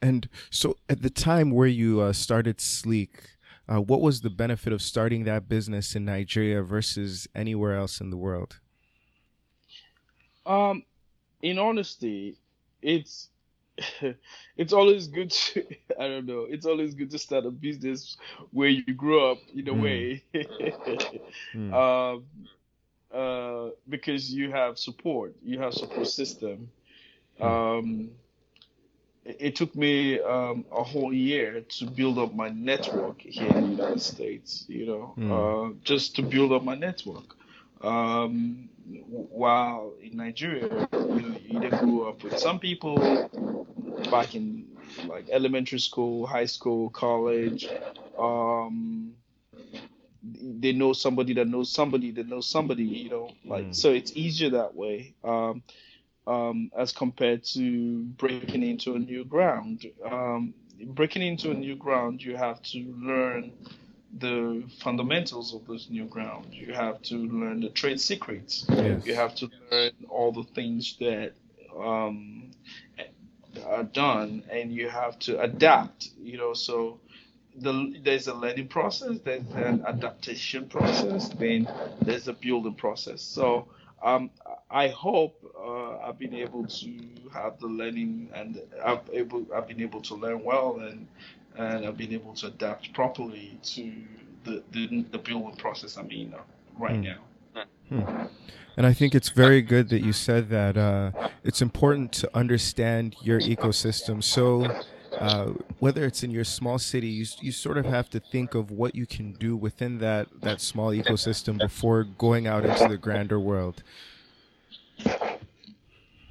And 0.00 0.28
so 0.50 0.76
at 0.88 1.02
the 1.02 1.10
time 1.10 1.52
where 1.52 1.68
you 1.68 2.00
uh, 2.00 2.12
started 2.12 2.60
Sleek, 2.60 3.36
uh, 3.68 3.80
what 3.80 4.00
was 4.00 4.20
the 4.20 4.30
benefit 4.30 4.72
of 4.72 4.82
starting 4.82 5.24
that 5.24 5.48
business 5.48 5.94
in 5.94 6.04
Nigeria 6.04 6.62
versus 6.62 7.28
anywhere 7.34 7.76
else 7.76 8.00
in 8.00 8.10
the 8.10 8.16
world? 8.16 8.58
Um, 10.44 10.82
in 11.42 11.58
honesty, 11.58 12.36
it's 12.80 13.28
it's 14.56 14.72
always 14.72 15.06
good 15.06 15.30
to 15.30 15.64
I 15.98 16.08
don't 16.08 16.26
know. 16.26 16.46
It's 16.48 16.66
always 16.66 16.94
good 16.94 17.10
to 17.10 17.18
start 17.18 17.46
a 17.46 17.50
business 17.50 18.16
where 18.50 18.68
you 18.68 18.94
grew 18.94 19.24
up 19.30 19.38
in 19.54 19.68
a 19.68 19.72
mm. 19.72 19.82
way, 19.82 20.24
mm. 21.54 21.72
um, 21.72 22.24
uh, 23.12 23.70
because 23.88 24.32
you 24.32 24.50
have 24.50 24.78
support, 24.78 25.34
you 25.44 25.58
have 25.60 25.74
support 25.74 26.08
system. 26.08 26.70
Mm. 27.40 27.78
Um, 27.78 28.10
it, 29.24 29.56
took 29.56 29.74
me 29.76 30.20
um, 30.20 30.64
a 30.72 30.82
whole 30.82 31.12
year 31.12 31.60
to 31.60 31.86
build 31.86 32.18
up 32.18 32.34
my 32.34 32.48
network 32.48 33.20
here 33.20 33.48
in 33.48 33.62
the 33.62 33.70
United 33.82 34.02
States. 34.02 34.64
You 34.68 34.86
know, 34.86 35.14
mm. 35.18 35.30
uh, 35.30 35.74
just 35.84 36.16
to 36.16 36.22
build 36.22 36.52
up 36.52 36.64
my 36.64 36.74
network. 36.74 37.36
Um, 37.82 38.68
while 39.08 39.94
in 40.00 40.16
Nigeria, 40.16 40.88
you 40.92 40.98
know, 40.98 41.36
you 41.62 41.70
grew 41.78 42.08
up 42.08 42.22
with 42.22 42.38
some 42.38 42.58
people 42.58 43.28
back 44.10 44.34
in 44.34 44.66
like 45.06 45.28
elementary 45.30 45.78
school, 45.78 46.26
high 46.26 46.46
school, 46.46 46.90
college. 46.90 47.68
Um, 48.18 49.14
they 50.22 50.72
know 50.72 50.92
somebody 50.92 51.34
that 51.34 51.48
knows 51.48 51.72
somebody 51.72 52.12
that 52.12 52.28
knows 52.28 52.48
somebody, 52.48 52.84
you 52.84 53.10
know, 53.10 53.30
like 53.44 53.66
mm. 53.66 53.74
so 53.74 53.90
it's 53.90 54.12
easier 54.14 54.50
that 54.50 54.74
way. 54.74 55.14
Um, 55.24 55.62
um, 56.26 56.70
as 56.76 56.92
compared 56.92 57.44
to 57.44 58.02
breaking 58.02 58.62
into 58.62 58.94
a 58.94 58.98
new 58.98 59.24
ground. 59.24 59.86
Um, 60.04 60.54
breaking 60.86 61.22
into 61.22 61.50
a 61.50 61.54
new 61.54 61.76
ground, 61.76 62.22
you 62.22 62.36
have 62.36 62.62
to 62.62 62.94
learn 62.98 63.52
the 64.18 64.62
fundamentals 64.80 65.54
of 65.54 65.66
this 65.66 65.88
new 65.88 66.04
ground. 66.04 66.46
You 66.50 66.74
have 66.74 67.00
to 67.02 67.16
learn 67.16 67.60
the 67.60 67.70
trade 67.70 68.00
secrets. 68.00 68.66
Yes. 68.68 69.06
You 69.06 69.14
have 69.14 69.34
to 69.36 69.50
learn 69.70 69.92
all 70.08 70.32
the 70.32 70.44
things 70.44 70.96
that 71.00 71.32
um, 71.78 72.50
are 73.66 73.84
done, 73.84 74.44
and 74.50 74.72
you 74.72 74.88
have 74.88 75.18
to 75.20 75.40
adapt. 75.40 76.10
You 76.20 76.36
know, 76.36 76.52
so 76.52 77.00
the, 77.56 77.94
there's 78.02 78.28
a 78.28 78.34
learning 78.34 78.68
process, 78.68 79.18
there's 79.24 79.44
an 79.54 79.84
adaptation 79.86 80.68
process, 80.68 81.28
then 81.30 81.68
there's 82.02 82.28
a 82.28 82.32
building 82.32 82.74
process. 82.74 83.22
So 83.22 83.68
um, 84.02 84.30
I 84.72 84.88
hope 84.88 85.36
uh, 85.56 85.98
I've 85.98 86.18
been 86.18 86.34
able 86.34 86.66
to 86.66 86.92
have 87.32 87.58
the 87.60 87.66
learning, 87.66 88.30
and 88.34 88.60
I've 88.82 89.08
able 89.12 89.46
I've 89.54 89.68
been 89.68 89.82
able 89.82 90.00
to 90.00 90.14
learn 90.14 90.42
well, 90.42 90.80
and 90.80 91.06
and 91.56 91.86
I've 91.86 91.98
been 91.98 92.12
able 92.12 92.32
to 92.34 92.46
adapt 92.46 92.92
properly 92.94 93.58
to 93.74 93.92
the 94.44 94.62
the, 94.72 95.04
the 95.10 95.18
building 95.18 95.54
process 95.56 95.98
I'm 95.98 96.10
in 96.10 96.34
right 96.78 96.96
hmm. 96.96 97.02
now. 97.02 97.64
Hmm. 97.90 98.26
And 98.78 98.86
I 98.86 98.94
think 98.94 99.14
it's 99.14 99.28
very 99.28 99.60
good 99.60 99.90
that 99.90 100.00
you 100.00 100.14
said 100.14 100.48
that 100.48 100.78
uh, 100.78 101.10
it's 101.44 101.60
important 101.60 102.12
to 102.12 102.30
understand 102.34 103.16
your 103.22 103.38
ecosystem. 103.38 104.24
So, 104.24 104.66
uh, 105.18 105.52
whether 105.78 106.06
it's 106.06 106.22
in 106.22 106.30
your 106.30 106.44
small 106.44 106.78
city, 106.78 107.08
you, 107.08 107.26
you 107.42 107.52
sort 107.52 107.76
of 107.76 107.84
have 107.84 108.08
to 108.10 108.20
think 108.20 108.54
of 108.54 108.70
what 108.70 108.94
you 108.94 109.04
can 109.04 109.32
do 109.32 109.54
within 109.56 109.98
that, 109.98 110.28
that 110.40 110.62
small 110.62 110.90
ecosystem 110.92 111.58
before 111.58 112.04
going 112.04 112.46
out 112.46 112.64
into 112.64 112.88
the 112.88 112.96
grander 112.96 113.38
world. 113.38 113.82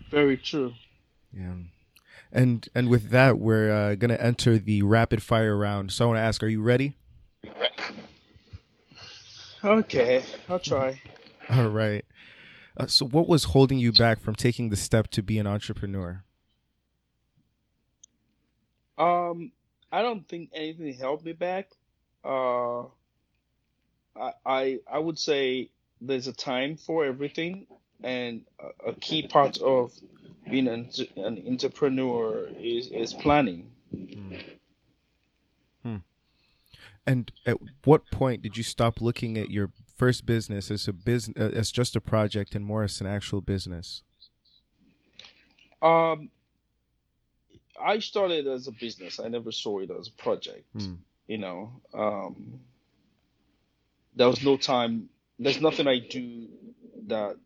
Very 0.09 0.37
true. 0.37 0.73
Yeah. 1.33 1.53
And 2.31 2.67
and 2.73 2.89
with 2.89 3.09
that, 3.09 3.39
we're 3.39 3.71
uh, 3.71 3.95
gonna 3.95 4.15
enter 4.15 4.57
the 4.57 4.81
rapid 4.83 5.21
fire 5.21 5.57
round. 5.57 5.91
So 5.91 6.05
I 6.05 6.07
want 6.07 6.17
to 6.17 6.21
ask, 6.21 6.43
are 6.43 6.47
you 6.47 6.61
ready? 6.61 6.95
Okay, 9.63 10.23
I'll 10.49 10.59
try. 10.59 11.01
All 11.49 11.69
right. 11.69 12.03
Uh, 12.77 12.87
so, 12.87 13.05
what 13.05 13.27
was 13.27 13.45
holding 13.45 13.77
you 13.77 13.91
back 13.91 14.19
from 14.19 14.33
taking 14.33 14.69
the 14.69 14.75
step 14.75 15.09
to 15.11 15.21
be 15.21 15.37
an 15.37 15.45
entrepreneur? 15.45 16.23
Um, 18.97 19.51
I 19.91 20.01
don't 20.01 20.27
think 20.27 20.49
anything 20.53 20.93
held 20.93 21.23
me 21.23 21.33
back. 21.33 21.69
Uh, 22.23 22.81
I 24.15 24.31
I, 24.45 24.79
I 24.91 24.99
would 24.99 25.19
say 25.19 25.69
there's 25.99 26.27
a 26.27 26.33
time 26.33 26.77
for 26.77 27.05
everything, 27.05 27.67
and 28.03 28.41
a, 28.85 28.93
key 28.93 29.27
part 29.27 29.57
of 29.59 29.91
being 30.49 30.67
an, 30.67 30.89
an 31.17 31.43
entrepreneur 31.47 32.47
is 32.59 32.87
is 32.87 33.13
planning. 33.13 33.71
Hmm. 33.91 34.35
Hmm. 35.83 35.97
And 37.05 37.31
at 37.45 37.57
what 37.83 38.09
point 38.11 38.41
did 38.41 38.57
you 38.57 38.63
stop 38.63 39.01
looking 39.01 39.37
at 39.37 39.49
your 39.49 39.71
first 39.95 40.25
business 40.25 40.71
as 40.71 40.87
a 40.87 40.93
business 40.93 41.53
as 41.53 41.71
just 41.71 41.95
a 41.95 42.01
project 42.01 42.55
and 42.55 42.65
more 42.65 42.83
as 42.83 43.01
an 43.01 43.07
actual 43.07 43.41
business? 43.41 44.03
Um, 45.81 46.29
I 47.79 47.99
started 47.99 48.47
as 48.47 48.67
a 48.67 48.71
business. 48.71 49.19
I 49.19 49.27
never 49.27 49.51
saw 49.51 49.79
it 49.79 49.89
as 49.91 50.07
a 50.07 50.11
project. 50.11 50.65
Mm. 50.75 50.97
You 51.27 51.37
know, 51.37 51.71
um, 51.93 52.59
there 54.15 54.27
was 54.27 54.43
no 54.43 54.57
time. 54.57 55.09
There's 55.39 55.61
nothing 55.61 55.87
I 55.87 55.99
do 55.99 56.47
that, 57.07 57.37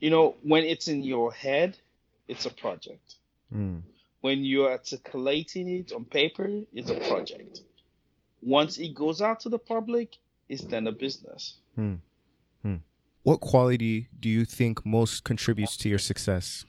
you 0.00 0.10
know, 0.10 0.36
when 0.42 0.64
it's 0.64 0.88
in 0.88 1.02
your 1.02 1.32
head, 1.32 1.78
it's 2.28 2.46
a 2.46 2.50
project. 2.50 3.16
Mm. 3.54 3.82
When 4.20 4.44
you're 4.44 4.70
articulating 4.70 5.68
it 5.68 5.92
on 5.92 6.04
paper, 6.04 6.48
it's 6.72 6.90
a 6.90 7.00
project. 7.08 7.60
Once 8.40 8.78
it 8.78 8.94
goes 8.94 9.20
out 9.20 9.40
to 9.40 9.48
the 9.48 9.58
public, 9.58 10.16
it's 10.48 10.64
then 10.64 10.86
a 10.86 10.92
business. 10.92 11.58
Hmm. 11.74 11.94
Hmm. 12.62 12.76
What 13.22 13.40
quality 13.40 14.08
do 14.18 14.28
you 14.28 14.44
think 14.44 14.84
most 14.84 15.24
contributes 15.24 15.76
to 15.78 15.88
your 15.88 15.98
success? 15.98 16.64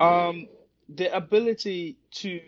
Um, 0.00 0.48
the 0.88 1.14
ability 1.14 1.96
to 2.12 2.40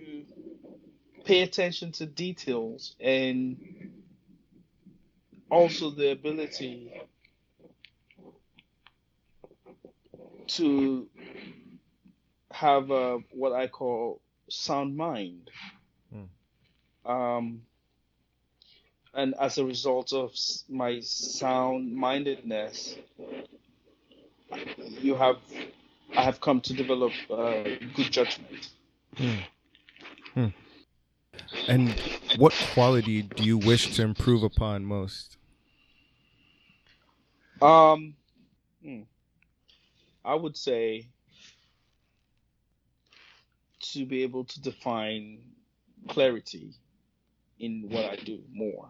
pay 1.24 1.42
attention 1.42 1.92
to 1.92 2.06
details 2.06 2.94
and 3.00 3.56
also 5.50 5.90
the 5.90 6.10
ability 6.10 6.92
to 10.48 11.08
have 12.50 12.90
a, 12.90 13.18
what 13.32 13.52
I 13.52 13.66
call 13.66 14.20
sound 14.48 14.96
mind. 14.96 15.50
Hmm. 16.12 17.10
Um, 17.10 17.62
and 19.14 19.34
as 19.40 19.58
a 19.58 19.64
result 19.64 20.12
of 20.12 20.32
my 20.68 21.00
sound 21.00 21.94
mindedness, 21.94 22.96
you 25.00 25.14
have 25.14 25.36
I 26.16 26.22
have 26.22 26.40
come 26.40 26.60
to 26.62 26.72
develop 26.72 27.12
uh, 27.30 27.62
good 27.94 28.10
judgment. 28.10 28.70
Hmm. 29.16 29.38
Hmm. 30.34 30.46
And 31.68 31.94
what 32.36 32.54
quality 32.74 33.22
do 33.22 33.44
you 33.44 33.58
wish 33.58 33.94
to 33.96 34.02
improve 34.02 34.42
upon 34.42 34.84
most? 34.84 35.36
Um, 37.60 38.14
hmm. 38.82 39.02
I 40.26 40.34
would 40.34 40.56
say 40.56 41.06
to 43.92 44.04
be 44.04 44.24
able 44.24 44.44
to 44.44 44.60
define 44.60 45.38
clarity 46.08 46.74
in 47.60 47.86
what 47.88 48.04
I 48.06 48.16
do 48.16 48.40
more 48.52 48.88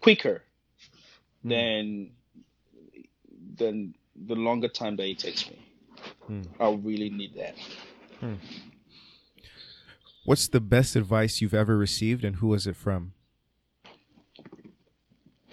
quicker 0.00 0.42
mm. 1.44 1.50
than 1.50 2.10
than 3.56 3.94
the 4.16 4.34
longer 4.34 4.68
time 4.68 4.96
that 4.96 5.06
it 5.06 5.18
takes 5.18 5.48
me. 5.48 5.58
Mm. 6.30 6.46
I 6.58 6.70
really 6.70 7.10
need 7.10 7.34
that. 7.36 7.54
Mm. 8.22 8.38
What's 10.24 10.48
the 10.48 10.60
best 10.60 10.96
advice 10.96 11.40
you've 11.40 11.54
ever 11.54 11.76
received, 11.76 12.24
and 12.24 12.36
who 12.36 12.48
was 12.48 12.66
it 12.66 12.76
from? 12.76 13.12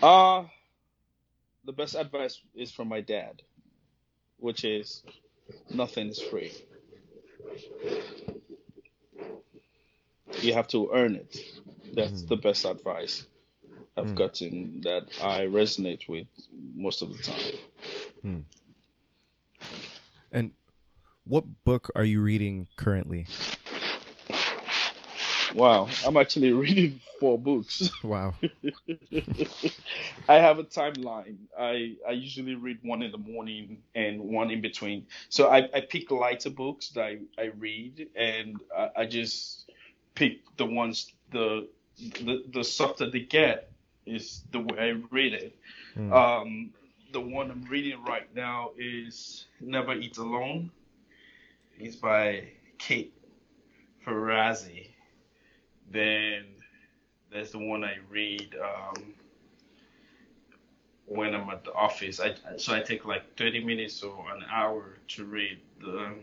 Uh 0.01 0.45
the 1.65 1.73
best 1.73 1.95
advice 1.95 2.41
is 2.53 2.71
from 2.71 2.87
my 2.87 3.01
dad, 3.01 3.41
which 4.39 4.63
is 4.63 5.03
nothing 5.69 6.09
is 6.09 6.21
free. 6.21 6.51
You 10.41 10.53
have 10.53 10.67
to 10.69 10.89
earn 10.93 11.15
it. 11.15 11.37
That's 11.93 12.23
mm. 12.23 12.27
the 12.27 12.37
best 12.37 12.65
advice 12.65 13.25
I've 13.97 14.07
mm. 14.07 14.15
gotten 14.15 14.81
that 14.81 15.03
I 15.23 15.41
resonate 15.41 16.09
with 16.09 16.27
most 16.75 17.01
of 17.01 17.15
the 17.15 17.23
time. 17.23 17.53
Mm. 18.25 18.43
And 20.31 20.51
what 21.23 21.45
book 21.63 21.89
are 21.95 22.03
you 22.03 22.21
reading 22.21 22.67
currently? 22.75 23.27
Wow, 25.55 25.87
I'm 26.05 26.17
actually 26.17 26.51
reading 26.63 26.99
four 27.19 27.39
books. 27.39 27.89
Wow. 28.03 28.35
I 30.27 30.35
have 30.35 30.59
a 30.59 30.63
timeline. 30.63 31.37
I 31.57 31.95
I 32.07 32.11
usually 32.11 32.55
read 32.55 32.79
one 32.83 33.01
in 33.01 33.11
the 33.11 33.17
morning 33.17 33.77
and 33.95 34.19
one 34.19 34.51
in 34.51 34.61
between. 34.61 35.07
So 35.29 35.49
I, 35.49 35.69
I 35.73 35.81
pick 35.81 36.11
lighter 36.11 36.49
books 36.49 36.89
that 36.89 37.03
I, 37.03 37.19
I 37.37 37.45
read 37.57 38.09
and 38.15 38.59
I, 38.77 38.89
I 38.97 39.05
just 39.05 39.71
pick 40.13 40.39
the 40.57 40.65
ones 40.65 41.11
the 41.31 41.67
the 41.97 42.43
the 42.53 42.63
softer 42.63 43.09
they 43.09 43.21
get 43.21 43.71
is 44.05 44.43
the 44.51 44.59
way 44.59 44.77
I 44.77 44.89
read 45.09 45.33
it. 45.33 45.55
Mm. 45.97 46.11
Um, 46.13 46.73
the 47.13 47.21
one 47.21 47.49
I'm 47.49 47.63
reading 47.63 48.03
right 48.03 48.27
now 48.35 48.71
is 48.77 49.45
Never 49.61 49.93
Eat 49.93 50.17
Alone. 50.17 50.69
It's 51.79 51.95
by 51.95 52.49
Keith 52.77 53.13
Ferrazzi. 54.05 54.94
Then 55.91 56.45
there's 57.31 57.51
the 57.51 57.59
one 57.59 57.83
I 57.83 57.95
read 58.09 58.55
um, 58.61 59.13
when 61.05 61.35
I'm 61.35 61.49
at 61.49 61.63
the 61.63 61.73
office. 61.73 62.19
I 62.19 62.35
so 62.57 62.73
I 62.73 62.81
take 62.81 63.05
like 63.05 63.37
30 63.37 63.63
minutes 63.63 64.03
or 64.03 64.25
an 64.33 64.43
hour 64.51 64.97
to 65.09 65.25
read 65.25 65.59
the 65.79 66.13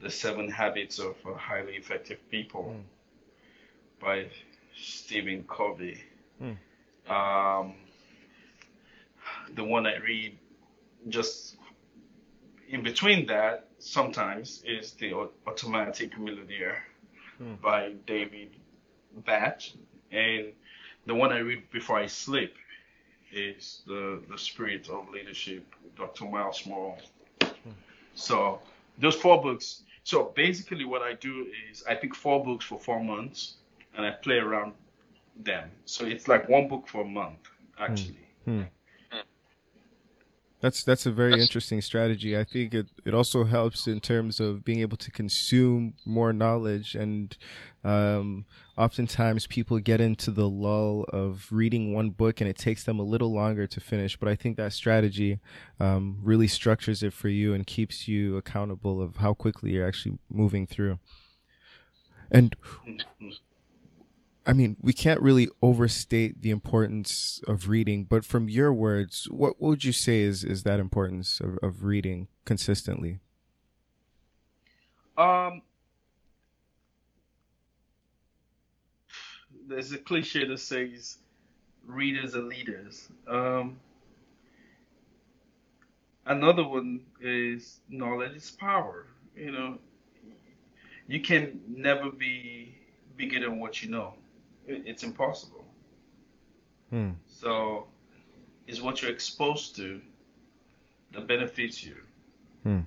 the 0.00 0.10
Seven 0.10 0.50
Habits 0.50 0.98
of 0.98 1.16
Highly 1.36 1.74
Effective 1.74 2.18
People 2.30 2.76
mm. 2.76 4.04
by 4.04 4.26
Stephen 4.76 5.44
Covey. 5.48 6.00
Mm. 6.40 6.56
Um, 7.10 7.74
the 9.54 9.64
one 9.64 9.86
I 9.86 9.96
read 9.96 10.38
just 11.08 11.56
in 12.68 12.82
between 12.82 13.26
that 13.26 13.68
sometimes 13.78 14.62
is 14.64 14.92
the 14.92 15.14
Automatic 15.46 16.18
Millionaire 16.18 16.82
hmm. 17.38 17.54
by 17.62 17.92
David 18.06 18.50
Bach, 19.24 19.62
and 20.12 20.52
the 21.06 21.14
one 21.14 21.32
I 21.32 21.38
read 21.38 21.70
before 21.70 21.98
I 21.98 22.06
sleep 22.06 22.54
is 23.32 23.82
the 23.86 24.22
the 24.28 24.38
Spirit 24.38 24.88
of 24.88 25.08
Leadership, 25.10 25.64
Dr. 25.96 26.24
Myles 26.26 26.66
Munroe. 26.66 26.98
Hmm. 27.42 27.70
So 28.14 28.60
those 28.98 29.16
four 29.16 29.42
books. 29.42 29.82
So 30.04 30.32
basically, 30.34 30.84
what 30.84 31.02
I 31.02 31.14
do 31.14 31.46
is 31.70 31.84
I 31.88 31.94
pick 31.94 32.14
four 32.14 32.42
books 32.42 32.64
for 32.64 32.78
four 32.78 33.02
months, 33.02 33.56
and 33.94 34.06
I 34.06 34.12
play 34.12 34.36
around 34.36 34.72
them. 35.36 35.70
So 35.84 36.06
it's 36.06 36.28
like 36.28 36.48
one 36.48 36.68
book 36.68 36.88
for 36.88 37.02
a 37.02 37.04
month, 37.04 37.38
actually. 37.78 38.26
Hmm. 38.44 38.62
That's 40.60 40.82
that's 40.82 41.06
a 41.06 41.12
very 41.12 41.40
interesting 41.40 41.80
strategy. 41.80 42.36
I 42.36 42.42
think 42.42 42.74
it, 42.74 42.88
it 43.04 43.14
also 43.14 43.44
helps 43.44 43.86
in 43.86 44.00
terms 44.00 44.40
of 44.40 44.64
being 44.64 44.80
able 44.80 44.96
to 44.96 45.10
consume 45.10 45.94
more 46.04 46.32
knowledge 46.32 46.96
and 46.96 47.36
um, 47.84 48.44
oftentimes 48.76 49.46
people 49.46 49.78
get 49.78 50.00
into 50.00 50.32
the 50.32 50.48
lull 50.48 51.04
of 51.12 51.46
reading 51.52 51.94
one 51.94 52.10
book 52.10 52.40
and 52.40 52.50
it 52.50 52.58
takes 52.58 52.82
them 52.82 52.98
a 52.98 53.04
little 53.04 53.32
longer 53.32 53.68
to 53.68 53.80
finish. 53.80 54.16
But 54.16 54.28
I 54.28 54.34
think 54.34 54.56
that 54.56 54.72
strategy 54.72 55.38
um, 55.78 56.18
really 56.22 56.48
structures 56.48 57.04
it 57.04 57.12
for 57.12 57.28
you 57.28 57.54
and 57.54 57.64
keeps 57.64 58.08
you 58.08 58.36
accountable 58.36 59.00
of 59.00 59.18
how 59.18 59.34
quickly 59.34 59.72
you're 59.72 59.86
actually 59.86 60.18
moving 60.28 60.66
through. 60.66 60.98
And 62.32 62.56
mm-hmm. 62.84 63.28
I 64.48 64.54
mean, 64.54 64.78
we 64.80 64.94
can't 64.94 65.20
really 65.20 65.50
overstate 65.60 66.40
the 66.40 66.48
importance 66.48 67.42
of 67.46 67.68
reading, 67.68 68.04
but 68.04 68.24
from 68.24 68.48
your 68.48 68.72
words, 68.72 69.28
what, 69.30 69.60
would 69.60 69.84
you 69.84 69.92
say 69.92 70.20
is, 70.20 70.42
is 70.42 70.62
that 70.62 70.80
importance 70.80 71.38
of, 71.38 71.58
of 71.62 71.84
reading 71.84 72.28
consistently? 72.46 73.20
Um, 75.18 75.60
there's 79.68 79.92
a 79.92 79.98
cliche 79.98 80.46
that 80.46 80.60
says 80.60 81.18
readers 81.86 82.34
are 82.34 82.40
leaders. 82.40 83.10
Um, 83.28 83.78
another 86.24 86.66
one 86.66 87.00
is 87.20 87.80
knowledge 87.90 88.34
is 88.34 88.50
power. 88.50 89.08
You 89.36 89.52
know, 89.52 89.78
you 91.06 91.20
can 91.20 91.60
never 91.68 92.10
be 92.10 92.74
bigger 93.18 93.40
than 93.40 93.60
what 93.60 93.82
you 93.82 93.90
know 93.90 94.14
it's 94.68 95.02
impossible. 95.02 95.64
Hmm. 96.90 97.10
So, 97.26 97.86
it's 98.66 98.80
what 98.80 99.02
you're 99.02 99.10
exposed 99.10 99.76
to 99.76 100.00
that 101.12 101.26
benefits 101.26 101.82
you 101.84 101.96
hmm. 102.62 102.80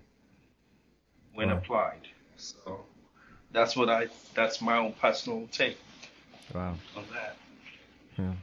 when 1.33 1.49
wow. 1.49 1.57
applied. 1.57 2.07
So, 2.37 2.81
that's 3.51 3.75
what 3.75 3.89
I. 3.89 4.07
That's 4.33 4.61
my 4.61 4.77
own 4.77 4.93
personal 4.93 5.47
take. 5.51 5.77
Wow. 6.53 6.75
On 6.95 7.03
that. 7.13 7.37
Yeah. 8.17 8.33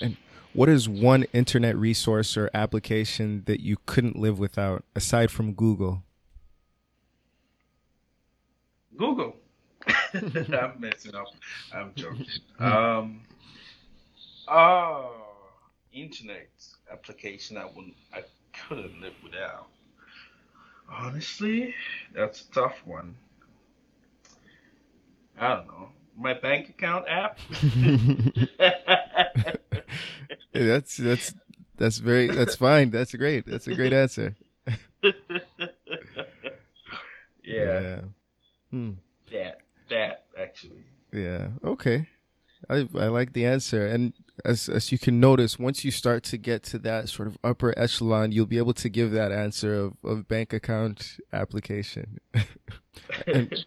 And 0.00 0.16
what 0.52 0.68
is 0.68 0.88
one 0.88 1.24
internet 1.32 1.76
resource 1.76 2.36
or 2.36 2.50
application 2.54 3.42
that 3.46 3.60
you 3.60 3.76
couldn't 3.86 4.16
live 4.16 4.38
without 4.38 4.84
aside 4.94 5.30
from 5.30 5.52
Google? 5.52 6.02
Google. 8.96 9.36
I'm 10.60 10.80
messing 10.80 11.14
up. 11.14 11.26
I'm 11.72 11.92
joking. 11.94 12.26
Um, 12.60 13.22
oh, 14.46 15.12
internet 15.92 16.48
application 16.90 17.56
I 17.56 17.64
wouldn't, 17.64 17.96
I 18.12 18.22
couldn't 18.68 19.00
live 19.00 19.14
without. 19.24 19.66
Honestly, 20.88 21.74
that's 22.14 22.42
a 22.42 22.52
tough 22.52 22.76
one. 22.84 23.16
I 25.38 25.56
don't 25.56 25.66
know. 25.66 25.88
My 26.16 26.34
bank 26.34 26.68
account 26.68 27.06
app. 27.08 27.40
that's 30.52 30.96
that's 30.96 31.34
that's 31.76 31.98
very 31.98 32.28
that's 32.28 32.54
fine. 32.54 32.90
That's 32.90 33.12
great. 33.14 33.46
That's 33.46 33.66
a 33.66 33.74
great 33.74 33.92
answer. 33.92 34.36
yeah. 35.02 35.10
Yeah. 37.42 38.00
Hmm. 38.70 38.92
Yeah. 41.14 41.48
Okay. 41.64 42.08
I 42.68 42.88
I 42.94 43.06
like 43.06 43.34
the 43.34 43.46
answer, 43.46 43.86
and 43.86 44.12
as 44.44 44.68
as 44.68 44.90
you 44.90 44.98
can 44.98 45.20
notice, 45.20 45.58
once 45.58 45.84
you 45.84 45.90
start 45.90 46.24
to 46.24 46.38
get 46.38 46.62
to 46.64 46.78
that 46.80 47.08
sort 47.08 47.28
of 47.28 47.38
upper 47.44 47.78
echelon, 47.78 48.32
you'll 48.32 48.46
be 48.46 48.58
able 48.58 48.74
to 48.74 48.88
give 48.88 49.12
that 49.12 49.32
answer 49.32 49.74
of 49.74 49.94
of 50.02 50.28
bank 50.28 50.52
account 50.52 51.18
application. 51.32 52.18
and 53.26 53.64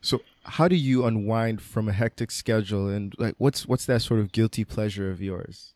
so, 0.00 0.20
how 0.44 0.68
do 0.68 0.76
you 0.76 1.04
unwind 1.04 1.60
from 1.60 1.88
a 1.88 1.92
hectic 1.92 2.30
schedule, 2.30 2.88
and 2.88 3.14
like 3.18 3.34
what's 3.38 3.66
what's 3.66 3.86
that 3.86 4.02
sort 4.02 4.20
of 4.20 4.32
guilty 4.32 4.64
pleasure 4.64 5.10
of 5.10 5.20
yours? 5.20 5.74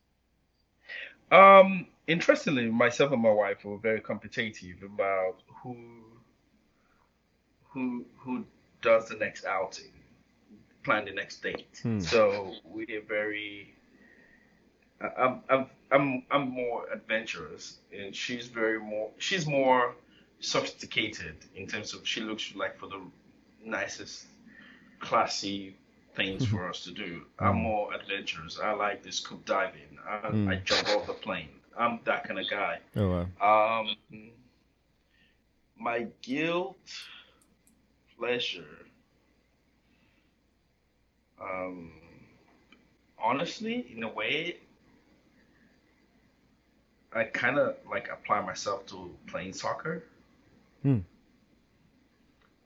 Um, 1.31 1.87
interestingly, 2.07 2.71
myself 2.71 3.13
and 3.13 3.23
my 3.23 3.31
wife 3.31 3.65
were 3.65 3.79
very 3.79 4.01
competitive 4.01 4.83
about 4.83 5.37
who 5.63 5.77
who 7.69 8.05
who 8.19 8.45
does 8.83 9.09
the 9.09 9.17
next 9.17 9.45
outing, 9.45 9.93
plan 10.85 11.05
the 11.07 11.13
next 11.13 11.43
date. 11.43 11.81
Hmm. 11.83 12.01
So 12.01 12.55
we're 12.65 13.03
very. 13.03 13.75
I'm 15.01 15.41
I'm 15.51 15.67
I'm 15.91 16.23
I'm 16.31 16.51
more 16.51 16.87
adventurous, 16.93 17.79
and 17.93 18.15
she's 18.15 18.47
very 18.47 18.79
more. 18.79 19.11
She's 19.19 19.47
more 19.47 19.95
sophisticated 20.41 21.37
in 21.57 21.67
terms 21.67 21.95
of 21.95 22.07
she 22.07 22.21
looks 22.21 22.55
like 22.55 22.79
for 22.79 22.87
the 22.89 23.01
nicest, 23.65 24.27
classy 25.01 25.77
things 26.15 26.47
for 26.47 26.69
us 26.69 26.85
to 26.85 26.93
do. 26.93 27.23
I'm 27.39 27.55
hmm. 27.55 27.63
more 27.63 27.95
adventurous. 27.95 28.59
I 28.63 28.73
like 28.73 29.03
the 29.03 29.11
scuba 29.11 29.43
diving. 29.45 29.99
I, 30.09 30.29
mm. 30.29 30.49
I 30.49 30.57
jump 30.57 30.89
off 30.91 31.07
the 31.07 31.15
plane. 31.15 31.49
I'm 31.79 31.99
that 32.05 32.25
kind 32.25 32.39
of 32.39 32.49
guy. 32.49 32.79
Oh 32.95 33.27
wow. 33.41 33.81
Um, 33.81 33.97
my 35.79 36.07
guilt 36.23 36.77
pleasure. 38.19 38.65
Um, 41.41 41.93
honestly, 43.19 43.93
in 43.95 44.03
a 44.03 44.09
way, 44.09 44.57
I 47.13 47.25
kind 47.25 47.59
of 47.59 47.77
like 47.91 48.09
apply 48.11 48.41
myself 48.41 48.87
to 48.87 49.11
playing 49.27 49.53
soccer. 49.53 50.05
Hmm. 50.83 50.99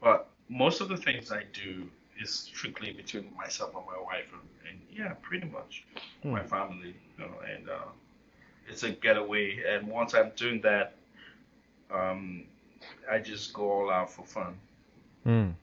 But 0.00 0.28
most 0.48 0.80
of 0.80 0.88
the 0.88 0.96
things 0.96 1.30
I 1.32 1.44
do 1.52 1.88
is 2.20 2.30
strictly 2.32 2.92
between 2.92 3.32
myself 3.36 3.74
and 3.76 3.84
my 3.86 4.00
wife, 4.00 4.26
and, 4.32 4.70
and 4.70 4.80
yeah, 4.90 5.14
pretty 5.22 5.46
much 5.48 5.84
Hmm. 6.22 6.32
my 6.32 6.42
family. 6.42 6.94
You 7.18 7.24
know, 7.24 7.34
and 7.54 7.68
uh, 7.68 7.90
it's 8.68 8.82
a 8.82 8.90
getaway. 8.90 9.62
And 9.68 9.88
once 9.88 10.14
I'm 10.14 10.30
doing 10.36 10.60
that, 10.62 10.94
um, 11.90 12.44
I 13.10 13.18
just 13.18 13.52
go 13.52 13.70
all 13.70 13.90
out 13.90 14.10
for 14.10 14.24
fun. 14.24 14.58
Mm. 15.26 15.54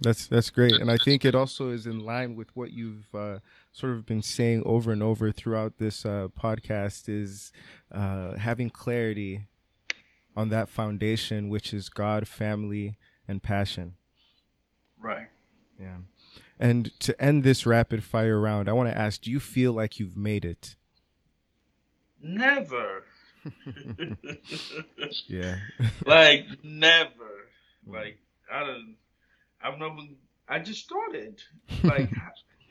That's 0.00 0.26
that's 0.26 0.50
great, 0.50 0.74
and 0.74 0.90
I 0.90 0.98
think 0.98 1.24
it 1.24 1.34
also 1.34 1.70
is 1.70 1.86
in 1.86 2.00
line 2.00 2.34
with 2.34 2.54
what 2.54 2.72
you've 2.72 3.06
uh, 3.14 3.38
sort 3.72 3.92
of 3.92 4.04
been 4.04 4.22
saying 4.22 4.62
over 4.66 4.92
and 4.92 5.02
over 5.02 5.30
throughout 5.30 5.78
this 5.78 6.04
uh, 6.04 6.28
podcast 6.38 7.08
is 7.08 7.52
uh, 7.92 8.36
having 8.36 8.70
clarity 8.70 9.46
on 10.36 10.48
that 10.48 10.68
foundation, 10.68 11.48
which 11.48 11.72
is 11.72 11.88
God, 11.88 12.26
family, 12.26 12.96
and 13.28 13.42
passion. 13.42 13.94
Right. 14.98 15.28
Yeah. 15.80 15.98
And 16.58 16.90
to 17.00 17.20
end 17.22 17.44
this 17.44 17.64
rapid 17.66 18.02
fire 18.02 18.40
round, 18.40 18.68
I 18.68 18.72
want 18.72 18.88
to 18.88 18.98
ask: 18.98 19.22
Do 19.22 19.30
you 19.30 19.40
feel 19.40 19.72
like 19.72 20.00
you've 20.00 20.16
made 20.16 20.44
it? 20.44 20.76
Never. 22.20 23.04
Yeah. 25.28 25.56
like 26.06 26.46
never. 26.62 27.48
Like 27.86 28.18
I 28.50 28.60
don't. 28.60 28.96
I've 29.64 29.78
never. 29.78 29.96
I 30.48 30.60
just 30.60 30.84
started. 30.84 31.42
Like, 31.82 32.10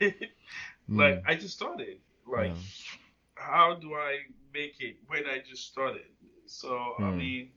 like 0.88 1.22
I 1.26 1.34
just 1.34 1.56
started. 1.56 1.98
Like, 2.26 2.52
Yeah. 2.52 2.62
how 3.36 3.74
do 3.74 3.94
I 3.94 4.18
make 4.54 4.76
it 4.80 4.96
when 5.08 5.26
I 5.26 5.40
just 5.48 5.66
started? 5.66 6.08
So 6.46 6.94
I 7.00 7.10
Hmm. 7.10 7.18
mean, 7.18 7.50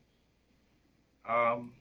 um, 1.29 1.73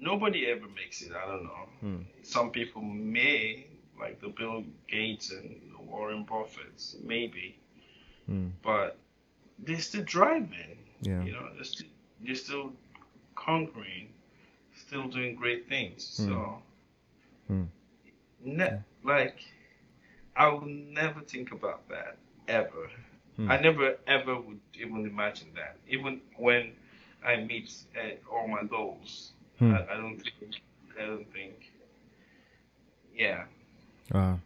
nobody 0.00 0.46
ever 0.46 0.66
makes 0.68 1.02
it. 1.02 1.12
I 1.12 1.26
don't 1.26 1.44
know. 1.44 1.68
Hmm. 1.80 2.02
Some 2.22 2.50
people 2.50 2.82
may, 2.82 3.66
like 3.98 4.20
the 4.20 4.28
Bill 4.28 4.64
Gates 4.88 5.30
and 5.30 5.60
Warren 5.86 6.24
Buffett, 6.24 6.82
maybe, 7.02 7.58
Mm. 8.30 8.52
but 8.62 8.96
they're 9.58 9.80
still 9.80 10.04
driving. 10.04 10.78
Yeah. 11.02 11.22
You 11.24 11.32
know, 11.32 11.48
they're 11.54 11.64
still, 11.64 11.88
they're 12.20 12.34
still 12.34 12.72
conquering, 13.36 14.08
still 14.86 15.08
doing 15.08 15.34
great 15.36 15.68
things. 15.68 16.16
Hmm. 16.16 16.26
So, 16.28 16.62
Hmm. 17.48 17.64
ne- 18.44 18.78
like, 19.02 19.38
I 20.36 20.48
would 20.48 20.68
never 20.68 21.20
think 21.20 21.52
about 21.52 21.88
that 21.88 22.16
ever. 22.48 22.90
Hmm. 23.36 23.50
I 23.50 23.60
never 23.60 23.98
ever 24.06 24.40
would 24.40 24.60
even 24.74 25.06
imagine 25.06 25.48
that. 25.54 25.76
Even 25.88 26.20
when 26.36 26.72
I 27.24 27.36
meet 27.36 27.72
uh, 27.96 28.32
all 28.32 28.48
my 28.48 28.64
goals, 28.64 29.32
Hmm. 29.58 29.72
I, 29.72 29.84
I 29.92 29.96
don't 29.96 30.18
think. 30.18 30.60
I 31.00 31.06
don't 31.06 31.32
think. 31.32 31.70
Yeah. 33.14 33.44
Uh, 34.12 34.36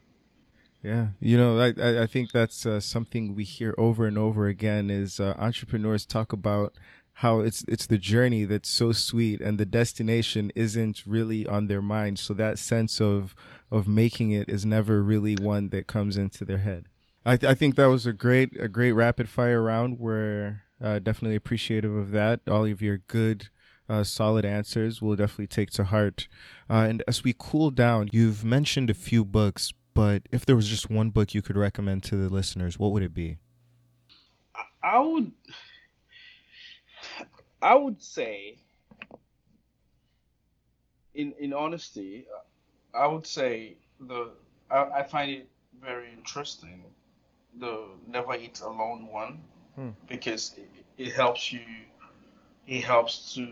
yeah, 0.83 1.09
you 1.21 1.37
know, 1.37 1.59
I 1.59 1.75
I, 1.81 2.03
I 2.03 2.07
think 2.07 2.31
that's 2.33 2.65
uh, 2.65 2.81
something 2.81 3.35
we 3.35 3.45
hear 3.45 3.75
over 3.77 4.07
and 4.07 4.17
over 4.17 4.47
again 4.47 4.91
is 4.91 5.19
uh, 5.19 5.35
entrepreneurs 5.39 6.07
talk 6.07 6.33
about 6.33 6.75
how 7.19 7.41
it's 7.41 7.65
it's 7.67 7.87
the 7.87 7.99
journey 7.99 8.45
that's 8.45 8.69
so 8.69 8.93
sweet 8.93 9.41
and 9.41 9.59
the 9.59 9.67
destination 9.67 10.53
isn't 10.55 11.03
really 11.05 11.45
on 11.49 11.67
their 11.67 11.83
mind. 11.83 12.17
So 12.17 12.33
that 12.35 12.61
sense 12.61 13.01
of 13.01 13.35
of 13.73 13.89
making 13.89 14.31
it 14.31 14.49
is 14.49 14.65
never 14.65 15.03
really 15.03 15.35
one 15.35 15.71
that 15.71 15.89
comes 15.89 16.17
into 16.17 16.45
their 16.45 16.59
head. 16.59 16.87
I 17.27 17.37
th- 17.37 17.51
I 17.51 17.55
think 17.57 17.75
that 17.75 17.87
was 17.87 18.07
a 18.07 18.13
great 18.13 18.59
a 18.61 18.69
great 18.69 18.93
rapid 18.93 19.29
fire 19.29 19.61
round. 19.61 19.99
We're 19.99 20.63
uh, 20.81 21.01
definitely 21.01 21.35
appreciative 21.35 21.93
of 21.93 22.13
that. 22.13 22.41
All 22.49 22.65
of 22.65 22.81
your 22.81 22.99
good. 22.99 23.49
Uh, 23.91 24.05
solid 24.05 24.45
answers 24.45 25.01
we'll 25.01 25.17
definitely 25.17 25.47
take 25.47 25.71
to 25.71 25.85
heart. 25.85 26.29
Uh, 26.69 26.85
and 26.89 27.03
as 27.09 27.25
we 27.25 27.35
cool 27.37 27.71
down, 27.71 28.11
you've 28.13 28.45
mentioned 28.45 28.91
a 28.91 28.95
few 28.95 29.25
books, 29.25 29.73
but 29.95 30.25
if 30.31 30.45
there 30.45 30.55
was 30.55 30.69
just 30.69 30.91
one 30.91 31.09
book 31.09 31.33
you 31.33 31.41
could 31.41 31.57
recommend 31.57 32.03
to 32.03 32.17
the 32.17 32.29
listeners, 32.29 32.79
what 32.79 32.93
would 32.93 33.03
it 33.03 33.15
be? 33.15 33.39
I, 34.55 34.91
I 34.91 34.99
would. 34.99 35.33
I 37.63 37.75
would 37.75 38.03
say, 38.03 38.59
in 41.15 41.33
in 41.39 41.53
honesty, 41.53 42.27
I 42.95 43.07
would 43.07 43.27
say 43.27 43.77
the 44.01 44.31
I, 44.71 44.85
I 45.01 45.03
find 45.05 45.31
it 45.31 45.49
very 45.81 46.13
interesting, 46.13 46.85
the 47.59 47.87
never 48.07 48.35
eat 48.37 48.61
alone 48.61 49.07
one, 49.09 49.43
Hmm. 49.77 49.91
because 50.09 50.55
it, 50.59 50.71
it 50.99 51.13
helps 51.15 51.53
you. 51.53 51.61
It 52.69 52.85
helps 52.85 53.35
to 53.35 53.47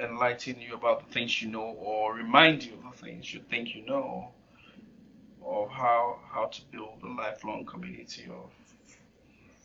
enlighten 0.00 0.60
you 0.60 0.74
about 0.74 1.06
the 1.06 1.12
things 1.12 1.42
you 1.42 1.48
know, 1.50 1.76
or 1.78 2.14
remind 2.14 2.64
you 2.64 2.74
of 2.74 2.82
the 2.92 3.06
things 3.06 3.32
you 3.34 3.40
think 3.50 3.74
you 3.74 3.84
know, 3.86 4.32
of 5.44 5.70
how 5.70 6.20
how 6.32 6.46
to 6.46 6.62
build 6.72 7.02
a 7.02 7.08
lifelong 7.08 7.64
community 7.66 8.24
of 8.30 8.50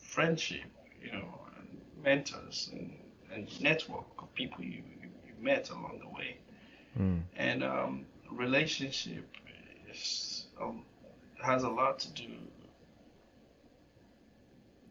friendship, 0.02 0.66
you 1.02 1.12
know, 1.12 1.48
and 1.58 1.82
mentors 2.04 2.70
and, 2.74 2.99
and 3.40 3.62
network 3.62 4.06
of 4.20 4.34
people 4.34 4.64
you, 4.64 4.84
you, 5.02 5.10
you 5.26 5.34
met 5.44 5.70
along 5.70 6.00
the 6.02 6.10
way. 6.10 6.38
Mm. 7.00 7.22
And 7.38 7.64
um, 7.64 8.06
relationship 8.32 9.26
is, 9.92 10.48
um, 10.62 10.84
has 11.42 11.64
a 11.64 11.70
lot 11.70 12.00
to 12.00 12.12
do 12.12 12.28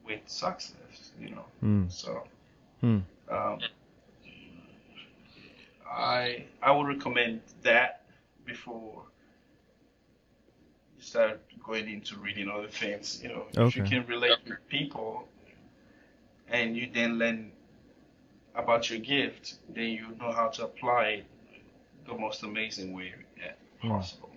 with 0.04 0.20
success, 0.26 1.12
you 1.20 1.30
know. 1.30 1.44
Mm. 1.62 1.92
So 1.92 2.24
Hmm. 2.80 2.98
um, 3.28 3.58
I 5.90 6.46
I 6.62 6.70
would 6.70 6.86
recommend 6.86 7.40
that 7.62 8.04
before 8.44 9.02
you 10.96 11.02
start 11.02 11.40
going 11.64 11.88
into 11.88 12.16
reading 12.16 12.48
other 12.48 12.68
things. 12.68 13.20
You 13.22 13.30
know, 13.30 13.46
if 13.52 13.76
you 13.76 13.82
can 13.82 14.06
relate 14.06 14.38
with 14.46 14.68
people, 14.68 15.28
and 16.48 16.76
you 16.76 16.88
then 16.94 17.18
learn 17.18 17.52
about 18.58 18.90
your 18.90 18.98
gift, 18.98 19.54
then 19.74 19.90
you 19.90 20.08
know 20.20 20.32
how 20.32 20.48
to 20.48 20.64
apply 20.64 21.04
it 21.04 21.26
the 22.06 22.14
most 22.14 22.42
amazing 22.42 22.92
way 22.92 23.14
Hmm. 23.80 23.88
possible. 23.88 24.30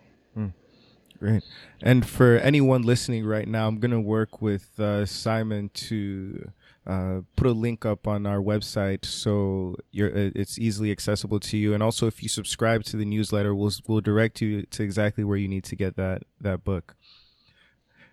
Great. 1.19 1.43
And 1.83 2.03
for 2.03 2.37
anyone 2.37 2.81
listening 2.81 3.25
right 3.25 3.47
now, 3.47 3.67
I'm 3.67 3.79
going 3.79 3.91
to 3.91 3.99
work 3.99 4.41
with 4.41 4.79
uh, 4.79 5.05
Simon 5.05 5.69
to 5.75 6.49
uh, 6.87 7.21
put 7.35 7.45
a 7.45 7.51
link 7.51 7.85
up 7.85 8.07
on 8.07 8.25
our 8.25 8.39
website 8.39 9.05
so 9.05 9.75
you're, 9.91 10.09
uh, 10.09 10.31
it's 10.33 10.57
easily 10.57 10.89
accessible 10.89 11.39
to 11.41 11.57
you. 11.57 11.75
And 11.75 11.83
also, 11.83 12.07
if 12.07 12.23
you 12.23 12.29
subscribe 12.29 12.83
to 12.85 12.97
the 12.97 13.05
newsletter, 13.05 13.53
we'll 13.53 13.71
we'll 13.87 14.01
direct 14.01 14.41
you 14.41 14.63
to 14.63 14.83
exactly 14.83 15.23
where 15.23 15.37
you 15.37 15.47
need 15.47 15.63
to 15.65 15.75
get 15.75 15.95
that 15.95 16.23
that 16.39 16.63
book. 16.63 16.95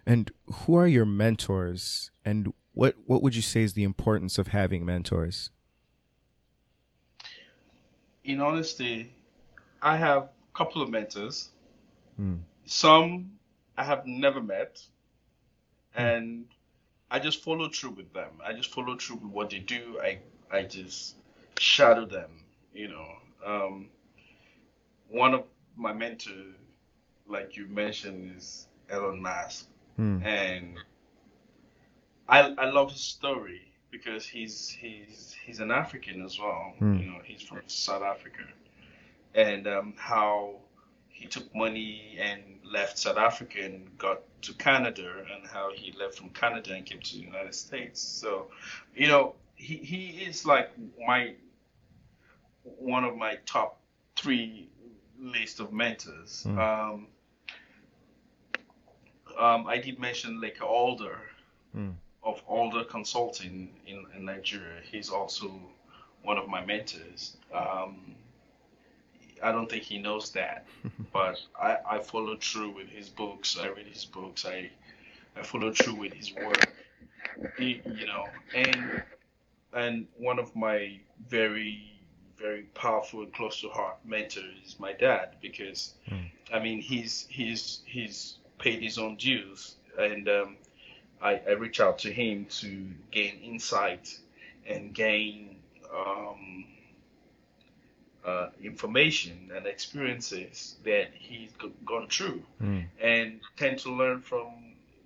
And 0.06 0.30
who 0.46 0.74
are 0.76 0.86
your 0.86 1.06
mentors? 1.06 2.10
And 2.26 2.52
what 2.74 2.94
what 3.06 3.22
would 3.22 3.34
you 3.34 3.42
say 3.42 3.62
is 3.62 3.72
the 3.72 3.84
importance 3.84 4.36
of 4.36 4.48
having 4.48 4.84
mentors? 4.84 5.50
In 8.28 8.42
honesty, 8.42 9.10
I 9.80 9.96
have 9.96 10.24
a 10.24 10.28
couple 10.58 10.82
of 10.82 10.90
mentors. 10.90 11.48
Hmm. 12.16 12.36
Some 12.66 13.38
I 13.78 13.84
have 13.84 14.06
never 14.06 14.42
met, 14.42 14.82
and 15.94 16.44
I 17.10 17.20
just 17.20 17.42
follow 17.42 17.70
through 17.70 17.92
with 17.92 18.12
them. 18.12 18.32
I 18.44 18.52
just 18.52 18.70
follow 18.70 18.98
through 18.98 19.16
with 19.16 19.32
what 19.32 19.48
they 19.48 19.60
do. 19.60 19.98
I 20.02 20.18
I 20.50 20.64
just 20.64 21.16
shadow 21.58 22.04
them. 22.04 22.44
You 22.74 22.88
know, 22.88 23.08
um, 23.46 23.88
one 25.08 25.32
of 25.32 25.44
my 25.74 25.94
mentors, 25.94 26.54
like 27.26 27.56
you 27.56 27.66
mentioned, 27.66 28.36
is 28.36 28.66
Elon 28.90 29.22
Musk, 29.22 29.66
Hmm. 29.96 30.22
and 30.22 30.76
I 32.28 32.40
I 32.58 32.66
love 32.70 32.92
his 32.92 33.00
story 33.00 33.67
because 33.90 34.26
he's 34.26 34.68
he's 34.68 35.36
he's 35.44 35.60
an 35.60 35.70
African 35.70 36.24
as 36.24 36.38
well. 36.38 36.74
Hmm. 36.78 36.98
You 36.98 37.06
know, 37.06 37.18
he's 37.24 37.42
from 37.42 37.60
South 37.66 38.02
Africa, 38.02 38.42
and 39.34 39.66
um, 39.66 39.94
how 39.96 40.56
he 41.08 41.26
took 41.26 41.54
money 41.54 42.16
and 42.20 42.42
left 42.64 42.98
South 42.98 43.16
Africa 43.16 43.64
and 43.64 43.96
got 43.98 44.20
to 44.42 44.52
Canada, 44.54 45.24
and 45.34 45.46
how 45.46 45.72
he 45.74 45.92
left 45.98 46.16
from 46.16 46.30
Canada 46.30 46.72
and 46.74 46.84
came 46.86 47.00
to 47.00 47.12
the 47.14 47.22
United 47.22 47.54
States. 47.54 48.00
So, 48.00 48.48
you 48.94 49.08
know, 49.08 49.34
he, 49.56 49.76
he 49.76 50.24
is 50.24 50.46
like 50.46 50.70
my 51.04 51.34
one 52.62 53.04
of 53.04 53.16
my 53.16 53.36
top 53.46 53.80
three 54.16 54.68
list 55.20 55.60
of 55.60 55.72
mentors. 55.72 56.44
Mm. 56.46 56.58
Um, 56.58 57.06
um, 59.38 59.66
I 59.66 59.78
did 59.78 59.98
mention 59.98 60.40
like 60.40 60.58
Alder 60.60 61.18
Mm. 61.76 61.94
Of 62.22 62.42
Alder 62.46 62.84
Consulting 62.84 63.70
in, 63.86 64.04
in 64.16 64.24
Nigeria. 64.24 64.80
He's 64.90 65.10
also 65.10 65.52
one 66.22 66.36
of 66.36 66.48
my 66.48 66.64
mentors. 66.64 67.36
Um, 67.52 68.14
I 69.42 69.52
don't 69.52 69.70
think 69.70 69.84
he 69.84 69.98
knows 69.98 70.30
that. 70.32 70.66
but 71.12 71.40
I, 71.60 71.76
I 71.88 71.98
follow 72.00 72.36
through 72.36 72.70
with 72.70 72.88
his 72.88 73.08
books. 73.08 73.56
I 73.60 73.68
read 73.68 73.86
his 73.86 74.04
books. 74.04 74.44
I 74.44 74.70
I 75.36 75.42
follow 75.42 75.72
through 75.72 75.94
with 75.94 76.12
his 76.12 76.34
work. 76.34 76.72
He, 77.56 77.80
you 77.86 78.06
know, 78.06 78.26
and 78.54 79.02
and 79.72 80.06
one 80.16 80.38
of 80.38 80.54
my 80.56 80.98
very 81.28 81.98
very 82.36 82.62
powerful 82.74 83.22
and 83.22 83.32
close 83.32 83.60
to 83.60 83.68
heart 83.68 83.96
mentor 84.04 84.42
is 84.64 84.78
my 84.78 84.92
dad 84.92 85.36
because 85.42 85.94
mm. 86.08 86.30
I 86.52 86.60
mean 86.60 86.80
he's 86.80 87.26
he's 87.28 87.80
he's 87.84 88.38
paid 88.58 88.82
his 88.82 88.98
own 88.98 89.16
dues 89.16 89.76
and 89.98 90.28
um, 90.28 90.56
I, 91.20 91.40
I 91.48 91.52
reach 91.52 91.80
out 91.80 92.00
to 92.00 92.12
him 92.12 92.46
to 92.60 92.86
gain 93.10 93.38
insight 93.42 94.18
and 94.66 94.94
gain 94.94 95.56
um, 95.94 96.64
uh, 98.24 98.48
information 98.62 99.50
and 99.54 99.66
experiences 99.66 100.76
that 100.84 101.08
he's 101.14 101.50
gone 101.84 102.08
through 102.08 102.42
mm. 102.62 102.84
and 103.00 103.40
tend 103.56 103.78
to 103.80 103.90
learn 103.90 104.20
from 104.20 104.52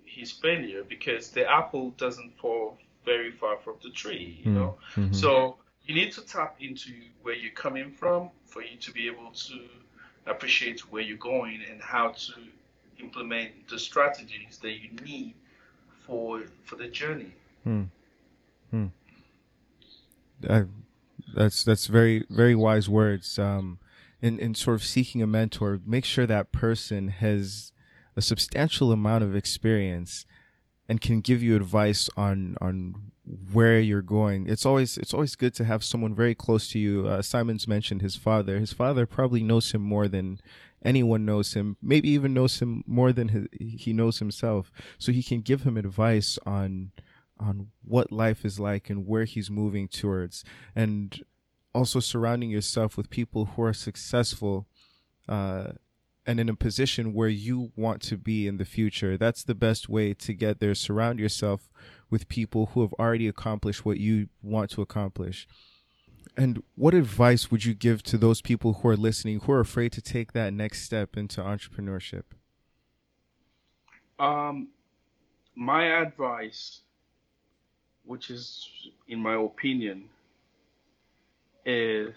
his 0.05 0.31
failure 0.31 0.83
because 0.83 1.29
the 1.29 1.49
apple 1.49 1.91
doesn't 1.91 2.37
fall 2.37 2.77
very 3.05 3.31
far 3.31 3.57
from 3.57 3.75
the 3.83 3.89
tree, 3.89 4.41
you 4.43 4.51
mm. 4.51 4.55
know. 4.55 4.75
Mm-hmm. 4.95 5.13
So 5.13 5.57
you 5.85 5.95
need 5.95 6.11
to 6.13 6.21
tap 6.21 6.57
into 6.59 6.91
where 7.21 7.35
you're 7.35 7.51
coming 7.51 7.91
from 7.91 8.29
for 8.45 8.61
you 8.61 8.77
to 8.77 8.91
be 8.91 9.07
able 9.07 9.31
to 9.31 9.59
appreciate 10.25 10.91
where 10.91 11.01
you're 11.01 11.17
going 11.17 11.61
and 11.69 11.81
how 11.81 12.09
to 12.09 12.33
implement 12.99 13.67
the 13.69 13.79
strategies 13.79 14.59
that 14.61 14.73
you 14.73 14.89
need 15.05 15.35
for 16.05 16.43
for 16.63 16.75
the 16.75 16.87
journey. 16.87 17.33
Hmm. 17.63 17.83
Hmm. 18.71 18.87
Uh, 20.47 20.63
that's 21.35 21.63
that's 21.63 21.87
very 21.87 22.25
very 22.29 22.55
wise 22.55 22.89
words. 22.89 23.39
Um, 23.39 23.79
in 24.21 24.39
in 24.39 24.55
sort 24.55 24.75
of 24.75 24.83
seeking 24.83 25.21
a 25.21 25.27
mentor, 25.27 25.79
make 25.85 26.05
sure 26.05 26.25
that 26.25 26.51
person 26.51 27.09
has 27.09 27.71
a 28.15 28.21
substantial 28.21 28.91
amount 28.91 29.23
of 29.23 29.35
experience 29.35 30.25
and 30.87 31.01
can 31.01 31.21
give 31.21 31.41
you 31.41 31.55
advice 31.55 32.09
on 32.17 32.57
on 32.61 33.11
where 33.51 33.79
you're 33.79 34.01
going. 34.01 34.47
It's 34.47 34.65
always 34.65 34.97
it's 34.97 35.13
always 35.13 35.35
good 35.35 35.53
to 35.55 35.63
have 35.63 35.83
someone 35.83 36.13
very 36.13 36.35
close 36.35 36.67
to 36.69 36.79
you. 36.79 37.07
Uh, 37.07 37.21
Simon's 37.21 37.67
mentioned 37.67 38.01
his 38.01 38.15
father. 38.15 38.59
His 38.59 38.73
father 38.73 39.05
probably 39.05 39.43
knows 39.43 39.71
him 39.71 39.81
more 39.81 40.07
than 40.07 40.39
anyone 40.83 41.25
knows 41.25 41.53
him. 41.53 41.77
Maybe 41.81 42.09
even 42.09 42.33
knows 42.33 42.59
him 42.59 42.83
more 42.85 43.11
than 43.11 43.29
his, 43.29 43.47
he 43.59 43.93
knows 43.93 44.19
himself. 44.19 44.71
So 44.97 45.11
he 45.11 45.23
can 45.23 45.41
give 45.41 45.63
him 45.63 45.77
advice 45.77 46.37
on 46.45 46.91
on 47.39 47.67
what 47.83 48.11
life 48.11 48.45
is 48.45 48.59
like 48.59 48.89
and 48.89 49.07
where 49.07 49.25
he's 49.25 49.49
moving 49.49 49.87
towards, 49.87 50.43
and 50.75 51.23
also 51.73 51.99
surrounding 51.99 52.49
yourself 52.49 52.95
with 52.95 53.09
people 53.09 53.45
who 53.45 53.63
are 53.63 53.73
successful. 53.73 54.67
Uh, 55.27 55.73
and 56.25 56.39
in 56.39 56.47
a 56.47 56.55
position 56.55 57.13
where 57.13 57.27
you 57.27 57.71
want 57.75 58.01
to 58.01 58.17
be 58.17 58.47
in 58.47 58.57
the 58.57 58.65
future. 58.65 59.17
That's 59.17 59.43
the 59.43 59.55
best 59.55 59.89
way 59.89 60.13
to 60.13 60.33
get 60.33 60.59
there. 60.59 60.73
Surround 60.73 61.19
yourself 61.19 61.69
with 62.09 62.29
people 62.29 62.67
who 62.67 62.81
have 62.81 62.93
already 62.93 63.27
accomplished 63.27 63.83
what 63.83 63.97
you 63.97 64.29
want 64.41 64.69
to 64.71 64.81
accomplish. 64.81 65.47
And 66.35 66.63
what 66.75 66.93
advice 66.93 67.51
would 67.51 67.63
you 67.63 67.73
give 67.73 68.01
to 68.03 68.17
those 68.17 68.41
people 68.41 68.73
who 68.73 68.87
are 68.87 68.97
listening 68.97 69.41
who 69.41 69.51
are 69.51 69.59
afraid 69.59 69.91
to 69.93 70.01
take 70.01 70.33
that 70.33 70.51
next 70.53 70.81
step 70.81 71.15
into 71.15 71.41
entrepreneurship? 71.41 72.23
Um, 74.17 74.69
my 75.55 76.01
advice, 76.01 76.81
which 78.05 78.29
is, 78.31 78.67
in 79.07 79.19
my 79.19 79.35
opinion, 79.35 80.09
is 81.65 82.15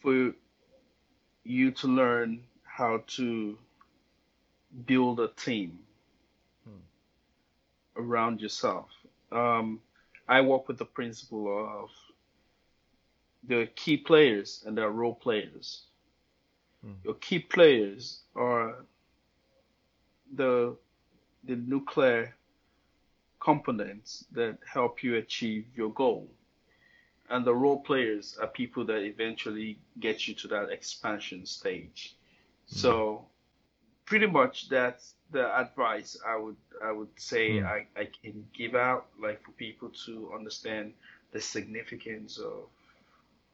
for 0.00 0.32
you 1.44 1.70
to 1.72 1.86
learn 1.88 2.42
how 2.62 3.02
to 3.06 3.58
build 4.86 5.18
a 5.20 5.28
team 5.28 5.78
hmm. 6.64 8.00
around 8.00 8.40
yourself. 8.40 8.86
Um, 9.32 9.80
I 10.30 10.40
work 10.40 10.68
with 10.68 10.78
the 10.78 10.86
principle 10.86 11.46
of 11.48 11.90
the 13.46 13.66
key 13.74 13.96
players 13.98 14.64
and 14.66 14.76
the 14.76 14.88
role 14.88 15.14
players. 15.14 15.82
Hmm. 16.82 16.92
Your 17.04 17.14
key 17.14 17.40
players 17.40 18.22
are 18.34 18.86
the 20.34 20.76
the 21.44 21.56
nuclear 21.56 22.36
components 23.40 24.24
that 24.32 24.58
help 24.64 25.02
you 25.02 25.16
achieve 25.16 25.66
your 25.74 25.90
goal 25.90 26.28
and 27.30 27.44
the 27.44 27.54
role 27.54 27.78
players 27.80 28.36
are 28.40 28.48
people 28.48 28.84
that 28.84 29.02
eventually 29.02 29.78
get 30.00 30.26
you 30.26 30.34
to 30.34 30.48
that 30.48 30.68
expansion 30.70 31.46
stage. 31.46 32.16
Mm-hmm. 32.66 32.76
So 32.76 33.24
pretty 34.04 34.26
much 34.26 34.68
that's 34.68 35.14
the 35.32 35.58
advice 35.58 36.16
I 36.26 36.36
would 36.36 36.56
I 36.84 36.92
would 36.92 37.08
say 37.16 37.52
mm. 37.52 37.66
I, 37.66 37.86
I 37.96 38.08
can 38.22 38.46
give 38.52 38.74
out 38.74 39.06
like 39.20 39.42
for 39.44 39.52
people 39.52 39.90
to 40.06 40.32
understand 40.34 40.94
the 41.32 41.40
significance 41.40 42.38
of 42.38 42.64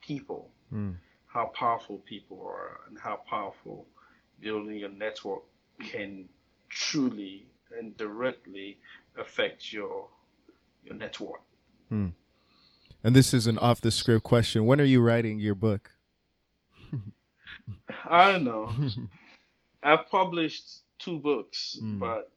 people, 0.00 0.48
mm. 0.72 0.94
how 1.26 1.46
powerful 1.46 1.98
people 2.06 2.42
are 2.46 2.80
and 2.88 2.98
how 2.98 3.20
powerful 3.28 3.86
building 4.40 4.84
a 4.84 4.88
network 4.88 5.42
can 5.80 6.28
truly 6.68 7.46
and 7.76 7.96
directly 7.96 8.78
affect 9.18 9.72
your 9.72 10.06
your 10.84 10.94
network. 10.94 11.40
Mm. 11.92 12.12
And 13.04 13.14
this 13.14 13.34
is 13.34 13.46
an 13.46 13.58
off 13.58 13.80
the 13.80 13.90
script 13.90 14.24
question. 14.24 14.66
When 14.66 14.80
are 14.80 14.84
you 14.84 15.00
writing 15.00 15.38
your 15.38 15.54
book? 15.54 15.90
I 18.04 18.32
don't 18.32 18.44
know. 18.44 18.72
I've 19.82 20.10
published 20.10 20.80
two 20.98 21.18
books, 21.18 21.78
mm. 21.82 21.98
but 21.98 22.30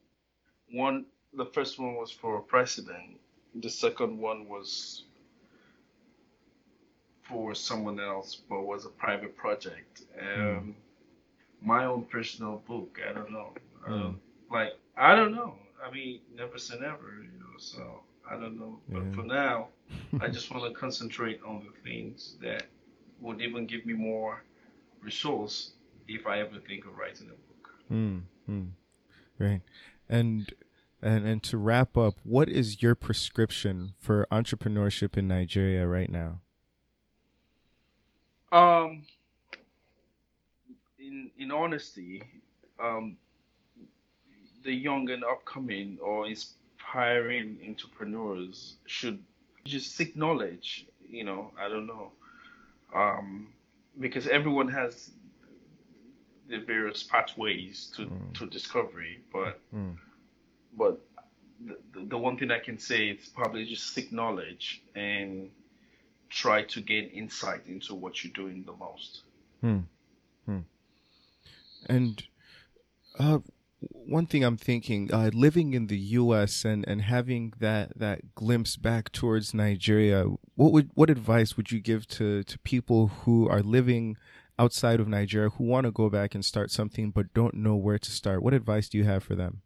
one, 0.72 1.06
the 1.32 1.46
first 1.46 1.78
one 1.78 1.94
was 1.94 2.10
for 2.10 2.38
a 2.38 2.42
president. 2.42 3.18
The 3.54 3.70
second 3.70 4.18
one 4.18 4.48
was 4.48 5.04
for 7.22 7.54
someone 7.54 8.00
else, 8.00 8.42
but 8.48 8.62
was 8.62 8.86
a 8.86 8.90
private 8.90 9.36
project. 9.36 10.02
Um, 10.20 10.36
mm. 10.36 10.74
My 11.62 11.84
own 11.84 12.04
personal 12.04 12.62
book. 12.66 12.98
I 13.08 13.12
don't 13.12 13.30
know. 13.30 13.52
Mm. 13.88 13.92
Um, 13.92 14.20
like 14.50 14.72
I 14.96 15.14
don't 15.14 15.34
know. 15.34 15.54
I 15.84 15.90
mean, 15.90 16.20
never 16.34 16.58
say 16.58 16.74
never. 16.80 17.22
You 17.22 17.38
know. 17.38 17.58
So 17.58 18.00
I 18.30 18.34
don't 18.34 18.58
know. 18.58 18.78
But 18.88 19.04
yeah. 19.04 19.12
for 19.14 19.22
now, 19.22 19.68
I 20.20 20.28
just 20.36 20.50
want 20.50 20.72
to 20.72 20.78
concentrate 20.78 21.40
on 21.46 21.64
the 21.64 21.90
things 21.90 22.36
that 22.42 22.64
would 23.20 23.40
even 23.40 23.66
give 23.66 23.84
me 23.86 23.92
more 23.92 24.42
resource 25.02 25.72
if 26.08 26.26
I 26.26 26.40
ever 26.40 26.58
think 26.66 26.86
of 26.86 26.96
writing 26.96 27.26
a 27.28 27.30
book. 27.30 27.49
Mm. 27.90 28.22
Right. 29.38 29.62
And 30.08 30.52
and 31.02 31.26
and 31.26 31.42
to 31.44 31.56
wrap 31.56 31.96
up, 31.96 32.14
what 32.24 32.48
is 32.48 32.82
your 32.82 32.94
prescription 32.94 33.94
for 33.98 34.26
entrepreneurship 34.30 35.16
in 35.16 35.28
Nigeria 35.28 35.86
right 35.86 36.10
now? 36.10 36.40
Um 38.52 39.02
in 40.98 41.30
in 41.38 41.50
honesty, 41.50 42.22
um 42.78 43.16
the 44.62 44.72
young 44.72 45.08
and 45.10 45.24
upcoming 45.24 45.98
or 46.02 46.26
inspiring 46.26 47.58
entrepreneurs 47.66 48.76
should 48.86 49.22
just 49.64 49.94
seek 49.96 50.16
knowledge. 50.16 50.86
You 51.08 51.24
know, 51.24 51.50
I 51.58 51.68
don't 51.68 51.86
know, 51.86 52.12
um, 52.94 53.48
because 53.98 54.26
everyone 54.28 54.68
has 54.68 55.10
the 56.50 56.58
various 56.58 57.02
pathways 57.02 57.92
to, 57.96 58.02
mm. 58.02 58.34
to 58.34 58.46
discovery, 58.46 59.20
but 59.32 59.60
mm. 59.74 59.96
but 60.76 61.00
the, 61.64 61.76
the 62.08 62.18
one 62.18 62.36
thing 62.36 62.50
I 62.50 62.58
can 62.58 62.78
say 62.78 63.08
is 63.08 63.28
probably 63.28 63.64
just 63.64 63.94
seek 63.94 64.12
knowledge 64.12 64.82
and 64.94 65.50
try 66.28 66.62
to 66.62 66.80
gain 66.80 67.08
insight 67.10 67.62
into 67.66 67.94
what 67.94 68.22
you're 68.22 68.32
doing 68.32 68.64
the 68.64 68.72
most. 68.72 69.22
Hmm. 69.60 69.80
Hmm. 70.46 70.60
And 71.86 72.22
uh, 73.18 73.38
one 73.80 74.26
thing 74.26 74.44
I'm 74.44 74.56
thinking, 74.56 75.12
uh, 75.12 75.30
living 75.34 75.74
in 75.74 75.88
the 75.88 75.98
U.S. 75.98 76.64
and, 76.64 76.86
and 76.86 77.02
having 77.02 77.52
that, 77.58 77.98
that 77.98 78.34
glimpse 78.34 78.76
back 78.76 79.12
towards 79.12 79.52
Nigeria, 79.52 80.24
what 80.54 80.72
would 80.72 80.90
what 80.94 81.10
advice 81.10 81.56
would 81.56 81.72
you 81.72 81.80
give 81.80 82.06
to, 82.08 82.42
to 82.44 82.58
people 82.60 83.08
who 83.24 83.48
are 83.48 83.62
living 83.62 84.16
outside 84.60 85.00
of 85.00 85.08
Nigeria 85.08 85.48
who 85.48 85.64
want 85.64 85.86
to 85.86 85.90
go 85.90 86.10
back 86.10 86.34
and 86.34 86.44
start 86.44 86.70
something 86.70 87.10
but 87.10 87.32
don't 87.32 87.54
know 87.54 87.76
where 87.76 87.98
to 87.98 88.10
start? 88.10 88.42
What 88.42 88.52
advice 88.52 88.90
do 88.90 88.98
you 88.98 89.04
have 89.04 89.24
for 89.24 89.34
them? 89.34 89.62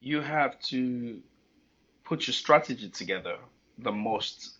You 0.00 0.22
have 0.22 0.58
to 0.70 1.20
put 2.04 2.26
your 2.26 2.34
strategy 2.34 2.88
together 2.88 3.36
the 3.76 3.92
most 3.92 4.54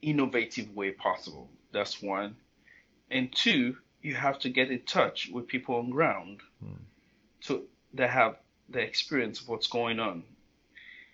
innovative 0.00 0.74
way 0.74 0.92
possible. 0.92 1.50
That's 1.72 2.00
one. 2.00 2.36
And 3.10 3.30
two, 3.34 3.76
you 4.00 4.14
have 4.14 4.38
to 4.38 4.48
get 4.48 4.70
in 4.70 4.82
touch 4.86 5.28
with 5.30 5.46
people 5.46 5.76
on 5.76 5.90
ground 5.90 6.40
mm. 6.64 6.78
to 7.42 7.64
that 7.94 8.10
have 8.10 8.36
the 8.70 8.80
experience 8.80 9.40
of 9.40 9.48
what's 9.48 9.66
going 9.66 10.00
on. 10.00 10.22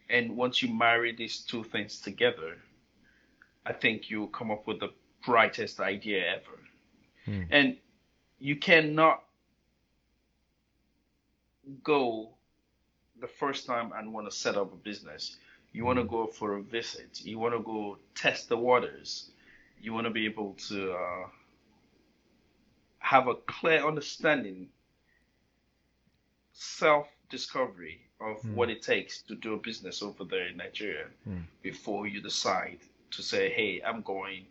And 0.08 0.36
once 0.36 0.62
you 0.62 0.72
marry 0.72 1.12
these 1.14 1.40
two 1.40 1.64
things 1.64 2.00
together, 2.00 2.58
I 3.64 3.72
think 3.72 4.10
you'll 4.10 4.28
come 4.28 4.50
up 4.50 4.66
with 4.66 4.80
the 4.80 4.90
brightest 5.24 5.80
idea 5.80 6.24
ever. 6.36 6.58
Hmm. 7.24 7.42
And 7.50 7.76
you 8.38 8.56
cannot 8.56 9.22
go 11.84 12.30
the 13.20 13.28
first 13.28 13.66
time 13.66 13.92
and 13.96 14.12
want 14.12 14.28
to 14.28 14.36
set 14.36 14.56
up 14.56 14.72
a 14.72 14.76
business. 14.76 15.36
You 15.72 15.84
want 15.84 15.98
to 15.98 16.02
hmm. 16.02 16.10
go 16.10 16.26
for 16.26 16.56
a 16.56 16.62
visit. 16.62 17.20
You 17.22 17.38
want 17.38 17.54
to 17.54 17.60
go 17.60 17.98
test 18.14 18.48
the 18.48 18.56
waters. 18.56 19.30
You 19.80 19.92
want 19.92 20.06
to 20.06 20.10
be 20.10 20.26
able 20.26 20.54
to 20.68 20.92
uh, 20.92 21.26
have 22.98 23.26
a 23.28 23.34
clear 23.34 23.86
understanding, 23.86 24.68
self 26.52 27.08
discovery 27.28 28.00
of 28.20 28.40
mm. 28.42 28.54
what 28.54 28.70
it 28.70 28.82
takes 28.82 29.22
to 29.22 29.34
do 29.34 29.54
a 29.54 29.56
business 29.56 30.02
over 30.02 30.24
there 30.24 30.46
in 30.46 30.56
Nigeria 30.56 31.06
mm. 31.28 31.42
before 31.62 32.06
you 32.06 32.20
decide 32.20 32.78
to 33.12 33.22
say, 33.22 33.50
hey, 33.50 33.80
I'm 33.86 34.02
going 34.02 34.46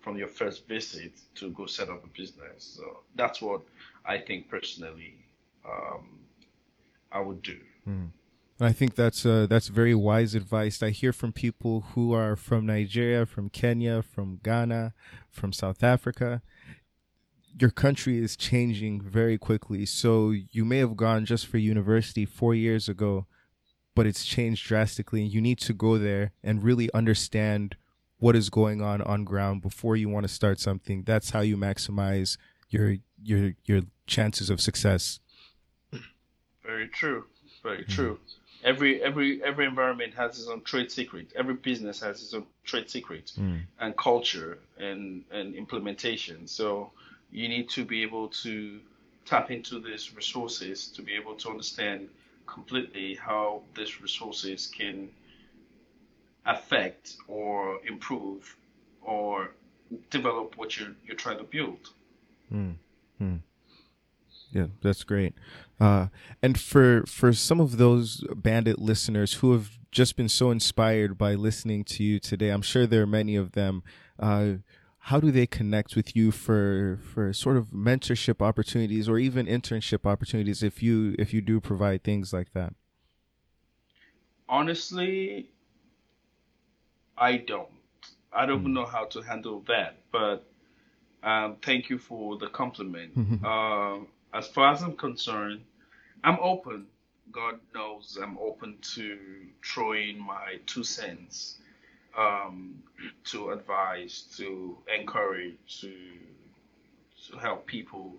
from 0.00 0.16
your 0.16 0.28
first 0.28 0.68
visit 0.68 1.12
to 1.34 1.50
go 1.50 1.66
set 1.66 1.88
up 1.88 2.04
a 2.04 2.08
business. 2.08 2.76
So 2.76 3.00
that's 3.16 3.42
what 3.42 3.62
I 4.04 4.18
think 4.18 4.48
personally 4.48 5.14
um, 5.68 6.20
I 7.10 7.20
would 7.20 7.42
do. 7.42 7.58
Mm. 7.88 8.10
I 8.60 8.72
think 8.72 8.94
that's 8.94 9.26
uh, 9.26 9.46
that's 9.50 9.68
very 9.68 9.94
wise 9.94 10.34
advice. 10.34 10.82
I 10.82 10.90
hear 10.90 11.12
from 11.12 11.32
people 11.32 11.82
who 11.92 12.14
are 12.14 12.36
from 12.36 12.64
Nigeria, 12.64 13.26
from 13.26 13.50
Kenya, 13.50 14.02
from 14.02 14.40
Ghana, 14.42 14.94
from 15.30 15.52
South 15.52 15.82
Africa. 15.82 16.40
Your 17.58 17.70
country 17.70 18.18
is 18.18 18.36
changing 18.36 19.00
very 19.00 19.38
quickly. 19.38 19.84
So 19.86 20.30
you 20.30 20.64
may 20.64 20.78
have 20.78 20.96
gone 20.96 21.26
just 21.26 21.46
for 21.46 21.58
university 21.58 22.24
four 22.24 22.54
years 22.54 22.88
ago, 22.88 23.26
but 23.94 24.06
it's 24.06 24.24
changed 24.24 24.66
drastically. 24.66 25.22
You 25.22 25.40
need 25.40 25.58
to 25.60 25.74
go 25.74 25.98
there 25.98 26.32
and 26.42 26.62
really 26.62 26.92
understand 26.94 27.76
what 28.18 28.34
is 28.34 28.48
going 28.50 28.80
on 28.80 29.02
on 29.02 29.24
ground 29.24 29.62
before 29.62 29.96
you 29.96 30.08
want 30.08 30.24
to 30.24 30.32
start 30.32 30.58
something. 30.60 31.02
That's 31.02 31.30
how 31.30 31.40
you 31.40 31.56
maximize 31.56 32.38
your 32.70 32.96
your 33.22 33.52
your 33.64 33.82
chances 34.06 34.50
of 34.50 34.60
success. 34.60 35.20
Very 36.64 36.88
true. 36.88 37.24
Very 37.62 37.82
mm-hmm. 37.82 37.92
true. 37.92 38.18
Every 38.64 39.02
every 39.02 39.42
every 39.42 39.66
environment 39.66 40.14
has 40.14 40.38
its 40.38 40.48
own 40.48 40.62
trade 40.62 40.90
secret. 40.90 41.32
Every 41.36 41.54
business 41.54 42.00
has 42.00 42.22
its 42.22 42.34
own 42.34 42.46
trade 42.64 42.90
secret 42.90 43.32
mm. 43.38 43.60
and 43.78 43.96
culture 43.96 44.58
and 44.78 45.24
and 45.30 45.54
implementation. 45.54 46.46
So 46.46 46.92
you 47.30 47.48
need 47.48 47.68
to 47.70 47.84
be 47.84 48.02
able 48.02 48.28
to 48.28 48.80
tap 49.24 49.50
into 49.50 49.80
these 49.80 50.14
resources 50.14 50.88
to 50.88 51.02
be 51.02 51.14
able 51.14 51.34
to 51.34 51.50
understand 51.50 52.08
completely 52.46 53.14
how 53.16 53.62
these 53.76 54.00
resources 54.00 54.68
can 54.68 55.08
affect 56.46 57.16
or 57.28 57.80
improve 57.86 58.56
or 59.02 59.50
develop 60.10 60.56
what 60.56 60.78
you're 60.78 60.94
you're 61.04 61.16
trying 61.16 61.38
to 61.38 61.44
build. 61.44 61.90
Mm. 62.52 62.76
Mm. 63.20 63.40
Yeah, 64.52 64.66
that's 64.82 65.04
great. 65.04 65.34
Uh, 65.80 66.06
and 66.42 66.58
for 66.58 67.04
for 67.06 67.32
some 67.32 67.60
of 67.60 67.76
those 67.76 68.24
bandit 68.34 68.78
listeners 68.78 69.34
who 69.34 69.52
have 69.52 69.78
just 69.90 70.16
been 70.16 70.28
so 70.28 70.50
inspired 70.50 71.18
by 71.18 71.34
listening 71.34 71.84
to 71.84 72.04
you 72.04 72.18
today, 72.18 72.50
I'm 72.50 72.62
sure 72.62 72.86
there 72.86 73.02
are 73.02 73.06
many 73.06 73.36
of 73.36 73.52
them. 73.52 73.82
Uh, 74.18 74.54
how 74.98 75.20
do 75.20 75.30
they 75.30 75.46
connect 75.46 75.94
with 75.94 76.16
you 76.16 76.30
for 76.30 76.98
for 77.02 77.32
sort 77.32 77.56
of 77.56 77.68
mentorship 77.68 78.44
opportunities 78.44 79.08
or 79.08 79.18
even 79.18 79.46
internship 79.46 80.04
opportunities 80.04 80.62
if 80.62 80.82
you 80.82 81.14
if 81.18 81.32
you 81.32 81.40
do 81.40 81.60
provide 81.60 82.02
things 82.02 82.32
like 82.32 82.52
that? 82.54 82.74
Honestly, 84.48 85.50
I 87.18 87.38
don't. 87.38 87.68
I 88.32 88.46
don't 88.46 88.64
mm. 88.64 88.72
know 88.72 88.84
how 88.84 89.04
to 89.06 89.22
handle 89.22 89.64
that, 89.68 89.96
but 90.12 90.44
um, 91.22 91.56
thank 91.62 91.88
you 91.88 91.98
for 91.98 92.36
the 92.36 92.48
compliment. 92.48 93.12
uh, 93.44 93.98
as 94.34 94.46
far 94.46 94.72
as 94.72 94.82
I'm 94.82 94.96
concerned, 94.96 95.62
I'm 96.22 96.38
open. 96.40 96.86
God 97.32 97.58
knows 97.74 98.18
I'm 98.22 98.38
open 98.38 98.76
to 98.94 99.18
throwing 99.64 100.18
my 100.18 100.58
two 100.66 100.84
cents 100.84 101.58
um, 102.16 102.82
to 103.24 103.50
advise, 103.50 104.22
to 104.36 104.76
encourage, 104.98 105.80
to 105.80 105.92
to 107.28 107.38
help 107.38 107.66
people 107.66 108.14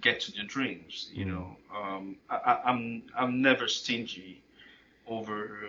get 0.00 0.20
to 0.20 0.32
their 0.32 0.44
dreams. 0.44 1.10
You 1.12 1.26
mm. 1.26 1.28
know, 1.28 1.56
um, 1.74 2.16
I, 2.28 2.60
I'm 2.64 3.02
I'm 3.16 3.42
never 3.42 3.68
stingy 3.68 4.42
over 5.06 5.60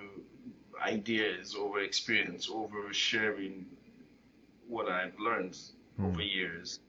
ideas, 0.84 1.56
over 1.56 1.80
experience, 1.80 2.50
over 2.52 2.94
sharing 2.94 3.66
what 4.68 4.88
I've 4.88 5.18
learned 5.20 5.58
mm. 6.00 6.08
over 6.08 6.22
years. 6.22 6.80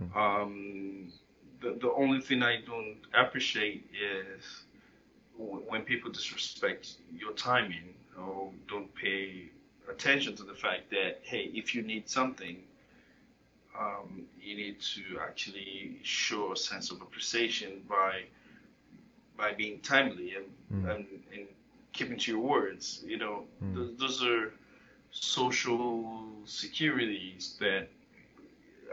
Mm. 0.00 0.16
Um, 0.16 1.12
the, 1.60 1.76
the 1.80 1.92
only 1.92 2.20
thing 2.20 2.42
I 2.42 2.60
don't 2.66 2.98
appreciate 3.14 3.90
is 3.92 4.64
when 5.36 5.82
people 5.82 6.10
disrespect 6.10 6.96
your 7.16 7.32
timing 7.32 7.94
or 8.18 8.50
don't 8.68 8.94
pay 8.94 9.50
attention 9.88 10.36
to 10.36 10.42
the 10.44 10.54
fact 10.54 10.90
that 10.90 11.20
hey, 11.22 11.50
if 11.54 11.74
you 11.74 11.82
need 11.82 12.08
something, 12.08 12.58
um, 13.78 14.22
you 14.40 14.56
need 14.56 14.80
to 14.80 15.18
actually 15.20 15.98
show 16.02 16.52
a 16.52 16.56
sense 16.56 16.90
of 16.90 17.00
appreciation 17.00 17.82
by 17.88 18.24
by 19.36 19.54
being 19.54 19.80
timely 19.80 20.34
and, 20.34 20.46
mm. 20.84 20.94
and, 20.94 21.06
and 21.32 21.46
keeping 22.00 22.18
to 22.18 22.30
your 22.32 22.40
words. 22.40 23.04
You 23.06 23.18
know, 23.18 23.44
mm. 23.62 23.74
th- 23.74 23.98
those 23.98 24.24
are 24.24 24.52
social 25.10 26.26
securities 26.46 27.56
that 27.60 27.88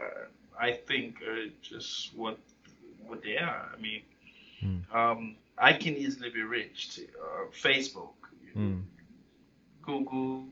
uh, 0.02 0.26
I 0.60 0.72
think 0.72 1.22
are 1.22 1.46
just 1.62 2.14
what 2.14 2.38
what 3.06 3.22
they 3.22 3.38
are. 3.38 3.70
I 3.74 3.80
mean, 3.80 4.02
mm. 4.62 4.94
um, 4.94 5.36
I 5.56 5.72
can 5.72 5.96
easily 5.96 6.30
be 6.30 6.42
reached. 6.42 6.98
Uh, 6.98 7.46
Facebook, 7.66 8.16
mm. 8.54 8.82
Google, 9.82 10.44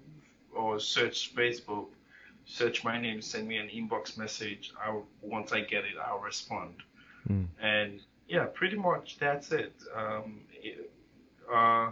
or 0.55 0.81
search 0.81 1.35
Facebook. 1.35 1.89
Search 2.49 2.85
my 2.85 2.99
name, 3.01 3.21
send 3.21 3.49
me 3.49 3.57
an 3.59 3.69
inbox 3.69 4.17
message. 4.17 4.73
I 4.81 4.99
once 5.21 5.53
I 5.53 5.61
get 5.61 5.85
it, 5.85 5.97
I'll 6.07 6.21
respond. 6.21 6.75
Mm. 7.29 7.49
And 7.61 8.01
yeah, 8.29 8.47
pretty 8.55 8.77
much 8.77 9.19
that's 9.19 9.53
it. 9.53 9.75
Um, 9.95 10.41
it 10.63 10.91
uh, 11.53 11.91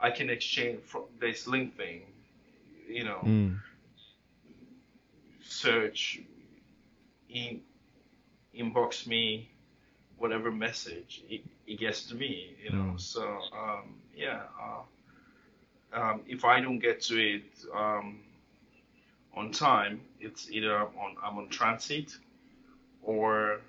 I 0.00 0.10
can 0.10 0.30
exchange 0.30 0.80
from 0.84 1.04
this 1.20 1.46
link 1.46 1.76
thing, 1.76 2.02
you 2.88 3.04
know, 3.04 3.20
mm. 3.22 3.60
search, 5.42 6.20
in, 7.28 7.60
inbox 8.58 9.06
me, 9.06 9.50
whatever 10.16 10.50
message 10.50 11.22
it, 11.28 11.42
it 11.66 11.78
gets 11.78 12.04
to 12.04 12.14
me, 12.14 12.54
you 12.62 12.70
know. 12.70 12.92
Mm. 12.92 13.00
So 13.00 13.22
um, 13.22 13.94
yeah, 14.14 14.42
uh, 14.60 16.00
um, 16.00 16.20
if 16.26 16.44
I 16.44 16.60
don't 16.60 16.78
get 16.78 17.00
to 17.02 17.18
it 17.18 17.42
um, 17.74 18.20
on 19.34 19.50
time, 19.50 20.00
it's 20.20 20.50
either 20.50 20.76
on 20.78 21.16
I'm 21.22 21.38
on 21.38 21.48
transit 21.48 22.16
or 23.02 23.60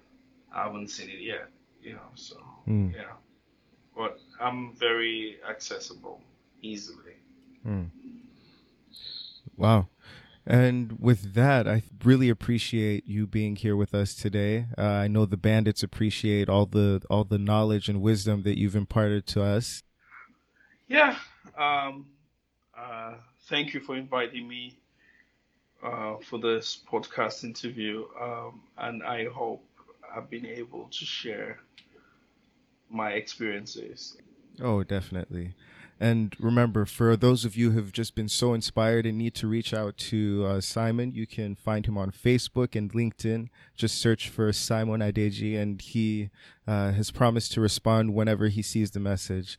I 0.53 0.63
haven't 0.63 0.89
seen 0.89 1.09
it 1.09 1.21
yet, 1.21 1.47
you 1.81 1.93
know. 1.93 2.09
So 2.15 2.35
mm. 2.67 2.93
yeah, 2.93 3.13
but 3.95 4.19
I'm 4.41 4.73
very 4.73 5.37
accessible 5.47 6.21
easily. 6.61 7.15
Mm. 7.65 7.89
Wow. 9.55 9.87
And 10.45 10.99
with 10.99 11.35
that, 11.35 11.67
I 11.67 11.83
really 12.03 12.29
appreciate 12.29 13.07
you 13.07 13.27
being 13.27 13.55
here 13.55 13.75
with 13.75 13.93
us 13.93 14.15
today. 14.15 14.65
Uh, 14.75 14.81
I 14.81 15.07
know 15.07 15.25
the 15.25 15.37
bandits 15.37 15.83
appreciate 15.83 16.49
all 16.49 16.65
the 16.65 17.03
all 17.11 17.23
the 17.23 17.37
knowledge 17.37 17.87
and 17.87 18.01
wisdom 18.01 18.41
that 18.43 18.57
you've 18.57 18.75
imparted 18.75 19.27
to 19.27 19.43
us. 19.43 19.83
Yeah. 20.87 21.15
Um, 21.57 22.07
uh, 22.75 23.13
thank 23.47 23.75
you 23.75 23.79
for 23.79 23.95
inviting 23.95 24.47
me 24.47 24.79
uh, 25.83 26.15
for 26.17 26.39
this 26.39 26.79
podcast 26.91 27.43
interview, 27.43 28.05
um, 28.19 28.61
and 28.77 29.03
I 29.03 29.27
hope 29.27 29.63
I've 30.15 30.29
been 30.29 30.45
able 30.45 30.87
to 30.89 31.05
share 31.05 31.59
my 32.89 33.11
experiences. 33.11 34.17
Oh, 34.59 34.83
definitely. 34.83 35.53
And 35.99 36.35
remember, 36.39 36.85
for 36.85 37.15
those 37.15 37.45
of 37.45 37.55
you 37.55 37.71
who 37.71 37.77
have 37.77 37.91
just 37.91 38.15
been 38.15 38.27
so 38.27 38.55
inspired 38.55 39.05
and 39.05 39.19
need 39.19 39.35
to 39.35 39.47
reach 39.47 39.71
out 39.71 39.97
to 39.97 40.45
uh, 40.47 40.59
Simon, 40.59 41.11
you 41.11 41.27
can 41.27 41.53
find 41.53 41.85
him 41.85 41.95
on 41.95 42.09
Facebook 42.11 42.75
and 42.75 42.91
LinkedIn. 42.91 43.49
Just 43.75 44.01
search 44.01 44.27
for 44.27 44.51
Simon 44.51 45.01
Adeji, 45.01 45.59
and 45.59 45.79
he 45.79 46.31
uh, 46.67 46.91
has 46.93 47.11
promised 47.11 47.51
to 47.51 47.61
respond 47.61 48.15
whenever 48.15 48.47
he 48.47 48.63
sees 48.63 48.89
the 48.89 48.99
message. 48.99 49.55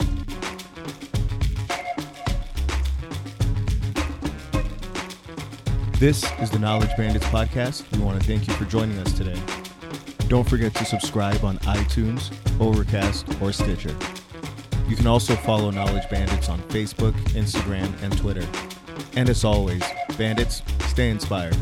This 6.01 6.25
is 6.41 6.51
the 6.51 6.59
Knowledge 6.59 6.91
Bandits 6.97 7.27
podcast. 7.27 7.89
We 7.97 8.03
want 8.03 8.21
to 8.21 8.27
thank 8.27 8.49
you 8.49 8.55
for 8.55 8.65
joining 8.65 8.99
us 8.99 9.13
today. 9.13 9.41
Don't 10.27 10.49
forget 10.49 10.75
to 10.75 10.85
subscribe 10.85 11.45
on 11.45 11.59
iTunes, 11.59 12.33
Overcast, 12.61 13.41
or 13.41 13.53
Stitcher. 13.53 13.97
You 14.93 14.97
can 14.97 15.07
also 15.07 15.35
follow 15.37 15.71
Knowledge 15.71 16.07
Bandits 16.11 16.51
on 16.51 16.61
Facebook, 16.65 17.15
Instagram, 17.31 17.91
and 18.03 18.15
Twitter. 18.19 18.47
And 19.17 19.31
as 19.31 19.43
always, 19.43 19.83
bandits, 20.19 20.61
Stay 20.93 21.09
inspired. 21.09 21.57